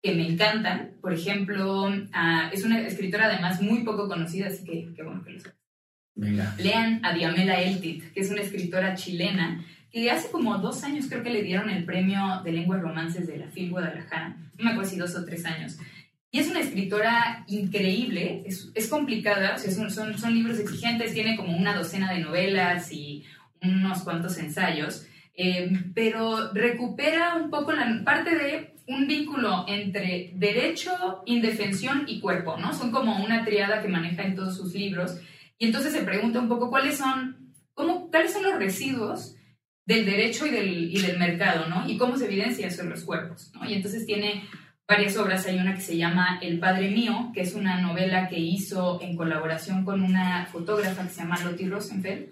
que 0.03 0.15
me 0.15 0.27
encantan. 0.27 0.97
Por 1.01 1.13
ejemplo, 1.13 1.91
ah, 2.13 2.51
es 2.53 2.65
una 2.65 2.81
escritora 2.81 3.27
además 3.27 3.63
muy 3.63 3.85
poco 3.85 4.09
conocida, 4.09 4.49
así 4.49 4.65
que 4.65 4.93
qué 4.95 5.03
bueno 5.03 5.23
que 5.23 5.33
lo. 5.33 5.41
Venga. 6.15 6.55
Lean 6.59 7.05
a 7.05 7.15
Diamela 7.15 7.61
Eltit, 7.63 8.13
que 8.13 8.21
es 8.21 8.31
una 8.31 8.43
escritora 8.43 8.95
chilena, 8.95 9.65
que 9.91 10.11
hace 10.11 10.31
como 10.31 10.59
dos 10.59 10.85
años 10.85 11.07
creo 11.09 11.23
que 11.23 11.31
le 11.31 11.43
dieron 11.43 11.71
el 11.71 11.85
premio 11.85 12.43
de 12.45 12.53
lenguas 12.53 12.83
romances 12.83 13.27
de 13.27 13.39
la 13.39 13.49
FIL 13.49 13.71
Guadalajara, 13.71 14.37
no 14.59 14.65
me 14.65 14.71
acuerdo 14.73 14.91
si 14.91 14.97
dos 14.97 15.15
o 15.15 15.25
tres 15.25 15.45
años. 15.47 15.79
Y 16.31 16.39
es 16.39 16.49
una 16.49 16.61
escritora 16.61 17.45
increíble, 17.47 18.43
es, 18.47 18.71
es 18.75 18.89
complicada, 18.89 19.55
o 19.55 19.59
sea, 19.59 19.71
son, 19.71 19.91
son, 19.91 20.19
son 20.19 20.35
libros 20.35 20.59
exigentes, 20.59 21.13
tiene 21.13 21.37
como 21.37 21.57
una 21.57 21.75
docena 21.75 22.13
de 22.13 22.21
novelas 22.21 22.91
y 22.91 23.25
unos 23.61 24.03
cuantos 24.03 24.39
ensayos, 24.39 25.07
eh, 25.35 25.71
pero 25.95 26.53
recupera 26.53 27.37
un 27.37 27.51
poco 27.51 27.73
la 27.73 28.03
parte 28.05 28.35
de 28.35 28.72
un 28.87 29.07
vínculo 29.07 29.65
entre 29.69 30.33
derecho, 30.35 31.23
indefensión 31.27 32.05
y 32.07 32.21
cuerpo, 32.21 32.57
¿no? 32.57 32.73
Son 32.73 32.91
como 32.91 33.25
una 33.25 33.45
triada 33.45 33.83
que 33.83 33.89
maneja 33.89 34.23
en 34.23 34.35
todos 34.35 34.57
sus 34.57 34.75
libros. 34.75 35.19
Y 35.59 35.67
entonces 35.67 35.93
se 35.93 36.03
pregunta 36.03 36.41
un 36.41 36.49
poco 36.49 36.71
cuáles 36.71 36.99
son, 36.99 37.53
cómo, 37.75 38.11
cuáles 38.11 38.33
son 38.33 38.43
los 38.43 38.59
residuos 38.59 39.37
del 39.85 40.05
derecho 40.05 40.47
y 40.47 40.51
del, 40.51 40.97
y 40.97 41.01
del 41.01 41.19
mercado, 41.19 41.69
¿no? 41.69 41.89
Y 41.89 41.97
cómo 41.97 42.17
se 42.17 42.27
evidencia 42.27 42.67
eso 42.67 42.83
en 42.83 42.91
los 42.91 43.05
cuerpos, 43.05 43.53
¿no? 43.55 43.69
Y 43.69 43.75
entonces 43.75 44.07
tiene 44.07 44.45
varias 44.87 45.17
obras. 45.17 45.47
Hay 45.47 45.59
una 45.59 45.75
que 45.75 45.81
se 45.81 45.97
llama 45.97 46.39
El 46.43 46.59
Padre 46.59 46.91
Mío, 46.91 47.31
que 47.35 47.43
es 47.43 47.55
una 47.55 47.81
novela 47.81 48.29
que 48.29 48.39
hizo 48.39 49.01
en 49.01 49.17
colaboración 49.17 49.85
con 49.85 50.03
una 50.03 50.47
fotógrafa 50.47 51.05
que 51.05 51.11
se 51.11 51.23
llama 51.23 51.41
Lottie 51.43 51.69
Rosenfeld, 51.69 52.29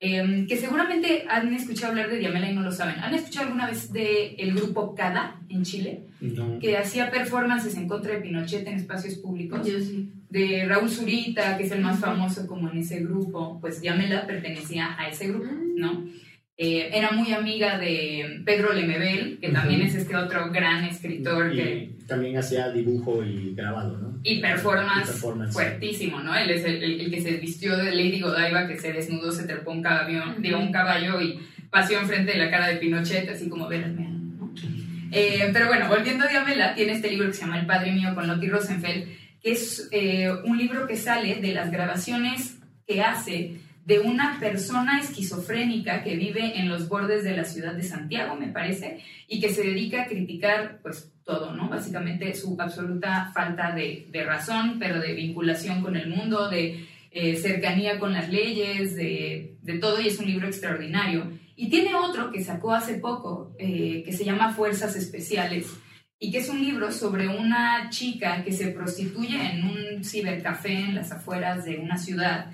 eh, 0.00 0.46
que 0.48 0.56
seguramente 0.56 1.24
han 1.28 1.52
escuchado 1.52 1.88
hablar 1.90 2.08
de 2.08 2.18
Diamela 2.18 2.50
y 2.50 2.54
no 2.54 2.62
lo 2.62 2.70
saben. 2.70 3.00
¿Han 3.00 3.14
escuchado 3.14 3.46
alguna 3.46 3.66
vez 3.66 3.92
del 3.92 4.36
el 4.38 4.54
grupo 4.54 4.94
CADA 4.94 5.40
en 5.48 5.64
Chile? 5.64 6.04
No. 6.20 6.60
Que 6.60 6.76
hacía 6.76 7.10
performances 7.10 7.76
en 7.76 7.88
contra 7.88 8.14
de 8.14 8.20
Pinochet 8.20 8.66
en 8.68 8.76
espacios 8.76 9.16
públicos 9.16 9.66
Yo 9.66 9.80
sí. 9.80 10.12
de 10.30 10.66
Raúl 10.66 10.88
Zurita, 10.88 11.56
que 11.56 11.64
es 11.64 11.72
el 11.72 11.80
más 11.80 11.98
famoso 11.98 12.46
como 12.46 12.70
en 12.70 12.78
ese 12.78 13.00
grupo, 13.00 13.58
pues 13.60 13.82
Yamela 13.82 14.26
pertenecía 14.26 14.96
a 14.98 15.08
ese 15.08 15.28
grupo, 15.28 15.50
¿no? 15.76 16.06
Eh, 16.60 16.90
era 16.92 17.12
muy 17.12 17.32
amiga 17.32 17.78
de 17.78 18.42
Pedro 18.44 18.72
Lemebel, 18.72 19.38
que 19.40 19.50
también 19.50 19.80
Ujú. 19.80 19.90
es 19.90 19.94
este 19.94 20.16
otro 20.16 20.50
gran 20.50 20.82
escritor 20.84 21.52
que, 21.54 21.90
Y 22.00 22.04
también 22.08 22.36
hacía 22.36 22.70
dibujo 22.72 23.22
y 23.24 23.54
grabado, 23.54 23.96
¿no? 23.96 24.18
y 24.24 24.40
performance, 24.40 25.04
Y 25.04 25.12
performance. 25.12 25.52
fuertísimo, 25.52 26.18
¿no? 26.20 26.34
Él 26.34 26.50
es 26.50 26.64
el, 26.64 26.82
el- 26.82 27.00
el 27.02 27.10
que 27.12 27.20
se 27.22 27.36
vistió 27.36 27.76
de 27.76 27.92
Lady 27.94 28.18
Godiva, 28.20 28.66
que 28.66 28.76
se 28.76 28.92
desnudó, 28.92 29.30
se 29.30 29.44
trepó 29.46 29.70
un 29.70 29.82
caballo, 29.82 30.24
digo, 30.40 30.58
un 30.58 30.72
caballo 30.72 31.20
y 31.20 31.38
paseó 31.70 32.00
enfrente 32.00 32.32
de 32.32 32.38
la 32.38 32.50
cara 32.50 32.66
de 32.66 32.76
Pinochet, 32.78 33.28
así 33.28 33.48
como, 33.48 33.68
véanme, 33.68 34.08
¿no? 34.08 34.52
Eh, 35.12 35.50
pero 35.52 35.68
bueno, 35.68 35.86
volviendo 35.88 36.24
a 36.24 36.28
Diamela, 36.28 36.74
tiene 36.74 36.92
este 36.94 37.08
libro 37.08 37.28
que 37.28 37.34
se 37.34 37.42
llama 37.42 37.60
El 37.60 37.66
Padre 37.66 37.92
Mío 37.92 38.12
con 38.16 38.26
Lottie 38.26 38.50
Rosenfeld, 38.50 39.04
que 39.40 39.52
es 39.52 39.88
eh, 39.92 40.28
un 40.44 40.58
libro 40.58 40.88
que 40.88 40.96
sale 40.96 41.36
de 41.36 41.52
las 41.54 41.70
grabaciones 41.70 42.58
que 42.84 43.00
hace 43.00 43.58
de 43.88 44.00
una 44.00 44.38
persona 44.38 45.00
esquizofrénica 45.00 46.04
que 46.04 46.14
vive 46.14 46.58
en 46.60 46.68
los 46.68 46.90
bordes 46.90 47.24
de 47.24 47.34
la 47.34 47.46
ciudad 47.46 47.72
de 47.72 47.82
Santiago, 47.82 48.36
me 48.36 48.48
parece, 48.48 49.00
y 49.26 49.40
que 49.40 49.48
se 49.48 49.62
dedica 49.62 50.02
a 50.02 50.06
criticar 50.06 50.80
pues 50.82 51.10
todo, 51.24 51.54
¿no? 51.54 51.70
Básicamente 51.70 52.34
su 52.34 52.54
absoluta 52.60 53.30
falta 53.32 53.72
de, 53.72 54.06
de 54.10 54.24
razón, 54.24 54.76
pero 54.78 55.00
de 55.00 55.14
vinculación 55.14 55.80
con 55.80 55.96
el 55.96 56.10
mundo, 56.10 56.50
de 56.50 56.86
eh, 57.10 57.36
cercanía 57.36 57.98
con 57.98 58.12
las 58.12 58.28
leyes, 58.28 58.94
de, 58.94 59.56
de, 59.62 59.78
todo, 59.78 59.98
y 60.02 60.08
es 60.08 60.18
un 60.18 60.26
libro 60.26 60.48
extraordinario. 60.48 61.32
Y 61.56 61.70
tiene 61.70 61.94
otro 61.94 62.30
que 62.30 62.44
sacó 62.44 62.74
hace 62.74 62.98
poco, 62.98 63.56
eh, 63.58 64.02
que 64.04 64.12
se 64.12 64.26
llama 64.26 64.52
Fuerzas 64.52 64.96
Especiales, 64.96 65.66
y 66.18 66.30
que 66.30 66.38
es 66.38 66.50
un 66.50 66.60
libro 66.60 66.92
sobre 66.92 67.26
una 67.26 67.88
chica 67.88 68.44
que 68.44 68.52
se 68.52 68.68
prostituye 68.68 69.40
en 69.50 69.64
un 69.64 70.04
cibercafé 70.04 70.74
en 70.74 70.94
las 70.94 71.10
afueras 71.10 71.64
de 71.64 71.78
una 71.78 71.96
ciudad, 71.96 72.52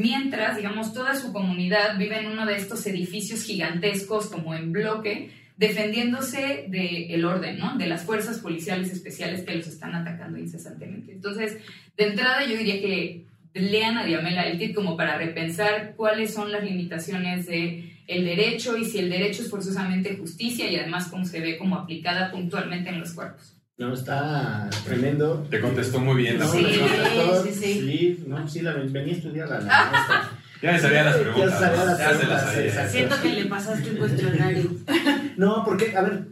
mientras, 0.00 0.56
digamos, 0.56 0.92
toda 0.92 1.14
su 1.14 1.32
comunidad 1.32 1.98
vive 1.98 2.18
en 2.18 2.26
uno 2.26 2.46
de 2.46 2.56
estos 2.56 2.86
edificios 2.86 3.42
gigantescos 3.42 4.26
como 4.26 4.54
en 4.54 4.72
bloque, 4.72 5.30
defendiéndose 5.56 6.66
del 6.68 7.24
orden, 7.24 7.58
¿no? 7.58 7.76
De 7.76 7.86
las 7.86 8.04
fuerzas 8.04 8.38
policiales 8.38 8.90
especiales 8.90 9.42
que 9.42 9.54
los 9.54 9.66
están 9.66 9.94
atacando 9.94 10.38
incesantemente. 10.38 11.12
Entonces, 11.12 11.58
de 11.96 12.06
entrada 12.06 12.46
yo 12.46 12.56
diría 12.56 12.80
que 12.80 13.26
lean 13.52 13.98
a 13.98 14.04
Diamela 14.04 14.46
Elkit 14.46 14.74
como 14.74 14.96
para 14.96 15.18
repensar 15.18 15.94
cuáles 15.96 16.32
son 16.32 16.50
las 16.50 16.64
limitaciones 16.64 17.46
de 17.46 17.92
el 18.06 18.24
derecho 18.24 18.76
y 18.76 18.84
si 18.84 18.98
el 18.98 19.10
derecho 19.10 19.42
es 19.42 19.50
forzosamente 19.50 20.16
justicia 20.16 20.68
y 20.70 20.76
además 20.76 21.08
cómo 21.08 21.24
se 21.24 21.40
ve 21.40 21.58
como 21.58 21.76
aplicada 21.76 22.32
puntualmente 22.32 22.88
en 22.88 22.98
los 22.98 23.12
cuerpos. 23.12 23.59
No, 23.80 23.94
está 23.94 24.68
tremendo. 24.84 25.46
Te 25.50 25.58
contestó 25.58 25.98
muy 26.00 26.16
bien 26.22 26.38
la 26.38 26.46
Sí, 26.46 26.64
sí, 27.44 27.52
sí. 27.54 27.72
sí, 27.80 28.24
no, 28.26 28.46
sí, 28.46 28.60
la 28.60 28.74
venía 28.74 29.14
a 29.14 29.16
estudiar 29.16 29.48
la, 29.48 29.60
la 29.60 29.90
maestra. 29.90 30.30
Ya 30.62 30.72
me 30.72 30.78
sabía 30.78 31.04
las 31.04 31.16
Ya 31.16 31.22
preguntas. 31.22 31.58
sabía 31.58 31.84
las 31.86 31.98
ya 31.98 32.04
se 32.04 32.26
las 32.26 32.44
preguntas, 32.44 32.52
sabía. 32.74 32.88
Siento 32.90 33.16
que 33.22 33.28
le 33.32 33.44
pasaste 33.46 33.90
un 33.92 33.96
cuestionario. 33.96 34.70
No, 35.38 35.62
porque, 35.64 35.96
a 35.96 36.02
ver, 36.02 36.24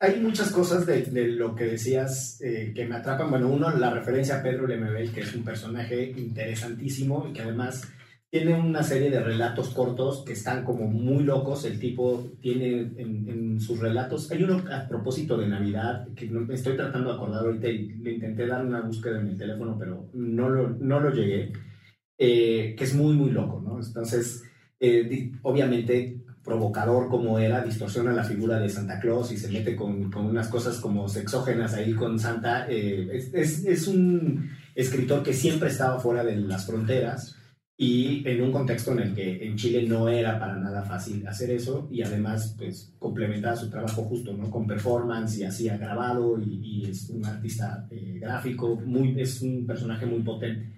hay 0.00 0.18
muchas 0.20 0.50
cosas 0.50 0.84
de, 0.86 1.02
de 1.02 1.28
lo 1.28 1.54
que 1.54 1.66
decías 1.66 2.40
eh, 2.42 2.72
que 2.74 2.84
me 2.84 2.96
atrapan. 2.96 3.30
Bueno, 3.30 3.46
uno, 3.48 3.70
la 3.70 3.90
referencia 3.90 4.38
a 4.38 4.42
Pedro 4.42 4.66
Lemebel, 4.66 5.12
que 5.12 5.20
es 5.20 5.32
un 5.36 5.44
personaje 5.44 6.12
interesantísimo 6.16 7.28
y 7.30 7.32
que 7.32 7.42
además 7.42 7.86
tiene 8.38 8.54
una 8.60 8.82
serie 8.82 9.10
de 9.10 9.20
relatos 9.22 9.70
cortos 9.70 10.22
que 10.26 10.32
están 10.34 10.64
como 10.64 10.86
muy 10.86 11.24
locos. 11.24 11.64
El 11.64 11.78
tipo 11.78 12.26
tiene 12.40 12.80
en, 12.96 13.28
en 13.28 13.60
sus 13.60 13.78
relatos. 13.80 14.30
Hay 14.30 14.42
uno 14.42 14.62
a 14.70 14.86
propósito 14.88 15.36
de 15.36 15.48
Navidad 15.48 16.06
que 16.14 16.26
me 16.28 16.54
estoy 16.54 16.76
tratando 16.76 17.10
de 17.10 17.16
acordar 17.16 17.44
ahorita 17.44 17.68
y 17.68 17.88
le 17.98 18.12
intenté 18.14 18.46
dar 18.46 18.64
una 18.64 18.80
búsqueda 18.82 19.20
en 19.20 19.28
el 19.28 19.38
teléfono, 19.38 19.76
pero 19.78 20.08
no 20.14 20.48
lo, 20.48 20.68
no 20.70 21.00
lo 21.00 21.10
llegué. 21.10 21.52
eh, 22.18 22.74
que 22.78 22.84
es 22.84 22.94
muy, 22.94 23.14
muy 23.14 23.30
loco, 23.30 23.60
¿no? 23.62 23.78
Entonces, 23.84 24.42
eh, 24.80 25.32
obviamente 25.42 26.22
provocador 26.42 27.08
como 27.08 27.38
era, 27.38 27.60
distorsiona 27.62 28.12
la 28.12 28.22
figura 28.24 28.58
de 28.60 28.68
Santa 28.68 29.00
Claus 29.00 29.32
y 29.32 29.36
se 29.36 29.50
mete 29.50 29.74
con, 29.74 30.10
con 30.12 30.26
unas 30.26 30.48
cosas 30.48 30.78
como 30.78 31.08
sexógenas 31.08 31.74
ahí 31.74 31.92
con 31.92 32.18
Santa. 32.18 32.66
eh, 32.70 33.08
es, 33.12 33.34
es- 33.34 33.64
es 33.66 33.88
un 33.88 34.50
escritor 34.74 35.22
que 35.22 35.32
siempre 35.32 35.68
estaba 35.70 35.98
fuera 35.98 36.22
de 36.24 36.36
las 36.36 36.66
fronteras 36.66 37.35
y 37.78 38.26
en 38.26 38.40
un 38.42 38.52
contexto 38.52 38.92
en 38.92 39.00
el 39.00 39.14
que 39.14 39.44
en 39.46 39.56
Chile 39.56 39.82
no 39.86 40.08
era 40.08 40.38
para 40.38 40.56
nada 40.56 40.82
fácil 40.82 41.26
hacer 41.26 41.50
eso 41.50 41.88
y 41.90 42.02
además 42.02 42.54
pues 42.56 42.94
complementaba 42.98 43.54
su 43.54 43.68
trabajo 43.68 44.02
justo, 44.04 44.32
¿no? 44.32 44.50
Con 44.50 44.66
performance 44.66 45.36
y 45.38 45.44
hacía 45.44 45.76
grabado 45.76 46.40
y, 46.40 46.60
y 46.62 46.90
es 46.90 47.10
un 47.10 47.24
artista 47.26 47.86
eh, 47.90 48.18
gráfico, 48.18 48.76
muy, 48.76 49.20
es 49.20 49.42
un 49.42 49.66
personaje 49.66 50.06
muy 50.06 50.20
potente. 50.22 50.72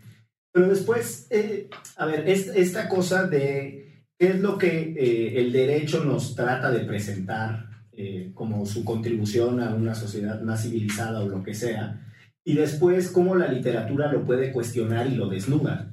Pero 0.53 0.69
después, 0.69 1.29
eh, 1.31 1.69
a 1.97 2.07
ver, 2.07 2.29
es- 2.29 2.49
esta 2.49 2.89
cosa 2.89 3.29
de 3.29 4.03
qué 4.19 4.29
es 4.31 4.41
lo 4.41 4.59
que 4.59 4.95
eh, 4.99 5.39
el 5.41 5.53
derecho 5.53 6.05
nos 6.05 6.35
trata 6.35 6.73
de 6.73 6.81
presentar 6.81 7.67
eh, 7.93 8.33
como 8.35 8.67
su 8.67 8.85
contribución 8.85 9.61
a 9.61 9.73
una 9.75 9.95
sociedad 9.95 10.41
más 10.43 10.63
civilizada 10.65 11.21
o 11.21 11.29
lo 11.29 11.45
que 11.45 11.55
sea, 11.55 12.05
y 12.45 12.55
después 12.55 13.11
cómo 13.11 13.37
la 13.37 13.47
literatura 13.53 14.11
lo 14.13 14.25
puede 14.25 14.51
cuestionar 14.53 15.07
y 15.07 15.15
lo 15.15 15.29
desnuda. 15.29 15.88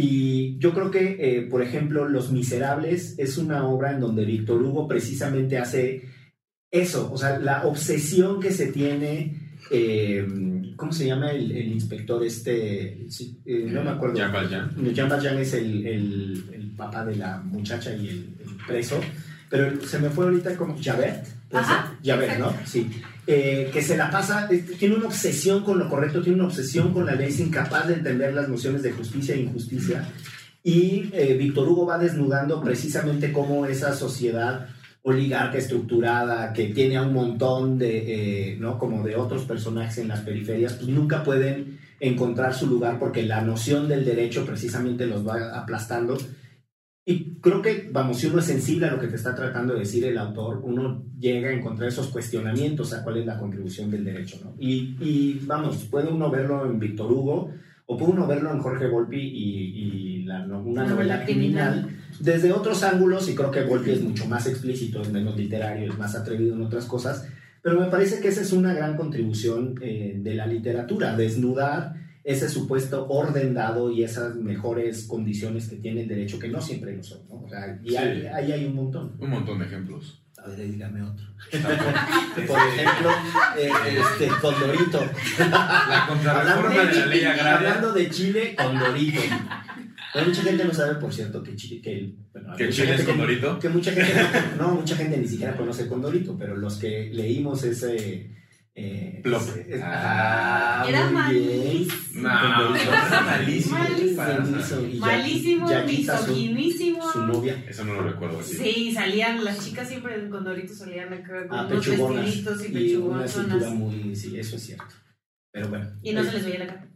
Y 0.00 0.56
yo 0.58 0.72
creo 0.72 0.92
que, 0.92 1.16
eh, 1.18 1.42
por 1.50 1.60
ejemplo, 1.60 2.08
Los 2.08 2.30
Miserables 2.30 3.18
es 3.18 3.36
una 3.36 3.66
obra 3.66 3.90
en 3.90 3.98
donde 3.98 4.24
Víctor 4.24 4.62
Hugo 4.62 4.86
precisamente 4.86 5.58
hace 5.58 6.04
eso, 6.70 7.12
o 7.12 7.18
sea, 7.18 7.40
la 7.40 7.66
obsesión 7.66 8.38
que 8.38 8.52
se 8.52 8.68
tiene, 8.68 9.34
eh, 9.72 10.24
¿cómo 10.76 10.92
se 10.92 11.04
llama 11.04 11.32
el, 11.32 11.50
el 11.50 11.72
inspector 11.72 12.24
este? 12.24 13.06
Sí, 13.08 13.40
eh, 13.44 13.66
no 13.68 13.82
me 13.82 13.90
acuerdo. 13.90 14.14
Jean 14.14 14.32
Valjean. 14.32 14.70
Jean 14.94 15.08
Valjean 15.08 15.38
es 15.38 15.54
el, 15.54 15.84
el, 15.84 16.44
el 16.52 16.70
papá 16.76 17.04
de 17.04 17.16
la 17.16 17.38
muchacha 17.38 17.92
y 17.92 18.06
el, 18.08 18.36
el 18.38 18.66
preso, 18.68 19.00
pero 19.50 19.84
se 19.84 19.98
me 19.98 20.10
fue 20.10 20.26
ahorita 20.26 20.54
como 20.56 20.76
Javert. 20.80 21.26
Javert, 22.04 22.38
¿no? 22.38 22.54
Sí. 22.64 22.88
Eh, 23.30 23.68
que 23.70 23.82
se 23.82 23.94
la 23.94 24.10
pasa, 24.10 24.48
tiene 24.78 24.94
una 24.94 25.08
obsesión 25.08 25.62
con 25.62 25.78
lo 25.78 25.86
correcto, 25.86 26.22
tiene 26.22 26.38
una 26.38 26.46
obsesión 26.46 26.94
con 26.94 27.04
la 27.04 27.14
ley, 27.14 27.28
es 27.28 27.38
incapaz 27.40 27.86
de 27.86 27.92
entender 27.92 28.32
las 28.32 28.48
nociones 28.48 28.82
de 28.82 28.92
justicia 28.92 29.34
e 29.34 29.40
injusticia. 29.40 30.08
Y 30.64 31.10
eh, 31.12 31.34
Víctor 31.34 31.68
Hugo 31.68 31.84
va 31.84 31.98
desnudando 31.98 32.62
precisamente 32.62 33.30
cómo 33.30 33.66
esa 33.66 33.94
sociedad 33.94 34.68
oligarca 35.02 35.58
estructurada 35.58 36.54
que 36.54 36.68
tiene 36.68 36.96
a 36.96 37.02
un 37.02 37.12
montón 37.12 37.76
de, 37.76 38.52
eh, 38.52 38.56
¿no? 38.58 38.78
Como 38.78 39.04
de 39.04 39.16
otros 39.16 39.44
personajes 39.44 39.98
en 39.98 40.08
las 40.08 40.20
periferias, 40.20 40.72
pues 40.72 40.88
nunca 40.88 41.22
pueden 41.22 41.80
encontrar 42.00 42.54
su 42.54 42.66
lugar 42.66 42.98
porque 42.98 43.24
la 43.24 43.42
noción 43.42 43.88
del 43.88 44.06
derecho 44.06 44.46
precisamente 44.46 45.06
los 45.06 45.28
va 45.28 45.54
aplastando. 45.54 46.16
Y 47.10 47.36
creo 47.40 47.62
que, 47.62 47.88
vamos, 47.90 48.18
si 48.18 48.26
uno 48.26 48.38
es 48.40 48.44
sensible 48.44 48.86
a 48.86 48.90
lo 48.92 49.00
que 49.00 49.06
te 49.06 49.16
está 49.16 49.34
tratando 49.34 49.72
de 49.72 49.78
decir 49.80 50.04
el 50.04 50.18
autor, 50.18 50.60
uno 50.62 51.02
llega 51.18 51.48
a 51.48 51.52
encontrar 51.54 51.88
esos 51.88 52.08
cuestionamientos 52.08 52.92
a 52.92 53.02
cuál 53.02 53.16
es 53.16 53.24
la 53.26 53.38
contribución 53.38 53.90
del 53.90 54.04
derecho, 54.04 54.38
¿no? 54.44 54.52
Y, 54.58 54.94
y, 55.00 55.40
vamos, 55.46 55.76
puede 55.90 56.08
uno 56.08 56.30
verlo 56.30 56.66
en 56.70 56.78
Víctor 56.78 57.10
Hugo 57.10 57.50
o 57.86 57.96
puede 57.96 58.12
uno 58.12 58.26
verlo 58.26 58.52
en 58.52 58.58
Jorge 58.58 58.86
Volpi 58.88 59.16
y, 59.18 60.20
y 60.20 60.22
la, 60.24 60.44
no- 60.46 60.60
una 60.62 60.82
Novela 60.82 61.14
novela 61.16 61.24
criminal, 61.24 61.72
criminal. 61.86 62.02
desde 62.20 62.52
otros 62.52 62.82
ángulos, 62.82 63.26
y 63.30 63.34
creo 63.34 63.50
que 63.50 63.62
Volpi 63.64 63.90
es 63.92 64.02
mucho 64.02 64.26
más 64.26 64.46
explícito, 64.46 65.00
es 65.00 65.10
menos 65.10 65.34
literario, 65.34 65.90
es 65.90 65.98
más 65.98 66.14
atrevido 66.14 66.54
en 66.56 66.62
otras 66.62 66.84
cosas, 66.84 67.26
pero 67.62 67.80
me 67.80 67.86
parece 67.86 68.20
que 68.20 68.28
esa 68.28 68.42
es 68.42 68.52
una 68.52 68.74
gran 68.74 68.98
contribución 68.98 69.76
eh, 69.80 70.14
de 70.22 70.34
la 70.34 70.46
literatura, 70.46 71.16
desnudar 71.16 71.94
ese 72.30 72.48
supuesto 72.48 73.06
orden 73.08 73.54
dado 73.54 73.90
y 73.90 74.02
esas 74.04 74.36
mejores 74.36 75.04
condiciones 75.06 75.68
que 75.68 75.76
tiene 75.76 76.02
el 76.02 76.08
derecho, 76.08 76.38
que 76.38 76.48
no 76.48 76.60
siempre 76.60 76.94
lo 76.96 77.02
son, 77.02 77.26
¿no? 77.28 77.36
O 77.44 77.48
sea, 77.48 77.78
y 77.82 77.88
Sí. 77.90 77.96
ahí, 77.96 78.26
ahí 78.26 78.52
hay 78.52 78.64
un 78.66 78.74
montón. 78.74 79.14
Un 79.18 79.30
montón 79.30 79.58
de 79.58 79.64
ejemplos. 79.64 80.22
A 80.44 80.48
ver, 80.50 80.70
dígame 80.70 81.02
otro. 81.02 81.26
Por 82.46 82.58
ejemplo, 82.68 83.10
eh, 83.58 83.70
este, 83.98 84.28
Condorito. 84.40 85.04
La 85.38 86.04
contrarreforma 86.08 86.84
de 86.84 86.94
la 87.00 87.06
ley 87.06 87.24
agraria. 87.24 87.56
Hablando 87.56 87.92
de 87.92 88.10
Chile, 88.10 88.54
Condorito. 88.56 89.20
Pero 90.12 90.26
mucha 90.26 90.42
gente 90.42 90.64
no 90.64 90.72
sabe, 90.72 90.94
por 90.94 91.12
cierto, 91.12 91.42
que 91.42 91.54
Chile, 91.56 91.80
que, 91.82 91.92
el- 91.98 92.16
bueno, 92.32 92.56
¿Que 92.56 92.64
mucha 92.66 92.76
Chile 92.82 92.94
es 92.94 93.00
que- 93.00 93.06
Condorito? 93.06 93.58
que 93.58 93.68
mucha 93.68 93.92
gente 93.92 94.12
no, 94.58 94.68
no, 94.68 94.74
mucha 94.76 94.96
gente 94.96 95.16
ni 95.18 95.26
siquiera 95.28 95.56
conoce 95.56 95.86
Condorito, 95.88 96.36
pero 96.38 96.56
los 96.56 96.76
que 96.76 97.10
leímos 97.12 97.62
ese 97.64 98.30
eh, 98.80 99.20
Plop. 99.22 99.42
ese- 99.42 99.80
Ah, 99.82 100.84
Era 100.88 101.10
malísimo. 101.10 102.28
No, 102.28 102.40
Condorito. 102.40 102.90
era 102.92 103.20
malísimo. 103.22 103.78
Malísimo. 103.78 104.16
Ya- 104.98 105.00
Malísimo, 105.00 105.66
misoginísimo. 105.86 107.12
Su 107.12 107.26
novia. 107.26 107.64
Eso 107.68 107.84
no 107.84 107.94
lo 107.94 108.02
recuerdo 108.02 108.40
así. 108.40 108.54
Sí, 108.56 108.92
salían, 108.92 109.44
las 109.44 109.64
chicas 109.64 109.88
siempre 109.88 110.14
en 110.14 110.30
Condorito 110.30 110.74
salían 110.74 111.12
acá 111.12 111.46
con 111.48 111.58
Ah, 111.58 111.66
unos 111.66 111.84
pechugonas. 111.86 112.24
vestiditos 112.24 112.64
y 112.70 112.76
Y 112.92 112.96
una 112.96 113.26
cintura 113.28 113.54
pechugonas. 113.58 113.74
muy. 113.78 114.16
Sí, 114.16 114.38
eso 114.38 114.56
es 114.56 114.62
cierto. 114.62 114.94
Pero 115.52 115.68
bueno. 115.68 115.90
Y 116.02 116.12
no 116.12 116.22
se 116.24 116.32
les 116.32 116.44
veía 116.44 116.58
la 116.60 116.66
cara. 116.68 116.88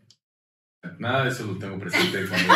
Nada 0.98 1.24
de 1.24 1.30
eso 1.30 1.46
lo 1.46 1.58
tengo 1.58 1.78
presente 1.78 2.24
cuando 2.28 2.54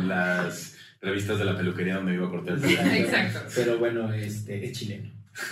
en 0.00 0.08
las 0.08 0.76
revistas 1.00 1.38
de 1.38 1.44
la 1.46 1.56
peluquería 1.56 1.96
donde 1.96 2.14
iba 2.14 2.26
a 2.26 2.30
cortar 2.30 2.54
el 2.54 2.60
pelo. 2.60 2.80
Exacto. 2.92 3.40
Pero 3.54 3.78
bueno, 3.78 4.12
este, 4.12 4.64
es 4.66 4.72
chileno. 4.78 5.10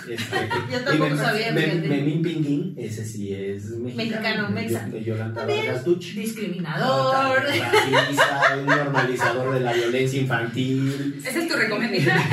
Este, 0.09 0.49
Yo 0.71 0.81
tampoco 0.81 1.15
sabía. 1.17 1.51
Memín 1.51 2.21
Pinguín, 2.21 2.75
ese 2.77 3.05
sí 3.05 3.33
es 3.33 3.65
mexicano. 3.69 4.49
Mexicano, 4.49 4.97
Yolanda 4.97 5.41
También. 5.41 5.65
Vargas 5.67 5.85
Duch. 5.85 6.13
Discriminador. 6.15 7.43
Racista, 7.43 8.57
un 8.59 8.65
normalizador 8.65 9.53
de 9.53 9.59
la 9.59 9.73
violencia 9.73 10.21
infantil. 10.21 11.21
Esa 11.25 11.39
es 11.39 11.47
tu 11.47 11.55
recomendación. 11.55 12.17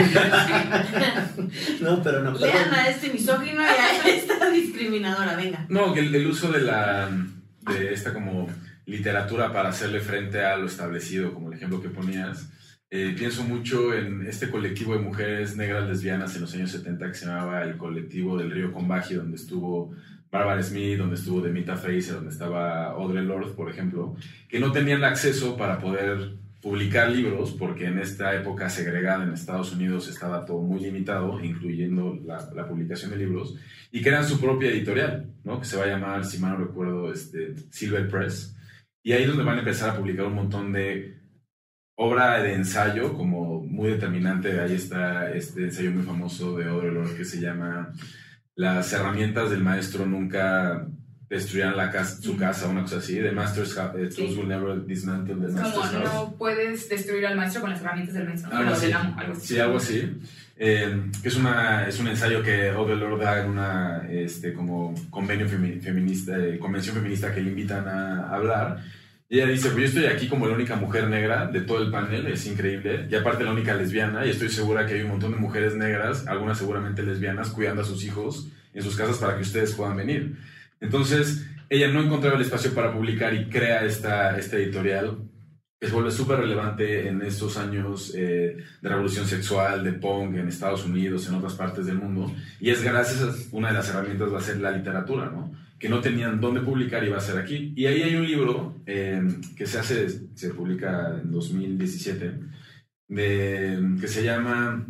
No, 1.81 2.03
pero 2.03 2.23
no. 2.23 2.33
Lean 2.39 2.73
a 2.73 2.89
este 2.89 3.13
misógino 3.13 3.61
y 3.61 3.65
a 3.65 4.09
esta 4.09 4.51
discriminadora, 4.51 5.37
venga. 5.37 5.67
No, 5.69 5.93
que 5.93 6.01
el, 6.01 6.15
el 6.15 6.27
uso 6.27 6.51
de 6.51 6.61
la 6.61 7.11
de 7.67 7.93
esta 7.93 8.13
como 8.13 8.49
literatura 8.87 9.53
para 9.53 9.69
hacerle 9.71 10.01
frente 10.01 10.45
a 10.45 10.57
lo 10.57 10.67
establecido, 10.67 11.33
como 11.35 11.49
el 11.49 11.55
ejemplo 11.55 11.83
que 11.83 11.89
ponías. 11.89 12.49
Eh, 12.95 13.15
pienso 13.17 13.43
mucho 13.45 13.95
en 13.95 14.27
este 14.27 14.51
colectivo 14.51 14.93
de 14.93 15.01
mujeres 15.01 15.57
negras 15.57 15.89
lesbianas 15.89 16.35
en 16.35 16.43
los 16.43 16.53
años 16.53 16.73
70 16.73 17.09
que 17.09 17.15
se 17.15 17.25
llamaba 17.25 17.63
el 17.63 17.79
colectivo 17.79 18.37
del 18.37 18.51
río 18.51 18.71
Combagi, 18.71 19.15
donde 19.15 19.37
estuvo 19.37 19.93
Barbara 20.31 20.63
Smith, 20.63 20.99
donde 20.99 21.15
estuvo 21.15 21.41
Demita 21.41 21.75
Fraser, 21.79 22.17
donde 22.17 22.29
estaba 22.29 22.91
Audre 22.91 23.23
Lorde, 23.23 23.55
por 23.55 23.71
ejemplo, 23.71 24.15
que 24.47 24.61
no 24.61 24.73
tenían 24.73 25.05
acceso 25.05 25.57
para 25.57 25.79
poder 25.79 26.37
publicar 26.61 27.11
libros, 27.11 27.53
porque 27.53 27.87
en 27.87 27.99
esta 27.99 28.35
época 28.35 28.69
segregada 28.69 29.25
en 29.25 29.33
Estados 29.33 29.73
Unidos 29.73 30.07
estaba 30.09 30.45
todo 30.45 30.61
muy 30.61 30.81
limitado, 30.81 31.43
incluyendo 31.43 32.21
la, 32.27 32.47
la 32.55 32.69
publicación 32.69 33.11
de 33.13 33.17
libros, 33.17 33.57
y 33.91 34.03
crean 34.03 34.29
su 34.29 34.39
propia 34.39 34.69
editorial, 34.69 35.33
¿no? 35.45 35.59
que 35.59 35.65
se 35.65 35.79
va 35.79 35.85
a 35.85 35.89
llamar, 35.89 36.27
si 36.27 36.37
mal 36.37 36.59
no 36.59 36.67
recuerdo, 36.67 37.11
este, 37.11 37.55
Silver 37.71 38.07
Press. 38.07 38.55
Y 39.03 39.13
ahí 39.13 39.23
es 39.23 39.29
donde 39.29 39.45
van 39.45 39.57
a 39.57 39.61
empezar 39.61 39.89
a 39.89 39.97
publicar 39.97 40.27
un 40.27 40.35
montón 40.35 40.75
de 40.75 41.22
obra 41.97 42.43
de 42.43 42.55
ensayo, 42.55 43.13
como 43.15 43.61
muy 43.61 43.91
determinante. 43.91 44.61
Ahí 44.61 44.75
está 44.75 45.33
este 45.33 45.65
ensayo 45.65 45.91
muy 45.93 46.03
famoso 46.03 46.57
de 46.57 46.65
Audre 46.69 46.93
que 47.17 47.25
se 47.25 47.41
llama 47.41 47.93
Las 48.55 48.93
herramientas 48.93 49.51
del 49.51 49.63
maestro 49.63 50.05
nunca 50.07 50.87
destruirán 51.29 51.77
la 51.79 51.91
casa, 51.91 52.21
su 52.21 52.37
casa, 52.37 52.69
una 52.69 52.83
cosa 52.83 52.99
así. 52.99 53.15
The 53.17 53.33
Master's 53.33 53.79
ha- 53.79 53.93
eh, 53.97 54.11
tools 54.15 54.37
will 54.37 54.47
never 54.49 54.85
dismantle 54.85 55.35
the 55.37 55.49
Master's 55.53 55.73
como 55.73 55.83
house. 55.85 56.05
no 56.15 56.35
puedes 56.37 56.89
destruir 56.91 57.25
al 57.27 57.37
maestro 57.39 57.63
con 57.63 57.71
las 57.71 57.81
herramientas 57.81 58.15
del 58.15 58.27
maestro, 58.29 58.53
Algo 58.55 58.73
así. 58.73 58.85
del 58.87 58.95
amo, 58.95 59.15
algo 59.19 59.33
así. 59.33 59.47
Sí, 59.47 59.59
algo 59.59 59.77
así. 59.79 60.21
Eh, 60.59 61.03
es, 61.25 61.37
una, 61.37 61.89
es 61.89 61.99
un 61.99 62.09
ensayo 62.09 62.43
que 62.43 62.69
Audre 62.69 62.97
da 63.19 63.43
en 63.43 63.51
una 63.51 64.07
este, 64.11 64.53
como 64.53 64.95
convenio 65.09 65.47
femi- 65.49 65.81
feminista, 65.81 66.37
eh, 66.39 66.59
convención 66.59 66.95
feminista 66.97 67.35
que 67.35 67.41
le 67.41 67.49
invitan 67.51 67.89
a 67.89 68.29
hablar. 68.29 68.83
Y 69.33 69.37
ella 69.41 69.47
dice, 69.47 69.71
pues 69.71 69.81
yo 69.81 70.01
estoy 70.01 70.15
aquí 70.15 70.29
como 70.29 70.47
la 70.47 70.53
única 70.53 70.77
mujer 70.77 71.09
negra 71.09 71.47
de 71.47 71.63
todo 71.63 71.81
el 71.81 71.91
panel, 71.91 72.27
es 72.27 72.47
increíble. 72.47 73.09
Y 73.11 73.15
aparte 73.15 73.45
la 73.45 73.53
única 73.53 73.73
lesbiana, 73.73 74.27
y 74.27 74.29
estoy 74.29 74.51
segura 74.51 74.87
que 74.87 74.93
hay 74.93 75.01
un 75.01 75.09
montón 75.09 75.33
de 75.33 75.39
mujeres 75.39 75.75
negras, 75.75 76.27
algunas 76.27 76.59
seguramente 76.59 77.03
lesbianas, 77.03 77.49
cuidando 77.49 77.81
a 77.81 77.87
sus 77.87 78.05
hijos 78.05 78.49
en 78.75 78.83
sus 78.83 78.95
casas 78.95 79.17
para 79.17 79.37
que 79.37 79.41
ustedes 79.41 79.73
puedan 79.73 79.97
venir. 79.97 80.37
Entonces, 80.83 81.47
ella 81.71 81.89
no 81.89 82.03
encontraba 82.03 82.37
el 82.37 82.43
espacio 82.43 82.75
para 82.75 82.93
publicar 82.93 83.33
y 83.33 83.49
crea 83.49 83.87
esta, 83.87 84.37
esta 84.37 84.59
editorial 84.59 85.17
que 85.81 85.87
se 85.87 85.95
vuelve 85.95 86.11
súper 86.11 86.41
relevante 86.41 87.09
en 87.09 87.23
estos 87.23 87.57
años 87.57 88.13
eh, 88.15 88.59
de 88.83 88.89
revolución 88.91 89.27
sexual, 89.27 89.83
de 89.83 89.95
punk 89.95 90.37
en 90.37 90.49
Estados 90.49 90.85
Unidos, 90.85 91.27
en 91.27 91.37
otras 91.37 91.55
partes 91.55 91.87
del 91.87 91.97
mundo. 91.97 92.31
Y 92.61 92.69
es 92.69 92.83
gracias 92.83 93.23
a 93.23 93.57
una 93.57 93.69
de 93.69 93.75
las 93.79 93.89
herramientas 93.89 94.31
va 94.31 94.41
a 94.41 94.43
ser 94.43 94.61
la 94.61 94.73
literatura, 94.73 95.31
¿no? 95.31 95.62
Que 95.83 95.89
no 95.89 96.01
tenían 96.01 96.41
dónde 96.41 96.61
publicar 96.61 97.03
y 97.03 97.09
va 97.09 97.19
a 97.19 97.21
ser 97.21 97.39
aquí. 97.39 97.73
Y 97.75 97.87
ahí 97.87 98.03
hay 98.03 98.15
un 98.15 98.25
libro 98.25 98.77
eh, 98.87 99.21
que 99.57 99.67
se 99.67 99.81
hace, 99.81 100.09
se 100.37 100.51
publica 100.55 101.19
en 101.21 101.33
2017, 101.33 102.35
de, 103.09 103.97
que 104.01 104.07
se 104.07 104.23
llama 104.23 104.87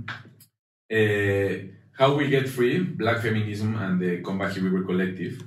eh, 0.91 1.73
How 1.99 2.19
We 2.19 2.29
Get 2.29 2.47
Free, 2.47 2.81
Black 2.81 3.23
Feminism 3.23 3.75
and 3.77 4.03
the 4.03 4.21
Combahee 4.21 4.61
River 4.61 4.83
Collective, 4.83 5.39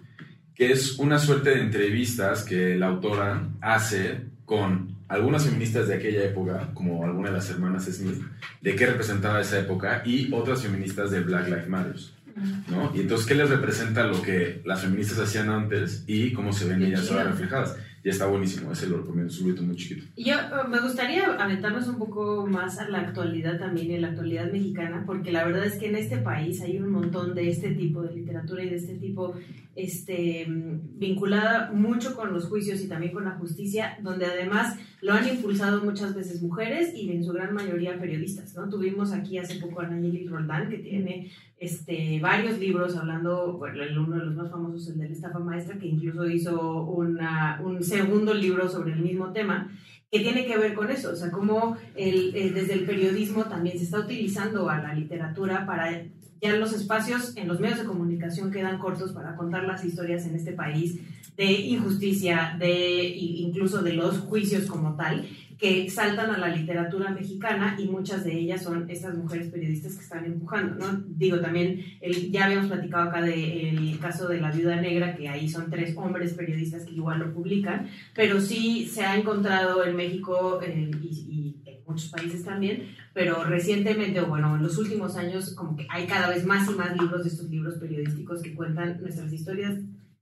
que 0.56 0.72
es 0.72 0.98
una 0.98 1.20
suerte 1.20 1.52
de 1.52 1.62
entrevistas 1.62 2.44
que 2.44 2.76
la 2.76 2.88
autora 2.88 3.48
hace 3.62 4.22
con 4.46 4.96
algunas 5.08 5.46
feministas 5.46 5.88
de 5.88 5.94
aquella 5.94 6.24
época, 6.24 6.72
como 6.74 7.06
alguna 7.06 7.30
de 7.30 7.36
las 7.36 7.52
hermanas 7.52 7.86
Smith, 7.86 8.20
de 8.62 8.76
qué 8.76 8.88
representaba 8.88 9.42
esa 9.42 9.60
época, 9.60 10.02
y 10.06 10.34
otras 10.34 10.64
feministas 10.64 11.12
de 11.12 11.22
Black 11.22 11.46
Lives 11.48 11.70
Matter. 11.70 12.15
¿No? 12.36 12.92
Y 12.94 13.02
entonces, 13.02 13.26
¿qué 13.28 13.36
les 13.36 13.50
representa 13.50 14.06
lo 14.06 14.22
que 14.22 14.62
las 14.66 14.82
feministas 14.82 15.20
hacían 15.20 15.50
antes 15.50 16.04
y 16.08 16.34
cómo 16.34 16.52
se 16.52 16.68
ven 16.68 16.80
Qué 16.80 16.88
ellas 16.88 17.10
ahora 17.12 17.26
reflejadas? 17.26 17.78
Y 18.06 18.10
está 18.10 18.28
buenísimo, 18.28 18.72
ese 18.72 18.86
lo 18.86 18.98
recomiendo, 18.98 19.34
es 19.34 19.42
un 19.42 19.48
libro 19.48 19.64
muy 19.64 19.76
chiquito. 19.76 20.06
Yo 20.16 20.36
eh, 20.36 20.68
me 20.70 20.80
gustaría 20.80 21.26
aventarnos 21.26 21.88
un 21.88 21.98
poco 21.98 22.46
más 22.46 22.78
a 22.78 22.88
la 22.88 23.00
actualidad 23.00 23.58
también, 23.58 23.90
en 23.90 24.04
la 24.04 24.10
actualidad 24.10 24.52
mexicana, 24.52 25.04
porque 25.08 25.32
la 25.32 25.44
verdad 25.44 25.66
es 25.66 25.80
que 25.80 25.88
en 25.88 25.96
este 25.96 26.18
país 26.18 26.62
hay 26.62 26.78
un 26.78 26.92
montón 26.92 27.34
de 27.34 27.50
este 27.50 27.72
tipo 27.72 28.04
de 28.04 28.14
literatura 28.14 28.64
y 28.64 28.70
de 28.70 28.76
este 28.76 28.94
tipo 28.94 29.34
este, 29.76 30.46
mm, 30.48 31.00
vinculada 31.00 31.72
mucho 31.72 32.16
con 32.16 32.32
los 32.32 32.46
juicios 32.46 32.80
y 32.82 32.88
también 32.88 33.12
con 33.12 33.26
la 33.26 33.40
justicia, 33.40 33.98
donde 34.04 34.28
además 34.28 34.78
lo 35.06 35.14
han 35.14 35.28
impulsado 35.28 35.84
muchas 35.84 36.16
veces 36.16 36.42
mujeres 36.42 36.94
y 36.96 37.12
en 37.12 37.24
su 37.24 37.32
gran 37.32 37.54
mayoría 37.54 38.00
periodistas. 38.00 38.56
¿no? 38.56 38.68
Tuvimos 38.70 39.12
aquí 39.14 39.38
hace 39.38 39.56
poco 39.60 39.82
a 39.82 39.88
Nayeli 39.88 40.28
Roldán, 40.28 40.70
que 40.70 40.80
tiene 40.80 41.32
este, 41.60 42.20
varios 42.20 42.58
libros 42.60 42.96
hablando, 42.98 43.54
bueno, 43.60 43.84
el- 43.84 43.98
uno 44.00 44.18
de 44.18 44.26
los 44.26 44.36
más 44.36 44.50
famosos, 44.52 44.88
el 44.90 44.98
de 44.98 45.08
la 45.10 45.14
estafa 45.14 45.40
maestra, 45.40 45.78
que 45.78 45.88
incluso 45.88 46.28
hizo 46.28 46.84
una, 46.86 47.62
un 47.64 47.84
segundo 47.84 48.34
libro 48.34 48.68
sobre 48.68 48.94
el 48.94 49.00
mismo 49.02 49.32
tema, 49.32 49.70
que 50.12 50.20
tiene 50.22 50.46
que 50.48 50.58
ver 50.58 50.74
con 50.74 50.90
eso, 50.90 51.12
o 51.12 51.16
sea, 51.16 51.30
cómo 51.32 51.78
el, 51.96 52.36
eh, 52.36 52.52
desde 52.52 52.74
el 52.74 52.86
periodismo 52.86 53.46
también 53.46 53.78
se 53.78 53.84
está 53.86 54.00
utilizando 54.00 54.70
a 54.70 54.80
la 54.82 54.94
literatura 54.96 55.66
para 55.66 56.04
ya 56.42 56.56
los 56.58 56.74
espacios 56.74 57.36
en 57.38 57.48
los 57.48 57.60
medios 57.60 57.80
de 57.80 57.86
comunicación 57.86 58.52
quedan 58.52 58.78
cortos 58.80 59.14
para 59.14 59.36
contar 59.36 59.64
las 59.64 59.84
historias 59.86 60.26
en 60.26 60.36
este 60.36 60.52
país 60.52 61.00
de 61.38 61.52
injusticia, 61.52 62.56
de 62.58 63.08
incluso 63.08 63.82
de 63.82 63.94
los 63.94 64.20
juicios 64.20 64.66
como 64.66 64.96
tal, 64.96 65.28
que 65.58 65.90
saltan 65.90 66.32
a 66.32 66.38
la 66.38 66.50
literatura 66.50 67.12
mexicana 67.12 67.76
y 67.80 67.86
muchas 67.88 68.26
de 68.26 68.38
ellas 68.38 68.64
son 68.64 68.90
estas 68.90 69.16
mujeres 69.18 69.48
periodistas 69.48 69.96
que 69.96 70.04
están 70.04 70.26
empujando, 70.26 70.76
¿no? 70.76 71.04
Digo, 71.08 71.40
también 71.40 71.82
el, 72.02 72.32
ya 72.32 72.46
habíamos 72.46 72.68
platicado 72.68 73.10
acá 73.10 73.22
del 73.22 73.98
caso 74.00 74.28
de 74.28 74.42
la 74.42 74.52
viuda 74.52 74.82
negra, 74.82 75.16
que 75.16 75.30
ahí 75.30 75.48
son 75.48 75.70
tres 75.70 75.96
hombres 75.96 76.34
periodistas 76.34 76.84
que 76.84 76.96
igual 76.96 77.20
lo 77.20 77.34
publican, 77.34 77.88
pero 78.14 78.42
sí 78.42 78.86
se 78.86 79.06
ha 79.06 79.18
encontrado 79.18 79.86
en 79.86 79.96
México 79.96 80.60
eh, 80.62 80.92
y, 81.02 81.08
y 81.08 81.70
en 81.70 81.78
muchos 81.88 82.10
países 82.10 82.44
también, 82.44 82.90
pero 83.14 83.46
recientemente, 83.46 84.20
o 84.20 84.28
bueno, 84.28 84.58
en 84.58 84.64
los 84.64 84.78
últimos 84.78 85.16
años, 85.16 85.52
como 85.52 85.78
que 85.78 85.88
hay 85.90 86.06
cada 86.06 86.30
vez 86.30 86.46
más 86.46 86.70
y 86.70 86.74
más 86.74 86.98
libros 86.98 87.24
de 87.24 87.30
estos 87.30 87.50
libros 87.50 87.76
periodísticos 87.76 88.42
que 88.42 88.54
cuentan 88.54 89.00
nuestras 89.02 89.32
historias 89.32 89.76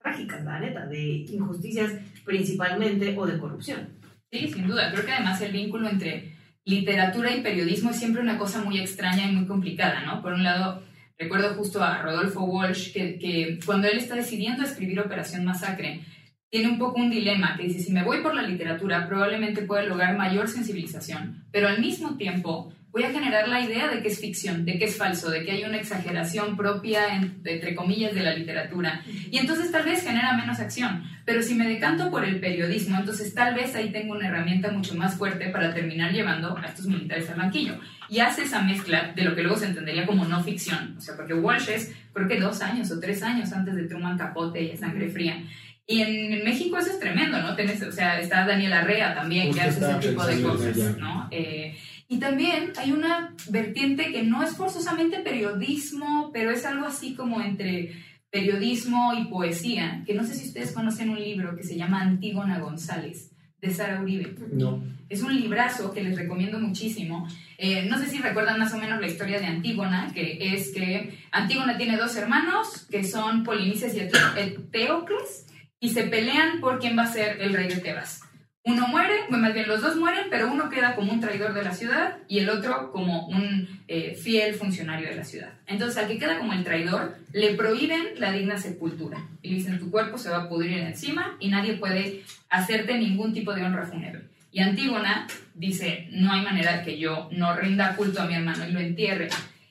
trágicas, 0.04 0.44
la 0.44 0.60
neta, 0.60 0.86
de 0.86 1.26
injusticias 1.32 1.94
principalmente 2.26 3.16
o 3.18 3.26
de 3.26 3.40
corrupción. 3.40 3.90
Sí, 4.32 4.48
sin 4.50 4.68
duda. 4.68 4.92
Creo 4.92 5.06
que 5.06 5.12
además 5.12 5.42
el 5.42 5.54
vínculo 5.54 5.90
entre 5.90 6.34
literatura 6.66 7.36
y 7.36 7.42
periodismo 7.42 7.92
es 7.92 7.98
siempre 7.98 8.22
una 8.22 8.38
cosa 8.38 8.64
muy 8.64 8.80
extraña 8.80 9.30
y 9.30 9.36
muy 9.36 9.48
complicada, 9.48 10.02
¿no? 10.06 10.22
Por 10.22 10.34
un 10.34 10.44
lado, 10.44 10.84
recuerdo 11.18 11.56
justo 11.56 11.84
a 11.84 12.02
Rodolfo 12.02 12.44
Walsh 12.44 12.94
que, 12.94 13.18
que 13.18 13.60
cuando 13.66 13.88
él 13.88 13.98
está 13.98 14.16
decidiendo 14.16 14.64
escribir 14.64 15.00
Operación 15.00 15.46
Masacre, 15.46 16.02
tiene 16.50 16.70
un 16.70 16.78
poco 16.78 17.00
un 17.00 17.10
dilema 17.10 17.58
que 17.58 17.64
dice, 17.64 17.80
si 17.80 17.92
me 17.92 18.04
voy 18.04 18.22
por 18.22 18.36
la 18.36 18.44
literatura, 18.44 19.08
probablemente 19.08 19.64
pueda 19.64 19.84
lograr 19.84 20.16
mayor 20.16 20.48
sensibilización, 20.48 21.46
pero 21.52 21.68
al 21.68 21.82
mismo 21.82 22.16
tiempo 22.16 22.72
voy 22.94 23.04
a 23.04 23.12
generar 23.12 23.48
la 23.50 23.60
idea 23.60 23.88
de 23.90 24.02
que 24.02 24.08
es 24.10 24.20
ficción, 24.20 24.64
de 24.66 24.78
que 24.78 24.86
es 24.86 24.96
falso, 24.96 25.30
de 25.32 25.44
que 25.44 25.52
hay 25.52 25.64
una 25.64 25.78
exageración 25.78 26.56
propia, 26.56 27.16
en- 27.16 27.42
entre 27.44 27.74
comillas, 27.76 28.14
de 28.14 28.22
la 28.22 28.36
literatura. 28.36 29.02
Y 29.32 29.38
entonces 29.40 29.72
tal 29.72 29.84
vez 29.84 30.04
genera 30.04 30.34
menos 30.38 30.60
acción. 30.60 31.04
Pero 31.26 31.42
si 31.42 31.56
me 31.56 31.68
decanto 31.68 32.12
por 32.12 32.24
el 32.24 32.40
periodismo, 32.40 32.98
entonces 33.00 33.34
tal 33.34 33.56
vez 33.56 33.74
ahí 33.76 33.90
tengo 33.92 34.14
una 34.14 34.28
herramienta 34.28 34.72
mucho 34.72 34.94
más 34.96 35.16
fuerte 35.16 35.48
para 35.50 35.74
terminar 35.74 36.12
llevando 36.12 36.56
a 36.56 36.66
estos 36.68 36.86
militares 36.86 37.28
al 37.30 37.38
banquillo. 37.38 37.80
Y 38.10 38.20
hace 38.20 38.44
esa 38.44 38.62
mezcla 38.62 39.12
de 39.16 39.24
lo 39.24 39.34
que 39.36 39.42
luego 39.42 39.58
se 39.58 39.66
entendería 39.66 40.06
como 40.06 40.26
no 40.26 40.44
ficción. 40.44 40.96
O 40.98 41.02
sea, 41.02 41.16
porque 41.16 41.34
Walsh 41.34 41.70
es, 41.70 41.96
creo 42.14 42.28
que 42.28 42.40
dos 42.40 42.62
años 42.62 42.92
o 42.92 43.00
tres 43.00 43.24
años 43.24 43.52
antes 43.54 43.74
de 43.76 43.84
Truman 43.88 44.18
Capote 44.20 44.62
y 44.62 44.72
a 44.72 44.78
Sangre 44.78 45.10
Fría. 45.10 45.42
Y 45.88 46.02
en 46.02 46.44
México 46.46 46.78
eso 46.78 46.92
es 46.92 47.00
tremendo, 47.00 47.42
¿no? 47.42 47.56
Tenés, 47.56 47.82
o 47.82 47.92
sea, 47.92 48.20
está 48.20 48.46
Daniel 48.46 48.72
Arrea 48.72 49.16
también, 49.16 49.54
que 49.54 49.62
Justo 49.62 49.86
hace 49.88 49.98
ese 50.00 50.10
tipo 50.10 50.26
de 50.26 50.42
cosas. 50.42 50.98
¿no? 50.98 51.28
Eh, 51.32 51.76
y 52.14 52.20
también 52.20 52.74
hay 52.78 52.92
una 52.92 53.34
vertiente 53.50 54.12
que 54.12 54.24
no 54.24 54.44
es 54.44 54.52
forzosamente 54.56 55.20
periodismo, 55.20 56.32
pero 56.34 56.52
es 56.52 56.66
algo 56.66 56.86
así 56.86 57.16
como 57.16 57.42
entre 57.42 57.92
periodismo 58.30 59.14
y 59.20 59.26
poesía, 59.26 60.04
que 60.06 60.14
no 60.14 60.24
sé 60.24 60.34
si 60.36 60.48
ustedes 60.48 60.72
conocen 60.72 61.10
un 61.10 61.20
libro 61.20 61.56
que 61.56 61.64
se 61.64 61.76
llama 61.76 62.02
Antígona 62.02 62.60
González, 62.60 63.32
de 63.62 63.70
Sara 63.72 64.02
Uribe. 64.02 64.36
No. 64.52 64.84
Es 65.10 65.22
un 65.22 65.36
librazo 65.36 65.94
que 65.94 66.04
les 66.04 66.16
recomiendo 66.18 66.60
muchísimo. 66.60 67.28
Eh, 67.58 67.86
no 67.88 67.98
sé 68.00 68.08
si 68.08 68.18
recuerdan 68.18 68.60
más 68.60 68.74
o 68.74 68.78
menos 68.78 69.00
la 69.00 69.08
historia 69.08 69.40
de 69.40 69.46
Antígona, 69.46 70.12
que 70.14 70.54
es 70.54 70.74
que 70.74 71.18
Antígona 71.32 71.78
tiene 71.78 71.96
dos 71.98 72.16
hermanos, 72.16 72.88
que 72.90 73.04
son 73.04 73.44
Polinices 73.44 73.96
y 73.96 74.00
Ete- 74.00 74.38
Eteocles, 74.38 75.46
y 75.80 75.90
se 75.90 76.04
pelean 76.04 76.60
por 76.60 76.80
quién 76.80 76.98
va 76.98 77.04
a 77.04 77.14
ser 77.14 77.40
el 77.42 77.54
rey 77.54 77.68
de 77.68 77.78
Tebas. 77.78 78.22
Uno 78.66 78.88
muere, 78.88 79.14
bueno, 79.30 79.46
más 79.46 79.54
bien 79.54 79.68
los 79.68 79.82
dos 79.82 79.98
mueren, 79.98 80.28
pero 80.30 80.50
uno 80.50 80.70
queda 80.70 80.96
como 80.96 81.12
un 81.12 81.20
traidor 81.20 81.54
de 81.54 81.64
la 81.64 81.74
ciudad 81.74 82.18
y 82.30 82.40
el 82.40 82.50
otro 82.50 82.94
como 82.94 83.28
un 83.28 83.68
eh, 83.90 84.16
fiel 84.16 84.56
funcionario 84.56 85.10
de 85.10 85.16
la 85.16 85.26
ciudad. 85.26 85.50
Entonces, 85.68 85.98
al 85.98 86.08
que 86.08 86.18
queda 86.18 86.40
como 86.40 86.54
el 86.54 86.64
traidor, 86.64 87.18
le 87.34 87.56
prohíben 87.56 88.20
la 88.20 88.32
digna 88.32 88.58
sepultura. 88.58 89.18
Y 89.42 89.50
le 89.50 89.56
dicen, 89.56 89.80
tu 89.80 89.92
cuerpo 89.92 90.18
se 90.18 90.30
va 90.30 90.44
a 90.44 90.50
pudrir 90.50 90.78
encima 90.78 91.36
y 91.42 91.50
nadie 91.50 91.74
puede 91.74 92.24
hacerte 92.50 92.98
ningún 92.98 93.34
tipo 93.34 93.54
de 93.54 93.64
honra 93.64 93.86
fúnebre. 93.86 94.22
Y 94.54 94.62
Antígona 94.62 95.28
dice, 95.56 96.08
no 96.12 96.32
hay 96.32 96.42
manera 96.44 96.84
que 96.84 96.98
yo 96.98 97.28
no 97.34 97.56
rinda 97.58 97.98
culto 97.98 98.22
a 98.22 98.28
mi 98.28 98.36
hermano 98.36 98.66
y 98.66 98.72
lo 98.72 98.80
entierre. 98.80 99.28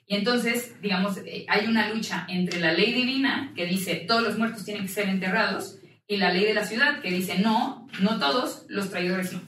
Y 0.07 0.17
entonces, 0.17 0.75
digamos, 0.83 1.17
eh, 1.25 1.47
hay 1.49 1.67
una 1.67 1.89
lucha 1.89 2.27
entre 2.29 2.61
la 2.61 2.75
ley 2.75 2.93
divina, 2.93 3.53
que 3.57 3.65
dice, 3.65 4.05
todos 4.07 4.23
los 4.23 4.37
muertos 4.37 4.67
tienen 4.67 4.83
que 4.83 4.89
ser 4.89 5.09
enterrados, 5.09 5.79
y 6.13 6.19
la 6.19 6.31
ley 6.31 6.45
de 6.45 6.55
la 6.55 6.65
ciudad, 6.65 7.01
que 7.01 7.11
dice, 7.11 7.39
no, 7.39 7.89
no 8.01 8.19
todos, 8.19 8.67
los 8.69 8.91
traidores 8.91 9.33
no. 9.33 9.41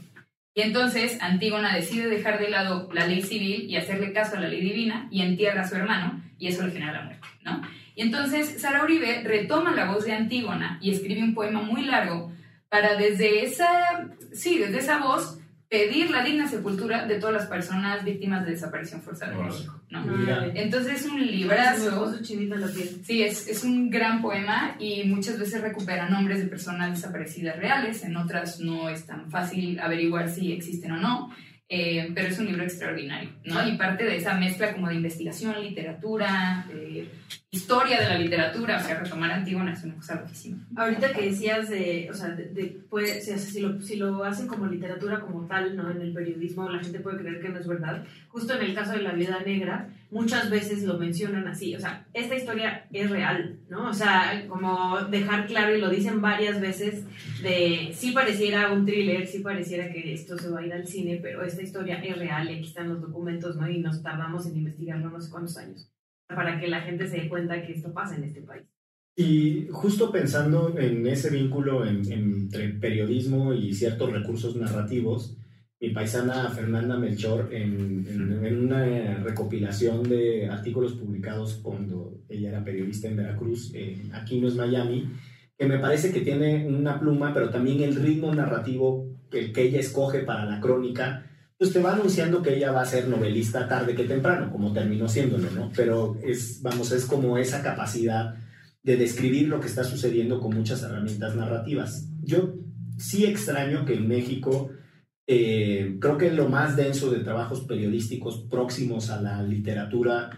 Y 0.55 0.62
entonces 0.62 1.19
Antígona 1.21 1.75
decide 1.75 2.09
dejar 2.09 2.39
de 2.39 2.49
lado 2.49 2.89
la 2.93 3.07
ley 3.07 3.21
civil 3.21 3.69
y 3.69 3.77
hacerle 3.77 4.12
caso 4.12 4.37
a 4.37 4.41
la 4.41 4.49
ley 4.49 4.62
divina 4.62 5.09
y 5.11 5.21
entierra 5.23 5.62
a 5.62 5.69
su 5.69 5.75
hermano 5.75 6.23
y 6.39 6.49
eso 6.49 6.65
le 6.65 6.73
genera 6.73 6.93
la 6.93 7.03
muerte, 7.03 7.27
¿no? 7.43 7.61
Y 7.95 8.03
entonces 8.03 8.61
Sara 8.62 8.83
Uribe 8.83 9.23
retoma 9.25 9.75
la 9.75 9.93
voz 9.93 10.05
de 10.05 10.12
Antígona 10.12 10.79
y 10.81 10.91
escribe 10.91 11.23
un 11.23 11.35
poema 11.35 11.61
muy 11.61 11.83
largo 11.83 12.33
para 12.69 12.97
desde 12.97 13.45
esa, 13.45 14.09
sí, 14.33 14.59
desde 14.59 14.79
esa 14.79 14.99
voz 14.99 15.39
pedir 15.75 16.09
la 16.11 16.22
digna 16.22 16.47
sepultura 16.47 17.05
de 17.05 17.18
todas 17.18 17.35
las 17.35 17.47
personas 17.47 18.05
víctimas 18.05 18.45
de 18.45 18.53
desaparición 18.53 19.03
forzada 19.03 19.33
en. 19.33 19.47
México. 19.47 19.81
¿no? 19.91 20.05
Entonces 20.55 21.01
es 21.01 21.07
un 21.07 21.20
librazo. 21.27 22.14
Sí, 23.05 23.25
es, 23.25 23.49
es 23.49 23.64
un 23.64 23.91
gran 23.91 24.22
poema 24.22 24.77
y 24.79 25.03
muchas 25.03 25.37
veces 25.37 25.62
recupera 25.62 26.09
nombres 26.09 26.39
de 26.39 26.47
personas 26.47 26.93
desaparecidas 26.93 27.57
reales, 27.57 28.05
en 28.05 28.16
otras 28.16 28.61
no 28.61 28.89
es 28.89 29.05
tan 29.05 29.29
fácil 29.33 29.81
averiguar 29.81 30.31
si 30.31 30.53
existen 30.53 30.93
o 30.93 30.97
no, 30.99 31.31
eh, 31.69 32.11
pero 32.15 32.29
es 32.29 32.39
un 32.39 32.47
libro 32.47 32.62
extraordinario, 32.62 33.31
¿no? 33.45 33.67
Y 33.67 33.77
parte 33.77 34.05
de 34.05 34.17
esa 34.17 34.35
mezcla 34.35 34.73
como 34.75 34.89
de 34.89 34.97
investigación, 34.97 35.61
literatura, 35.62 36.67
historia 37.51 38.01
de 38.01 38.09
la 38.09 38.19
literatura, 38.19 38.77
o 38.77 38.81
sea, 38.81 39.01
retomar 39.01 39.31
Antígona 39.31 39.73
es 39.73 39.83
una 39.85 39.95
cosa 39.95 40.17
loquísima. 40.21 40.59
Ahorita 40.77 41.12
que 41.12 41.27
decías 41.31 41.71
de, 41.71 42.09
o 42.11 42.15
sea, 42.15 42.29
de, 42.31 42.47
de- 42.47 42.77
puede- 42.91 43.21
si, 43.21 43.61
lo, 43.61 43.81
si 43.81 43.97
lo 43.97 44.25
hacen 44.25 44.47
como 44.47 44.67
literatura 44.67 45.21
como 45.21 45.47
tal, 45.47 45.77
¿no? 45.77 45.91
En 45.91 46.01
el 46.01 46.12
periodismo, 46.12 46.69
la 46.69 46.83
gente 46.83 47.01
puede 47.01 47.19
creer 47.19 47.41
que 47.41 47.49
no 47.49 47.59
es 47.61 47.67
verdad. 47.67 48.05
Justo 48.29 48.55
en 48.55 48.62
el 48.67 48.75
caso 48.75 48.93
de 48.93 49.03
la 49.03 49.12
viuda 49.12 49.41
negra, 49.47 49.89
muchas 50.15 50.49
veces 50.49 50.85
lo 50.85 50.97
mencionan 50.97 51.47
así, 51.49 51.75
o 51.75 51.81
sea, 51.81 52.07
esta 52.15 52.37
historia 52.37 52.87
es 52.93 53.11
real, 53.11 53.59
¿no? 53.69 53.91
O 53.91 53.93
sea, 53.93 54.45
como 54.49 55.01
dejar 55.11 55.47
claro, 55.47 55.77
y 55.77 55.81
lo 55.81 55.91
dicen 55.91 56.21
varias 56.23 56.61
veces, 56.61 57.05
de 57.43 57.91
sí 57.93 58.12
pareciera 58.12 58.73
un 58.73 58.87
thriller, 58.87 59.27
sí 59.27 59.41
pareciera 59.41 59.93
que 59.93 60.15
esto 60.15 60.39
se 60.39 60.49
va 60.51 60.61
a 60.61 60.67
ir 60.67 60.73
al 60.73 60.87
cine, 60.87 61.19
pero 61.21 61.43
esta 61.45 61.62
historia 61.62 61.97
es 62.03 62.17
real 62.17 62.49
y 62.49 62.55
aquí 62.55 62.69
están 62.69 62.89
los 62.89 63.01
documentos, 63.03 63.57
¿no? 63.57 63.69
Y 63.69 63.79
nos 63.81 64.03
tardamos 64.03 64.47
en 64.47 64.57
investigarlo 64.57 65.11
no 65.11 65.21
sé 65.21 65.31
cuántos 65.31 65.57
años, 65.59 65.91
para 66.29 66.59
que 66.61 66.69
la 66.69 66.81
gente 66.83 67.09
se 67.09 67.17
dé 67.21 67.29
cuenta 67.29 67.61
que 67.67 67.73
esto 67.73 67.93
pasa 67.93 68.17
en 68.17 68.25
este 68.25 68.41
país. 68.41 68.65
Y 69.17 69.69
justo 69.71 70.11
pensando 70.11 70.77
en 70.79 71.07
ese 71.07 71.31
vínculo 71.31 71.85
en- 71.87 72.11
entre 72.12 72.69
periodismo 72.71 73.53
y 73.55 73.73
ciertos 73.75 74.11
recursos 74.12 74.57
narrativos, 74.57 75.37
mi 75.87 75.91
paisana 75.93 76.49
Fernanda 76.51 76.97
Melchor, 76.99 77.49
en, 77.53 78.07
en- 78.09 78.45
en 78.45 78.59
una 78.64 79.18
recopilación 79.22 80.03
de 80.09 80.49
artículos 80.49 80.93
publicados 80.95 81.61
cuando 81.62 82.20
ella 82.28 82.49
era 82.51 82.64
periodista 82.64 83.09
en 83.09 83.16
Veracruz, 83.16 83.70
eh, 83.74 84.03
aquí 84.12 84.41
no 84.41 84.49
es 84.49 84.55
Miami, 84.57 85.09
que 85.59 85.66
me 85.66 85.78
parece 85.78 86.12
que 86.12 86.20
tiene 86.22 86.66
una 86.66 86.99
pluma, 86.99 87.32
pero 87.35 87.51
también 87.51 87.82
el 87.82 87.95
ritmo 87.97 88.35
narrativo 88.35 89.07
que, 89.30 89.53
que 89.53 89.62
ella 89.62 89.80
escoge 89.80 90.20
para 90.20 90.45
la 90.45 90.61
crónica, 90.61 91.26
pues 91.59 91.72
te 91.72 91.80
va 91.80 91.95
anunciando 91.95 92.43
que 92.43 92.57
ella 92.57 92.72
va 92.72 92.82
a 92.82 92.87
ser 92.87 93.09
novelista 93.09 93.68
tarde 93.68 93.95
que 93.95 94.05
temprano, 94.05 94.51
como 94.51 94.72
terminó 94.72 95.07
siéndolo, 95.09 95.51
¿no? 95.51 95.70
Pero 95.76 96.16
es, 96.22 96.61
vamos, 96.62 96.91
es 96.93 97.05
como 97.05 97.39
esa 97.39 97.62
capacidad 97.62 98.35
de 98.82 98.97
describir 98.97 99.49
lo 99.49 99.61
que 99.61 99.68
está 99.68 99.85
sucediendo 99.85 100.41
con 100.41 100.55
muchas 100.55 100.82
herramientas 100.82 101.37
narrativas. 101.37 102.09
Yo 102.22 102.55
sí 102.99 103.24
extraño 103.24 103.85
que 103.85 103.95
en 103.95 104.09
México, 104.09 104.70
eh, 105.27 105.97
creo 106.01 106.18
que 106.18 106.31
lo 106.31 106.49
más 106.49 106.77
denso 106.77 107.11
de 107.11 107.20
trabajos 107.20 107.62
periodísticos 107.62 108.47
próximos 108.51 109.11
a 109.11 109.20
la 109.20 109.43
literatura 109.43 110.31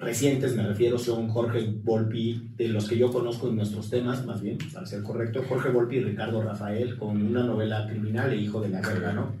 recientes, 0.00 0.56
me 0.56 0.66
refiero, 0.66 0.98
son 0.98 1.28
Jorge 1.28 1.74
Volpi, 1.82 2.52
de 2.56 2.68
los 2.68 2.88
que 2.88 2.96
yo 2.96 3.12
conozco 3.12 3.48
en 3.48 3.56
nuestros 3.56 3.90
temas, 3.90 4.24
más 4.24 4.40
bien, 4.40 4.56
para 4.72 4.86
ser 4.86 5.02
correcto, 5.02 5.44
Jorge 5.46 5.68
Volpi 5.68 5.96
y 5.96 6.00
Ricardo 6.00 6.42
Rafael, 6.42 6.96
con 6.98 7.20
una 7.20 7.44
novela 7.44 7.86
criminal, 7.86 8.32
El 8.32 8.42
hijo 8.42 8.60
de 8.60 8.70
la 8.70 8.80
guerra, 8.80 9.12
¿no? 9.12 9.36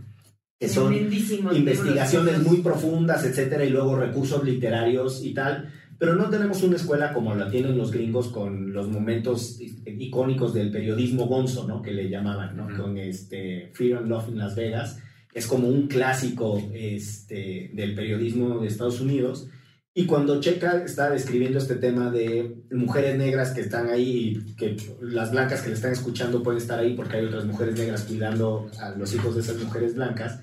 Que 0.58 0.68
son 0.68 0.94
investigaciones 0.94 2.40
muy 2.40 2.58
profundas, 2.58 3.24
etcétera, 3.24 3.64
y 3.64 3.70
luego 3.70 3.96
recursos 3.96 4.44
literarios 4.44 5.24
y 5.24 5.32
tal. 5.32 5.72
Pero 6.00 6.14
no 6.14 6.30
tenemos 6.30 6.62
una 6.62 6.76
escuela 6.76 7.12
como 7.12 7.34
la 7.34 7.50
tienen 7.50 7.76
los 7.76 7.92
gringos 7.92 8.28
con 8.28 8.72
los 8.72 8.88
momentos 8.88 9.60
icónicos 9.60 10.54
del 10.54 10.70
periodismo 10.70 11.26
gonzo, 11.26 11.68
¿no? 11.68 11.82
Que 11.82 11.92
le 11.92 12.08
llamaban, 12.08 12.56
¿no? 12.56 12.68
Ujú. 12.68 12.84
Con 12.84 12.96
este 12.96 13.70
and 13.78 14.08
Love 14.08 14.28
en 14.28 14.38
Las 14.38 14.56
Vegas. 14.56 14.98
Es 15.34 15.46
como 15.46 15.68
un 15.68 15.88
clásico 15.88 16.58
este, 16.72 17.70
del 17.74 17.94
periodismo 17.94 18.60
de 18.60 18.68
Estados 18.68 19.02
Unidos. 19.02 19.48
Y 19.92 20.06
cuando 20.06 20.40
Checa 20.40 20.82
está 20.82 21.10
describiendo 21.10 21.58
este 21.58 21.74
tema 21.74 22.10
de 22.10 22.62
mujeres 22.72 23.18
negras 23.18 23.50
que 23.50 23.60
están 23.60 23.90
ahí, 23.90 24.42
y 24.46 24.56
que 24.56 24.78
las 25.02 25.30
blancas 25.30 25.60
que 25.60 25.68
le 25.68 25.74
están 25.74 25.92
escuchando 25.92 26.42
pueden 26.42 26.62
estar 26.62 26.78
ahí 26.78 26.94
porque 26.94 27.18
hay 27.18 27.26
otras 27.26 27.44
mujeres 27.44 27.78
negras 27.78 28.04
cuidando 28.04 28.70
a 28.80 28.92
los 28.92 29.14
hijos 29.14 29.34
de 29.34 29.42
esas 29.42 29.62
mujeres 29.62 29.96
blancas, 29.96 30.40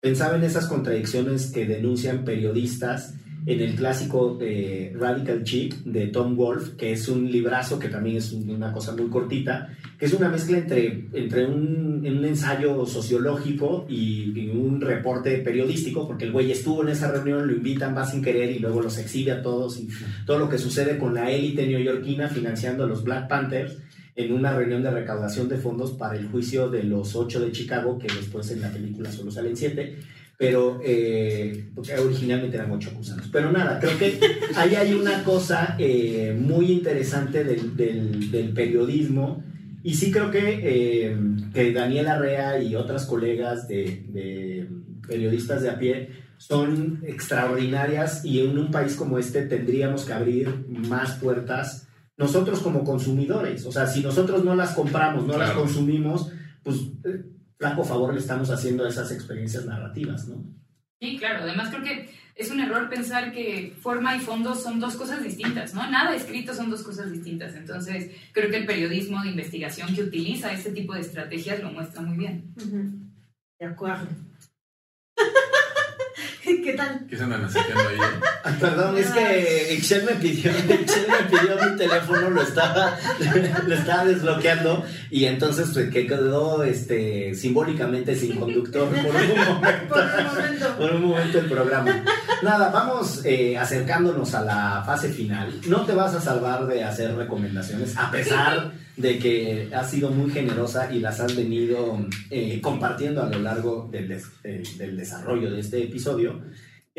pensaba 0.00 0.36
en 0.36 0.44
esas 0.44 0.66
contradicciones 0.66 1.50
que 1.50 1.64
denuncian 1.64 2.26
periodistas 2.26 3.14
en 3.50 3.60
el 3.62 3.74
clásico 3.74 4.36
de 4.38 4.92
Radical 4.98 5.42
Chic 5.42 5.74
de 5.84 6.08
Tom 6.08 6.36
Wolfe, 6.36 6.76
que 6.76 6.92
es 6.92 7.08
un 7.08 7.30
librazo 7.30 7.78
que 7.78 7.88
también 7.88 8.16
es 8.16 8.32
un- 8.32 8.48
una 8.50 8.72
cosa 8.72 8.94
muy 8.94 9.08
cortita, 9.08 9.70
que 9.98 10.04
es 10.06 10.12
una 10.12 10.28
mezcla 10.28 10.58
entre, 10.58 11.06
entre 11.14 11.46
un, 11.46 12.04
un 12.06 12.24
ensayo 12.24 12.84
sociológico 12.84 13.86
y, 13.88 14.32
y 14.38 14.50
un 14.50 14.80
reporte 14.80 15.38
periodístico, 15.38 16.06
porque 16.06 16.26
el 16.26 16.32
güey 16.32 16.50
estuvo 16.52 16.82
en 16.82 16.90
esa 16.90 17.10
reunión, 17.10 17.46
lo 17.46 17.54
invitan, 17.54 17.96
va 17.96 18.04
sin 18.04 18.22
querer 18.22 18.50
y 18.50 18.58
luego 18.58 18.82
los 18.82 18.98
exhibe 18.98 19.32
a 19.32 19.42
todos 19.42 19.78
y 19.80 19.88
todo 20.26 20.38
lo 20.38 20.48
que 20.48 20.58
sucede 20.58 20.98
con 20.98 21.14
la 21.14 21.30
élite 21.30 21.66
neoyorquina 21.66 22.28
financiando 22.28 22.84
a 22.84 22.86
los 22.86 23.02
Black 23.02 23.28
Panthers 23.28 23.78
en 24.14 24.32
una 24.32 24.52
reunión 24.52 24.82
de 24.82 24.90
recaudación 24.90 25.48
de 25.48 25.56
fondos 25.58 25.92
para 25.92 26.18
el 26.18 26.26
juicio 26.28 26.68
de 26.68 26.82
los 26.82 27.14
ocho 27.14 27.40
de 27.40 27.52
Chicago, 27.52 27.98
que 27.98 28.08
después 28.12 28.50
en 28.50 28.60
la 28.60 28.70
película 28.70 29.10
solo 29.12 29.30
salen 29.30 29.56
siete, 29.56 29.96
pero 30.38 30.80
eh, 30.84 31.68
porque 31.74 31.94
originalmente 31.94 32.56
eran 32.56 32.70
ocho 32.70 32.90
acusados. 32.90 33.28
Pero 33.32 33.50
nada, 33.52 33.80
creo 33.80 33.98
que 33.98 34.18
ahí 34.56 34.76
hay 34.76 34.94
una 34.94 35.24
cosa 35.24 35.74
eh, 35.78 36.34
muy 36.40 36.70
interesante 36.72 37.42
del, 37.44 37.76
del- 37.76 38.30
del 38.30 38.52
periodismo 38.54 39.42
y 39.82 39.94
sí 39.94 40.10
creo 40.12 40.30
que, 40.30 40.60
eh, 40.62 41.16
que 41.52 41.72
Daniel 41.72 42.06
Arrea 42.06 42.62
y 42.62 42.76
otras 42.76 43.04
colegas 43.06 43.66
de, 43.66 44.04
de 44.10 44.68
periodistas 45.08 45.60
de 45.62 45.70
a 45.70 45.78
pie 45.78 46.10
son 46.36 47.00
extraordinarias 47.04 48.24
y 48.24 48.40
en 48.40 48.56
un 48.58 48.70
país 48.70 48.94
como 48.94 49.18
este 49.18 49.42
tendríamos 49.42 50.04
que 50.04 50.12
abrir 50.12 50.66
más 50.68 51.14
puertas 51.16 51.88
nosotros 52.16 52.60
como 52.60 52.84
consumidores. 52.84 53.66
O 53.66 53.72
sea, 53.72 53.86
si 53.88 54.02
nosotros 54.02 54.44
no 54.44 54.54
las 54.54 54.70
compramos, 54.72 55.26
no 55.26 55.36
las 55.36 55.50
Claro. 55.50 55.62
consumimos, 55.64 56.30
pues 56.62 56.76
eh, 57.04 57.24
flaco 57.58 57.84
favor 57.84 58.14
le 58.14 58.20
estamos 58.20 58.50
haciendo 58.50 58.84
a 58.84 58.88
esas 58.88 59.10
experiencias 59.10 59.66
narrativas, 59.66 60.28
¿no? 60.28 60.44
Sí, 61.00 61.16
claro. 61.18 61.44
Además 61.44 61.68
creo 61.70 61.82
que 61.82 62.10
es 62.34 62.50
un 62.50 62.60
error 62.60 62.88
pensar 62.88 63.32
que 63.32 63.74
forma 63.80 64.16
y 64.16 64.20
fondo 64.20 64.54
son 64.54 64.80
dos 64.80 64.94
cosas 64.94 65.22
distintas, 65.22 65.74
¿no? 65.74 65.88
Nada 65.90 66.14
escrito 66.14 66.54
son 66.54 66.70
dos 66.70 66.82
cosas 66.82 67.10
distintas. 67.10 67.54
Entonces 67.54 68.12
creo 68.32 68.50
que 68.50 68.58
el 68.58 68.66
periodismo 68.66 69.22
de 69.22 69.30
investigación 69.30 69.94
que 69.94 70.02
utiliza 70.02 70.52
este 70.52 70.70
tipo 70.70 70.94
de 70.94 71.00
estrategias 71.00 71.60
lo 71.60 71.72
muestra 71.72 72.00
muy 72.00 72.16
bien. 72.16 72.54
De 73.58 73.66
acuerdo. 73.66 74.06
¿Qué 76.64 76.72
tal? 76.74 77.06
¿Qué 77.08 77.16
se 77.16 77.24
andan 77.24 77.44
haciendo 77.44 77.78
ahí? 77.80 77.96
Ah, 78.44 78.52
Perdón, 78.58 78.96
es 78.96 79.10
que 79.10 79.74
Excel 79.74 80.04
me 80.04 80.12
pidió, 80.12 80.50
Excel 80.68 81.06
me 81.08 81.38
pidió 81.38 81.70
mi 81.70 81.76
teléfono, 81.76 82.30
lo 82.30 82.42
estaba, 82.42 82.96
lo 83.66 83.74
estaba 83.74 84.04
desbloqueando 84.04 84.84
y 85.10 85.24
entonces 85.26 85.70
pues, 85.72 85.90
que 85.90 86.06
quedó 86.06 86.62
este, 86.64 87.34
simbólicamente 87.34 88.14
sin 88.14 88.38
conductor 88.38 88.88
por 88.88 89.14
un 89.14 89.28
momento. 89.28 89.94
Por 89.94 90.02
un 90.02 90.24
momento. 90.24 90.76
por 90.76 90.92
un 90.92 91.04
momento 91.04 91.38
el 91.38 91.46
programa. 91.46 92.04
Nada, 92.42 92.70
vamos 92.70 93.22
eh, 93.24 93.56
acercándonos 93.58 94.34
a 94.34 94.42
la 94.42 94.82
fase 94.86 95.10
final. 95.10 95.52
No 95.66 95.84
te 95.84 95.92
vas 95.92 96.14
a 96.14 96.20
salvar 96.20 96.66
de 96.66 96.84
hacer 96.84 97.14
recomendaciones, 97.14 97.96
a 97.96 98.10
pesar 98.10 98.72
de 98.98 99.18
que 99.18 99.68
has 99.74 99.90
sido 99.90 100.10
muy 100.10 100.30
generosa 100.30 100.92
y 100.92 100.98
las 101.00 101.20
has 101.20 101.34
venido 101.36 102.06
eh, 102.30 102.60
compartiendo 102.60 103.22
a 103.22 103.28
lo 103.30 103.38
largo 103.38 103.88
del, 103.90 104.08
des- 104.08 104.30
eh, 104.44 104.62
del 104.76 104.96
desarrollo 104.96 105.50
de 105.50 105.60
este 105.60 105.82
episodio. 105.82 106.40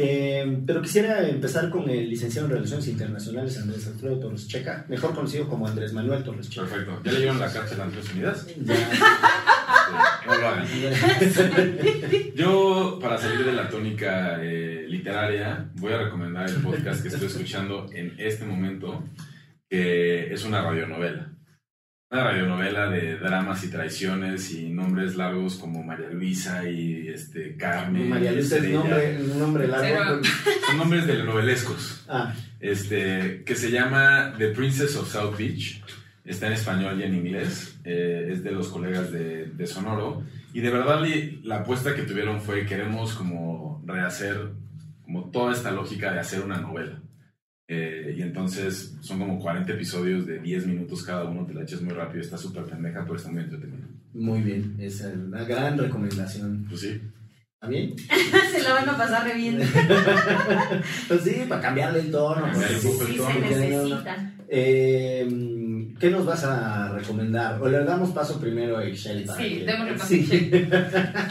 Eh, 0.01 0.61
pero 0.65 0.81
quisiera 0.81 1.27
empezar 1.27 1.69
con 1.69 1.89
el 1.89 2.09
licenciado 2.09 2.47
en 2.47 2.53
Relaciones 2.53 2.87
Internacionales 2.87 3.57
Andrés 3.57 3.85
Alfredo 3.85 4.17
Torres 4.17 4.47
Checa, 4.47 4.85
mejor 4.87 5.13
conocido 5.13 5.49
como 5.49 5.67
Andrés 5.67 5.91
Manuel 5.91 6.23
Torres 6.23 6.49
Checa. 6.49 6.67
Perfecto. 6.67 7.01
¿Ya 7.03 7.11
leyeron 7.11 7.37
la 7.37 7.51
cárcel 7.51 7.81
a 7.81 7.85
Naciones 7.85 8.13
Unidas? 8.13 8.47
Ya. 8.63 8.75
No 10.25 10.37
lo 10.37 10.47
hagan. 10.47 10.67
Yo, 12.35 12.99
para 13.01 13.17
salir 13.17 13.45
de 13.45 13.51
la 13.53 13.69
tónica 13.69 14.37
eh, 14.41 14.85
literaria, 14.87 15.69
voy 15.75 15.91
a 15.91 15.97
recomendar 16.03 16.47
el 16.49 16.55
podcast 16.61 17.01
que 17.01 17.09
estoy 17.09 17.27
escuchando 17.27 17.87
en 17.91 18.13
este 18.19 18.45
momento, 18.45 19.03
que 19.69 20.33
es 20.33 20.45
una 20.45 20.61
radionovela. 20.61 21.33
Una 22.11 22.23
radionovela 22.23 22.89
de 22.89 23.17
dramas 23.19 23.63
y 23.63 23.69
traiciones 23.69 24.51
y 24.51 24.69
nombres 24.69 25.15
largos 25.15 25.57
como 25.57 25.83
María 25.83 26.09
Luisa 26.09 26.67
y 26.67 27.07
este, 27.07 27.55
Carmen. 27.55 28.09
María 28.09 28.31
Luisa 28.31 28.57
es 28.57 28.63
nombre, 28.69 29.17
un 29.21 29.39
nombre 29.39 29.67
largo. 29.67 30.23
Son 30.65 30.77
nombres 30.77 31.05
telenovelescos. 31.05 32.05
Ah, 32.09 32.33
Este, 32.59 33.43
que 33.45 33.53
se 33.53 33.69
llama 33.69 34.33
The 34.39 34.47
Princess 34.49 34.95
of 34.95 35.07
South 35.11 35.37
Beach. 35.37 35.83
Está 36.25 36.47
en 36.47 36.53
español 36.53 36.99
y 36.99 37.03
en 37.03 37.13
inglés. 37.13 37.79
eh, 37.83 38.29
es 38.33 38.43
de 38.43 38.51
los 38.53 38.69
colegas 38.69 39.11
de, 39.11 39.45
de 39.45 39.67
Sonoro. 39.67 40.23
Y 40.51 40.61
de 40.61 40.71
verdad 40.71 41.03
la 41.43 41.57
apuesta 41.57 41.93
que 41.93 42.01
tuvieron 42.01 42.41
fue 42.41 42.65
queremos 42.65 43.13
como 43.13 43.83
rehacer 43.85 44.49
como 45.03 45.29
toda 45.29 45.53
esta 45.53 45.71
lógica 45.71 46.11
de 46.11 46.19
hacer 46.19 46.41
una 46.41 46.57
novela. 46.57 47.01
Eh, 47.71 48.15
y 48.17 48.21
entonces 48.23 48.95
son 49.01 49.19
como 49.19 49.37
40 49.39 49.71
episodios 49.73 50.25
de 50.25 50.39
10 50.39 50.65
minutos 50.65 51.03
cada 51.03 51.25
uno, 51.25 51.45
te 51.45 51.53
la 51.53 51.61
echas 51.61 51.81
muy 51.83 51.93
rápido, 51.93 52.21
está 52.21 52.35
súper 52.35 52.63
pendeja, 52.63 53.03
pero 53.03 53.15
está 53.15 53.29
muy 53.29 53.43
entretenida. 53.43 53.85
muy 54.11 54.41
bien, 54.41 54.75
esa 54.79 55.09
es 55.11 55.15
una 55.17 55.43
gran 55.43 55.77
recomendación. 55.77 56.65
Pues 56.67 56.81
sí. 56.81 56.99
¿Está 57.53 57.67
bien? 57.69 57.93
Se 58.51 58.63
la 58.63 58.73
van 58.73 58.89
a 58.89 58.97
pasar 58.97 59.27
re 59.27 59.35
bien. 59.35 59.59
Pues 61.07 61.21
sí, 61.23 61.41
para 61.47 61.61
cambiarle 61.61 61.99
el 61.99 62.11
tono. 62.11 62.41
Porque 62.51 62.75
un 62.75 62.81
poco 62.93 63.05
Sí, 63.05 63.17
se 63.17 63.39
necesita. 63.39 64.33
Eh, 64.47 65.27
¿Qué 65.99 66.09
nos 66.09 66.25
vas 66.25 66.43
a 66.43 66.89
recomendar? 66.93 67.61
O 67.61 67.67
le 67.67 67.83
damos 67.83 68.11
paso 68.11 68.39
primero 68.39 68.77
a 68.77 68.85
para 69.25 69.39
Sí, 69.39 69.59
que- 69.59 69.65
démosle 69.65 69.93
paso 69.93 70.03
a 70.03 70.07
Sí. 70.07 70.19
Excel. 70.31 70.69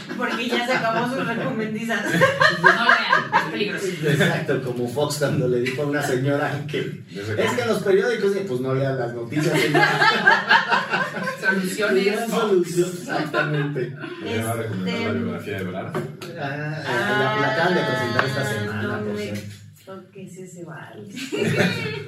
Porque 0.17 0.47
ya 0.47 0.65
se 0.67 0.73
acabó 0.73 1.15
sus 1.15 1.27
recomendizas. 1.27 2.03
No 2.05 2.69
lean, 2.85 3.45
es 3.45 3.51
peligroso. 3.51 3.85
Exacto, 4.07 4.61
como 4.63 4.87
Fox 4.87 5.17
cuando 5.19 5.47
le 5.47 5.61
dijo 5.61 5.81
a 5.83 5.85
una 5.87 6.01
señora 6.03 6.51
que 6.67 6.79
es 6.79 7.51
que 7.53 7.61
en 7.61 7.67
los 7.67 7.83
periódicos, 7.83 8.31
pues 8.47 8.59
no 8.61 8.73
lean 8.75 8.97
las 8.99 9.13
noticias. 9.13 9.59
señora. 9.59 9.89
Soluciones. 11.41 12.29
Solución, 12.29 12.89
exactamente. 12.93 13.95
Me 14.23 14.43
va 14.43 14.51
a 14.51 14.53
recomendar 14.55 14.93
la 14.93 15.07
Este- 15.07 15.19
biografía 15.19 15.57
de 15.57 15.63
Brad. 15.63 15.87
Ah, 16.41 16.83
la, 16.87 17.41
la 17.41 17.53
acaban 17.53 17.73
de 17.75 17.81
presentar 17.81 18.25
esta 18.25 18.43
semana, 18.53 18.81
no 18.83 18.99
por 18.99 19.13
me 19.13 19.21
cierto. 19.23 19.41
Toques 19.89 20.37
ese 20.37 20.63
vals. 20.65 21.13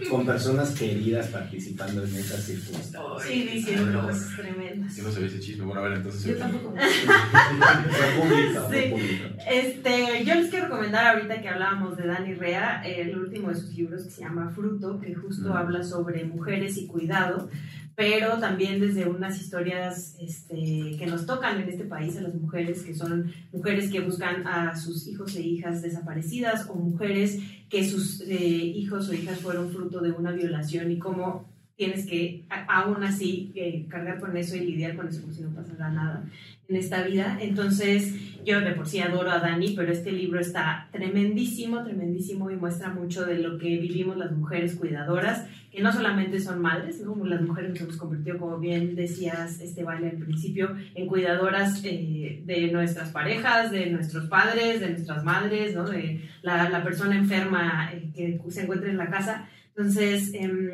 Con 0.10 0.26
personas 0.26 0.72
queridas 0.72 1.28
participando 1.28 2.04
en 2.04 2.16
esas 2.16 2.44
circunstancias. 2.44 3.24
Sí, 3.28 3.48
diciendo 3.52 4.02
cosas 4.02 4.36
tremendas. 4.38 4.94
Si 4.94 5.02
no 5.02 5.12
sabía 5.12 5.28
ese 5.28 5.40
chisme, 5.40 5.66
bueno, 5.66 5.82
a 5.82 5.84
ver, 5.86 5.98
entonces. 5.98 6.24
Yo 6.26 6.38
tampoco. 6.38 6.74
Fue 6.76 8.22
público, 8.22 8.62
fue 8.68 8.84
Sí. 8.84 8.90
público. 8.90 9.24
Este, 9.50 10.26
yo 10.26 10.36
les 10.36 10.50
quiero 10.50 10.66
recomendar 10.66 11.16
ahorita 11.16 11.42
que 11.42 11.50
hablábamos 11.50 11.98
de 11.98 12.08
Dani 12.08 12.34
Rea, 12.36 12.82
el 12.86 13.18
último 13.18 13.50
de 13.50 13.56
sus 13.56 13.74
libros 13.76 14.04
que 14.04 14.10
se 14.12 14.22
llama 14.22 14.50
Fruto, 14.50 15.00
que 15.00 15.14
justo 15.16 15.50
Mm. 15.50 15.58
habla 15.58 15.84
sobre 15.84 16.24
mujeres 16.26 16.78
y 16.78 16.88
cuidado, 16.88 17.50
pero 17.96 18.40
también 18.40 18.80
desde 18.80 19.08
unas 19.08 19.40
historias 19.40 20.16
este, 20.20 20.96
que 20.98 21.06
nos 21.08 21.26
tocan 21.26 21.62
en 21.62 21.70
este 21.70 21.84
país 21.84 22.18
a 22.18 22.22
las 22.22 22.34
mujeres, 22.34 22.84
que 22.84 22.96
son 22.96 23.32
mujeres 23.52 23.92
que 23.92 24.00
buscan 24.00 24.48
a 24.48 24.76
sus 24.76 25.08
hijos 25.08 25.36
e 25.36 25.42
hijas 25.42 25.82
desaparecidas 25.82 26.68
o 26.70 26.76
mujeres 26.76 27.40
que 27.70 27.88
sus 27.88 28.22
eh, 28.22 28.36
hijos 28.36 29.10
o 29.10 29.14
hijas 29.14 29.40
fueron 29.40 29.72
fruto 29.72 30.00
de 30.00 30.12
una 30.12 30.32
violación 30.32 30.92
y 30.92 31.00
cómo 31.00 31.51
tienes 31.82 32.06
que 32.06 32.44
aún 32.68 33.04
así 33.04 33.52
eh, 33.56 33.88
cargar 33.90 34.20
con 34.20 34.38
eso 34.38 34.56
y 34.56 34.60
lidiar 34.60 34.96
con 34.96 35.08
eso 35.08 35.22
como 35.22 35.34
si 35.34 35.42
no 35.42 35.50
pasara 35.50 35.90
nada 35.90 36.24
en 36.68 36.76
esta 36.76 37.02
vida. 37.02 37.40
Entonces, 37.42 38.14
yo 38.46 38.62
de 38.62 38.74
por 38.74 38.88
sí 38.88 39.00
adoro 39.00 39.32
a 39.32 39.40
Dani, 39.40 39.74
pero 39.76 39.92
este 39.92 40.12
libro 40.12 40.40
está 40.40 40.90
tremendísimo, 40.92 41.84
tremendísimo 41.84 42.52
y 42.52 42.56
muestra 42.56 42.92
mucho 42.92 43.26
de 43.26 43.40
lo 43.40 43.58
que 43.58 43.80
vivimos 43.80 44.16
las 44.16 44.32
mujeres 44.32 44.76
cuidadoras, 44.76 45.48
que 45.72 45.82
no 45.82 45.92
solamente 45.92 46.40
son 46.40 46.62
madres, 46.62 47.02
¿no? 47.02 47.16
las 47.26 47.42
mujeres 47.42 47.72
nos 47.72 47.82
hemos 47.82 47.98
convertido, 47.98 48.38
como 48.38 48.60
bien 48.60 48.94
decías, 48.96 49.60
este 49.60 49.84
vale 49.84 50.12
al 50.12 50.18
principio, 50.18 50.76
en 50.94 51.08
cuidadoras 51.08 51.82
eh, 51.84 52.44
de 52.46 52.72
nuestras 52.72 53.10
parejas, 53.10 53.72
de 53.72 53.88
nuestros 53.88 54.28
padres, 54.28 54.82
de 54.82 54.90
nuestras 54.92 55.24
madres, 55.24 55.74
¿no? 55.74 55.90
de 55.90 56.30
la, 56.44 56.70
la 56.70 56.84
persona 56.84 57.18
enferma 57.18 57.90
eh, 57.92 58.12
que 58.14 58.40
se 58.52 58.62
encuentra 58.62 58.92
en 58.92 58.98
la 58.98 59.10
casa. 59.10 59.50
Entonces, 59.76 60.32
em, 60.34 60.70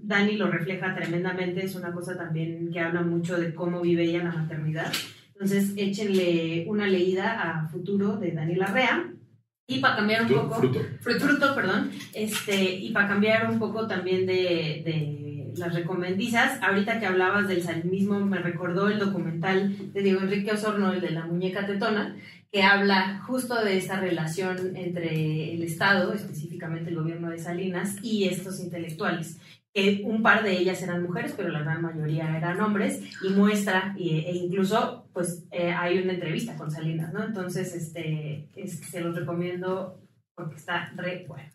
Dani 0.00 0.36
lo 0.36 0.50
refleja 0.50 0.94
tremendamente, 0.94 1.64
es 1.64 1.74
una 1.74 1.92
cosa 1.92 2.16
también 2.16 2.70
que 2.72 2.80
habla 2.80 3.02
mucho 3.02 3.38
de 3.38 3.54
cómo 3.54 3.80
vive 3.80 4.04
ella 4.04 4.24
la 4.24 4.32
maternidad. 4.32 4.92
Entonces, 5.34 5.74
échenle 5.76 6.64
una 6.66 6.86
leída 6.86 7.40
a 7.42 7.68
Futuro 7.68 8.16
de 8.16 8.32
Daniela 8.32 8.66
Rea. 8.66 9.12
Y 9.66 9.80
para 9.80 9.96
cambiar 9.96 10.22
un 10.22 10.28
poco... 10.28 10.54
fruto. 10.54 10.80
Fruto, 11.00 11.54
perdón. 11.54 11.90
Este, 12.14 12.74
y 12.74 12.90
para 12.90 13.08
cambiar 13.08 13.50
un 13.50 13.58
poco 13.58 13.86
también 13.86 14.26
de, 14.26 14.82
de 14.84 15.52
las 15.58 15.74
recomendizas, 15.74 16.60
ahorita 16.62 16.98
que 16.98 17.06
hablabas 17.06 17.48
del 17.48 17.62
salinismo, 17.62 18.20
me 18.20 18.38
recordó 18.38 18.88
el 18.88 18.98
documental 18.98 19.92
de 19.92 20.02
Diego 20.02 20.20
Enrique 20.20 20.52
Osorno, 20.52 20.92
el 20.92 21.00
de 21.00 21.10
la 21.10 21.26
muñeca 21.26 21.66
tetona, 21.66 22.16
que 22.50 22.62
habla 22.62 23.20
justo 23.26 23.62
de 23.62 23.76
esta 23.76 24.00
relación 24.00 24.76
entre 24.76 25.54
el 25.54 25.62
Estado, 25.62 26.12
específicamente 26.12 26.90
el 26.90 26.96
gobierno 26.96 27.30
de 27.30 27.38
Salinas, 27.38 27.96
y 28.02 28.28
estos 28.28 28.60
intelectuales. 28.60 29.38
Que 29.74 30.02
un 30.04 30.22
par 30.22 30.42
de 30.42 30.52
ellas 30.52 30.80
eran 30.82 31.02
mujeres, 31.02 31.34
pero 31.36 31.50
la 31.50 31.60
gran 31.60 31.82
mayoría 31.82 32.36
eran 32.36 32.60
hombres, 32.60 33.02
y 33.22 33.28
muestra, 33.30 33.94
e 33.98 34.34
incluso, 34.34 35.08
pues, 35.12 35.44
eh, 35.50 35.72
hay 35.72 35.98
una 35.98 36.14
entrevista 36.14 36.56
con 36.56 36.70
Salinas, 36.70 37.12
¿no? 37.12 37.22
Entonces, 37.22 37.74
este, 37.74 38.48
es, 38.56 38.80
se 38.80 39.00
los 39.00 39.14
recomiendo 39.14 40.00
porque 40.34 40.56
está 40.56 40.92
re 40.96 41.26
bueno. 41.28 41.50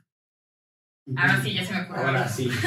Ahora 1.16 1.42
sí, 1.42 1.54
ya 1.54 1.66
se 1.66 1.74
me 1.74 1.82
ocurrió. 1.82 2.08
Ahora 2.08 2.28
sí. 2.28 2.50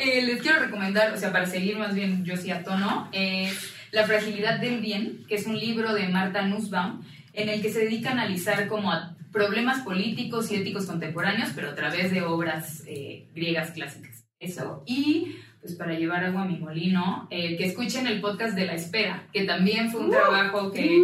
Eh, 0.00 0.22
les 0.22 0.40
quiero 0.40 0.60
recomendar, 0.60 1.12
o 1.12 1.16
sea, 1.16 1.32
para 1.32 1.44
seguir 1.44 1.76
más 1.76 1.92
bien 1.92 2.24
yo 2.24 2.36
sí 2.36 2.52
a 2.52 2.62
tono, 2.62 3.08
es 3.10 3.74
La 3.92 4.04
fragilidad 4.06 4.60
del 4.60 4.80
bien, 4.80 5.24
que 5.28 5.36
es 5.36 5.46
un 5.46 5.58
libro 5.58 5.94
de 5.94 6.08
Marta 6.08 6.42
Nussbaum, 6.42 7.02
en 7.32 7.48
el 7.48 7.62
que 7.62 7.70
se 7.70 7.80
dedica 7.80 8.10
a 8.10 8.12
analizar 8.12 8.68
como 8.68 8.92
a 8.92 9.16
problemas 9.32 9.82
políticos 9.82 10.50
y 10.50 10.56
éticos 10.56 10.86
contemporáneos, 10.86 11.50
pero 11.54 11.70
a 11.70 11.74
través 11.74 12.10
de 12.10 12.22
obras 12.22 12.82
eh, 12.86 13.28
griegas 13.34 13.70
clásicas. 13.72 14.24
Eso. 14.40 14.82
Y 14.86 15.36
pues 15.60 15.74
para 15.74 15.98
llevar 15.98 16.24
agua 16.24 16.42
a 16.42 16.46
mi 16.46 16.56
molino, 16.58 17.26
eh, 17.30 17.56
que 17.56 17.66
escuchen 17.66 18.06
el 18.06 18.20
podcast 18.20 18.54
de 18.54 18.66
La 18.66 18.74
Espera, 18.74 19.26
que 19.32 19.44
también 19.44 19.90
fue 19.90 20.02
un 20.02 20.10
trabajo 20.10 20.70
que 20.70 21.02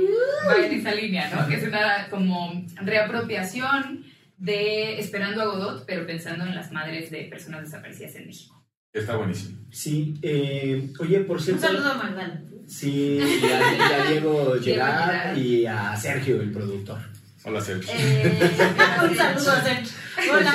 va 0.49 0.65
en 0.65 0.73
esa 0.73 0.95
línea, 0.95 1.29
¿no? 1.35 1.49
Que 1.49 1.57
es 1.57 1.65
una 1.67 2.09
como 2.09 2.65
reapropiación 2.77 4.05
de 4.39 4.99
Esperando 4.99 5.43
a 5.43 5.47
Godot, 5.47 5.85
pero 5.87 6.07
pensando 6.07 6.45
en 6.45 6.55
las 6.55 6.71
madres 6.73 7.11
de 7.11 7.25
personas 7.25 7.63
desaparecidas 7.63 8.15
en 8.17 8.27
México. 8.27 8.65
Está 8.93 9.17
buenísimo. 9.17 9.59
Sí, 9.71 10.15
eh, 10.23 10.93
oye, 11.01 11.21
por 11.21 11.39
Un 11.39 11.43
cierto. 11.43 11.63
saludo 11.63 11.91
a 11.93 11.95
Magdalena. 11.95 12.43
Sí, 12.67 13.19
y 13.21 13.45
a, 13.47 13.77
y 13.77 13.81
a 13.93 14.11
Diego 14.11 14.55
Gerard 14.63 15.37
y 15.37 15.67
a 15.67 15.97
Sergio, 15.97 16.41
el 16.41 16.51
productor. 16.53 16.99
Hola, 17.45 17.61
Sergio. 17.61 17.93
Eh, 17.95 18.39
un 19.11 19.17
saludo 19.17 19.51
a 19.53 19.63
Sergio. 19.63 19.89
Hola. 20.33 20.55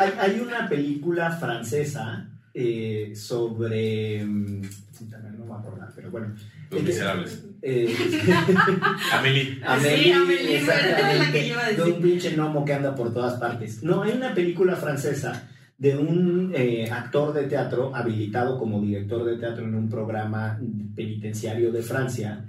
Hay, 0.00 0.12
hay 0.18 0.40
una 0.40 0.68
película 0.68 1.30
francesa 1.30 2.26
eh, 2.54 3.12
sobre. 3.14 4.24
mm, 4.24 4.62
no 4.62 5.18
me 5.38 5.44
voy 5.44 5.56
a 5.56 5.60
acordar, 5.60 5.92
pero 5.94 6.10
bueno. 6.10 6.34
Los 6.70 6.82
miserables. 6.82 7.44
Eh, 7.60 7.94
Amelie. 9.12 9.60
Amelie, 9.66 10.04
Sí, 10.04 10.10
Amelie, 10.12 10.56
es 10.58 10.66
la 10.66 11.30
que 11.32 11.46
iba 11.46 11.62
a 11.62 11.68
de 11.68 11.74
decir. 11.76 11.92
un 11.92 12.02
pinche 12.02 12.30
gnomo 12.30 12.64
que 12.64 12.72
anda 12.72 12.94
por 12.94 13.12
todas 13.12 13.38
partes. 13.38 13.82
No, 13.82 14.02
hay 14.02 14.12
una 14.12 14.34
película 14.34 14.74
francesa 14.76 15.48
de 15.82 15.96
un 15.96 16.52
eh, 16.54 16.88
actor 16.88 17.32
de 17.32 17.48
teatro 17.48 17.92
habilitado 17.92 18.56
como 18.56 18.80
director 18.80 19.24
de 19.24 19.36
teatro 19.36 19.64
en 19.64 19.74
un 19.74 19.88
programa 19.88 20.56
penitenciario 20.94 21.72
de 21.72 21.82
Francia, 21.82 22.44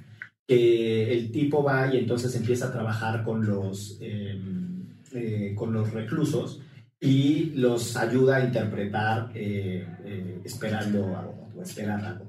que 0.48 1.12
el 1.12 1.32
tipo 1.32 1.64
va 1.64 1.92
y 1.92 1.98
entonces 1.98 2.36
empieza 2.36 2.68
a 2.68 2.72
trabajar 2.72 3.24
con 3.24 3.44
los, 3.44 3.98
eh, 4.02 4.40
eh, 5.16 5.54
con 5.56 5.74
los 5.74 5.92
reclusos 5.92 6.62
y 7.00 7.54
los 7.56 7.98
ayuda 7.98 8.36
a 8.36 8.46
interpretar 8.46 9.32
eh, 9.34 9.84
esperando 10.44 11.18
a 11.18 11.24
Godot, 11.24 11.64
esperar 11.64 12.06
a. 12.06 12.22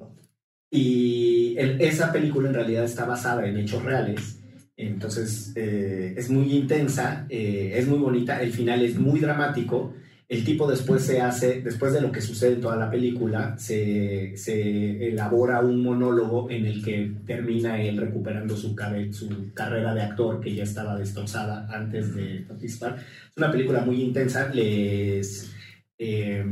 Y 0.70 1.54
esa 1.58 2.10
película 2.14 2.48
en 2.48 2.54
realidad 2.54 2.84
está 2.84 3.04
basada 3.04 3.46
en 3.46 3.58
hechos 3.58 3.82
reales. 3.82 4.40
Entonces 4.74 5.52
es 5.54 6.30
muy 6.30 6.50
intensa, 6.52 7.26
es 7.28 7.86
muy 7.86 7.98
bonita, 7.98 8.40
el 8.42 8.52
final 8.52 8.80
es 8.82 8.98
muy 8.98 9.20
dramático. 9.20 9.92
El 10.26 10.42
tipo 10.42 10.66
después 10.68 11.02
se 11.02 11.20
hace, 11.20 11.60
después 11.60 11.92
de 11.92 12.00
lo 12.00 12.10
que 12.10 12.22
sucede 12.22 12.54
en 12.54 12.60
toda 12.62 12.76
la 12.76 12.90
película, 12.90 13.56
se, 13.58 14.32
se 14.36 15.08
elabora 15.08 15.60
un 15.60 15.82
monólogo 15.82 16.50
en 16.50 16.64
el 16.64 16.82
que 16.82 17.12
termina 17.26 17.80
él 17.82 17.98
recuperando 17.98 18.56
su, 18.56 18.74
cabe- 18.74 19.12
su 19.12 19.52
carrera 19.52 19.94
de 19.94 20.00
actor 20.02 20.40
que 20.40 20.54
ya 20.54 20.62
estaba 20.64 20.96
destrozada 20.96 21.68
antes 21.70 22.14
de 22.14 22.42
participar. 22.48 22.96
Es 22.96 23.36
una 23.36 23.52
película 23.52 23.80
muy 23.84 24.00
intensa, 24.02 24.48
les... 24.52 25.50
Eh, 25.96 26.44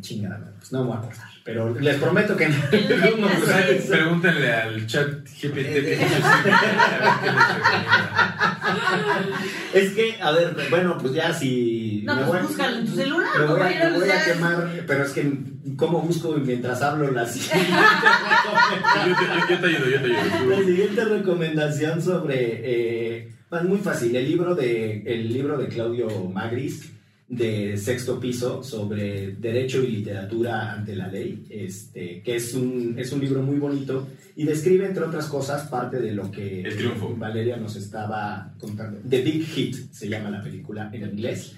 chingada, 0.00 0.52
pues 0.58 0.72
no 0.72 0.80
me 0.80 0.86
voy 0.88 0.96
a 0.96 1.00
acordar, 1.00 1.28
pero 1.44 1.78
les 1.78 1.96
prometo 1.96 2.36
que 2.36 2.44
en 2.46 2.52
algunos 2.52 3.30
O 3.30 3.46
sea, 3.46 3.60
lugares- 3.60 3.86
Pregúntenle 3.86 4.52
al 4.52 4.86
chat 4.88 5.28
GPT. 5.40 6.00
Es 9.72 9.92
que, 9.92 10.16
a 10.20 10.32
ver, 10.32 10.56
bueno, 10.70 10.96
pues 10.98 11.12
ya 11.14 11.32
si. 11.32 12.02
No, 12.04 12.14
me 12.16 12.22
pues 12.22 12.28
voy 12.30 12.38
a- 12.38 12.42
búscalo 12.42 12.76
en 12.78 12.86
tu 12.86 12.92
celular, 12.96 13.28
Me 13.38 13.44
voy, 13.44 13.46
a, 13.46 13.48
compañero, 13.54 13.90
me 13.90 13.98
voy 13.98 14.08
a 14.08 14.12
¿sabes? 14.20 14.32
quemar, 14.34 14.84
pero 14.86 15.04
es 15.04 15.10
que, 15.12 15.32
¿cómo 15.76 16.00
busco 16.02 16.32
mientras 16.44 16.82
hablo 16.82 17.10
la 17.12 17.26
siguiente 17.26 17.68
Yo 19.06 19.14
te, 19.16 19.24
yo- 19.24 19.48
yo 19.48 19.58
te 19.60 19.66
ayudo, 19.66 19.90
yo 19.90 20.00
te 20.02 20.08
La 20.08 20.22
ayudo. 20.22 20.64
siguiente 20.64 21.04
recomendación 21.04 22.02
sobre. 22.02 22.36
Eh, 22.38 23.32
es 23.52 23.62
muy 23.64 23.78
fácil, 23.78 24.14
el 24.14 24.28
libro, 24.28 24.54
de, 24.54 25.02
el 25.06 25.32
libro 25.32 25.56
de 25.58 25.68
Claudio 25.68 26.08
Magris, 26.32 26.90
de 27.30 27.76
sexto 27.78 28.18
piso, 28.18 28.62
sobre 28.64 29.36
Derecho 29.36 29.82
y 29.84 29.86
Literatura 29.86 30.72
ante 30.72 30.96
la 30.96 31.06
Ley, 31.06 31.44
este, 31.48 32.22
que 32.22 32.34
es 32.36 32.52
un, 32.54 32.96
es 32.98 33.12
un 33.12 33.20
libro 33.20 33.40
muy 33.40 33.56
bonito 33.58 34.08
y 34.34 34.44
describe, 34.44 34.84
entre 34.86 35.04
otras 35.04 35.26
cosas, 35.26 35.68
parte 35.68 36.00
de 36.00 36.12
lo 36.12 36.28
que 36.30 36.62
El 36.62 36.76
triunfo. 36.76 37.14
Valeria 37.16 37.56
nos 37.56 37.76
estaba 37.76 38.52
contando. 38.58 38.98
The 39.08 39.22
Big 39.22 39.44
Hit 39.44 39.92
se 39.92 40.08
llama 40.08 40.28
la 40.30 40.42
película 40.42 40.90
en 40.92 41.04
inglés. 41.08 41.54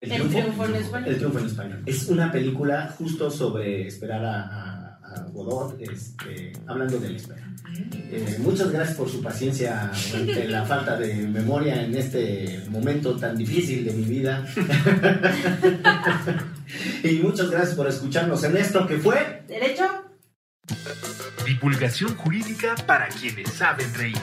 El 0.00 0.10
triunfo 0.28 0.64
en 0.66 0.74
español. 0.76 1.08
El 1.08 1.16
triunfo 1.16 1.38
en 1.40 1.46
español. 1.46 1.82
Es 1.86 2.08
una 2.08 2.30
película 2.30 2.94
justo 2.96 3.28
sobre 3.30 3.86
esperar 3.88 4.24
a, 4.24 4.42
a- 4.42 4.72
a 4.75 4.75
a 5.16 5.30
Godot, 5.32 5.80
este, 5.80 6.52
hablando 6.66 6.98
de 6.98 7.10
la 7.10 7.16
espera. 7.16 7.46
Eh, 8.10 8.36
muchas 8.38 8.70
gracias 8.70 8.96
por 8.96 9.10
su 9.10 9.22
paciencia 9.22 9.90
ante 10.14 10.48
la 10.48 10.64
falta 10.64 10.96
de 10.96 11.14
memoria 11.26 11.82
en 11.82 11.94
este 11.96 12.62
momento 12.70 13.16
tan 13.16 13.36
difícil 13.36 13.84
de 13.84 13.92
mi 13.92 14.04
vida. 14.04 14.46
y 17.02 17.14
muchas 17.16 17.50
gracias 17.50 17.74
por 17.74 17.88
escucharnos 17.88 18.42
en 18.44 18.56
esto 18.56 18.86
que 18.86 18.98
fue 18.98 19.42
¿Derecho? 19.48 19.84
Divulgación 21.44 22.16
jurídica 22.16 22.74
para 22.86 23.08
quienes 23.08 23.50
saben 23.52 23.92
reír. 23.94 24.16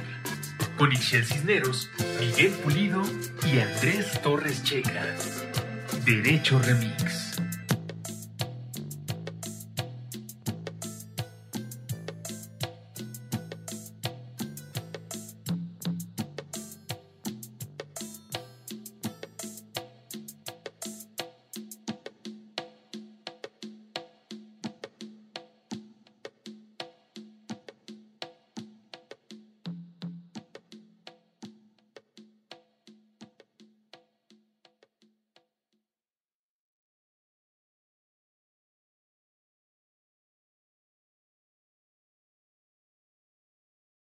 Con 0.78 0.91
Ixel 0.91 1.24
Cisneros, 1.24 1.89
Miguel 2.20 2.52
Pulido 2.64 3.02
y 3.46 3.60
Andrés 3.60 4.22
Torres 4.22 4.64
Checa. 4.64 5.06
Derecho 6.06 6.60
Remix. 6.60 7.22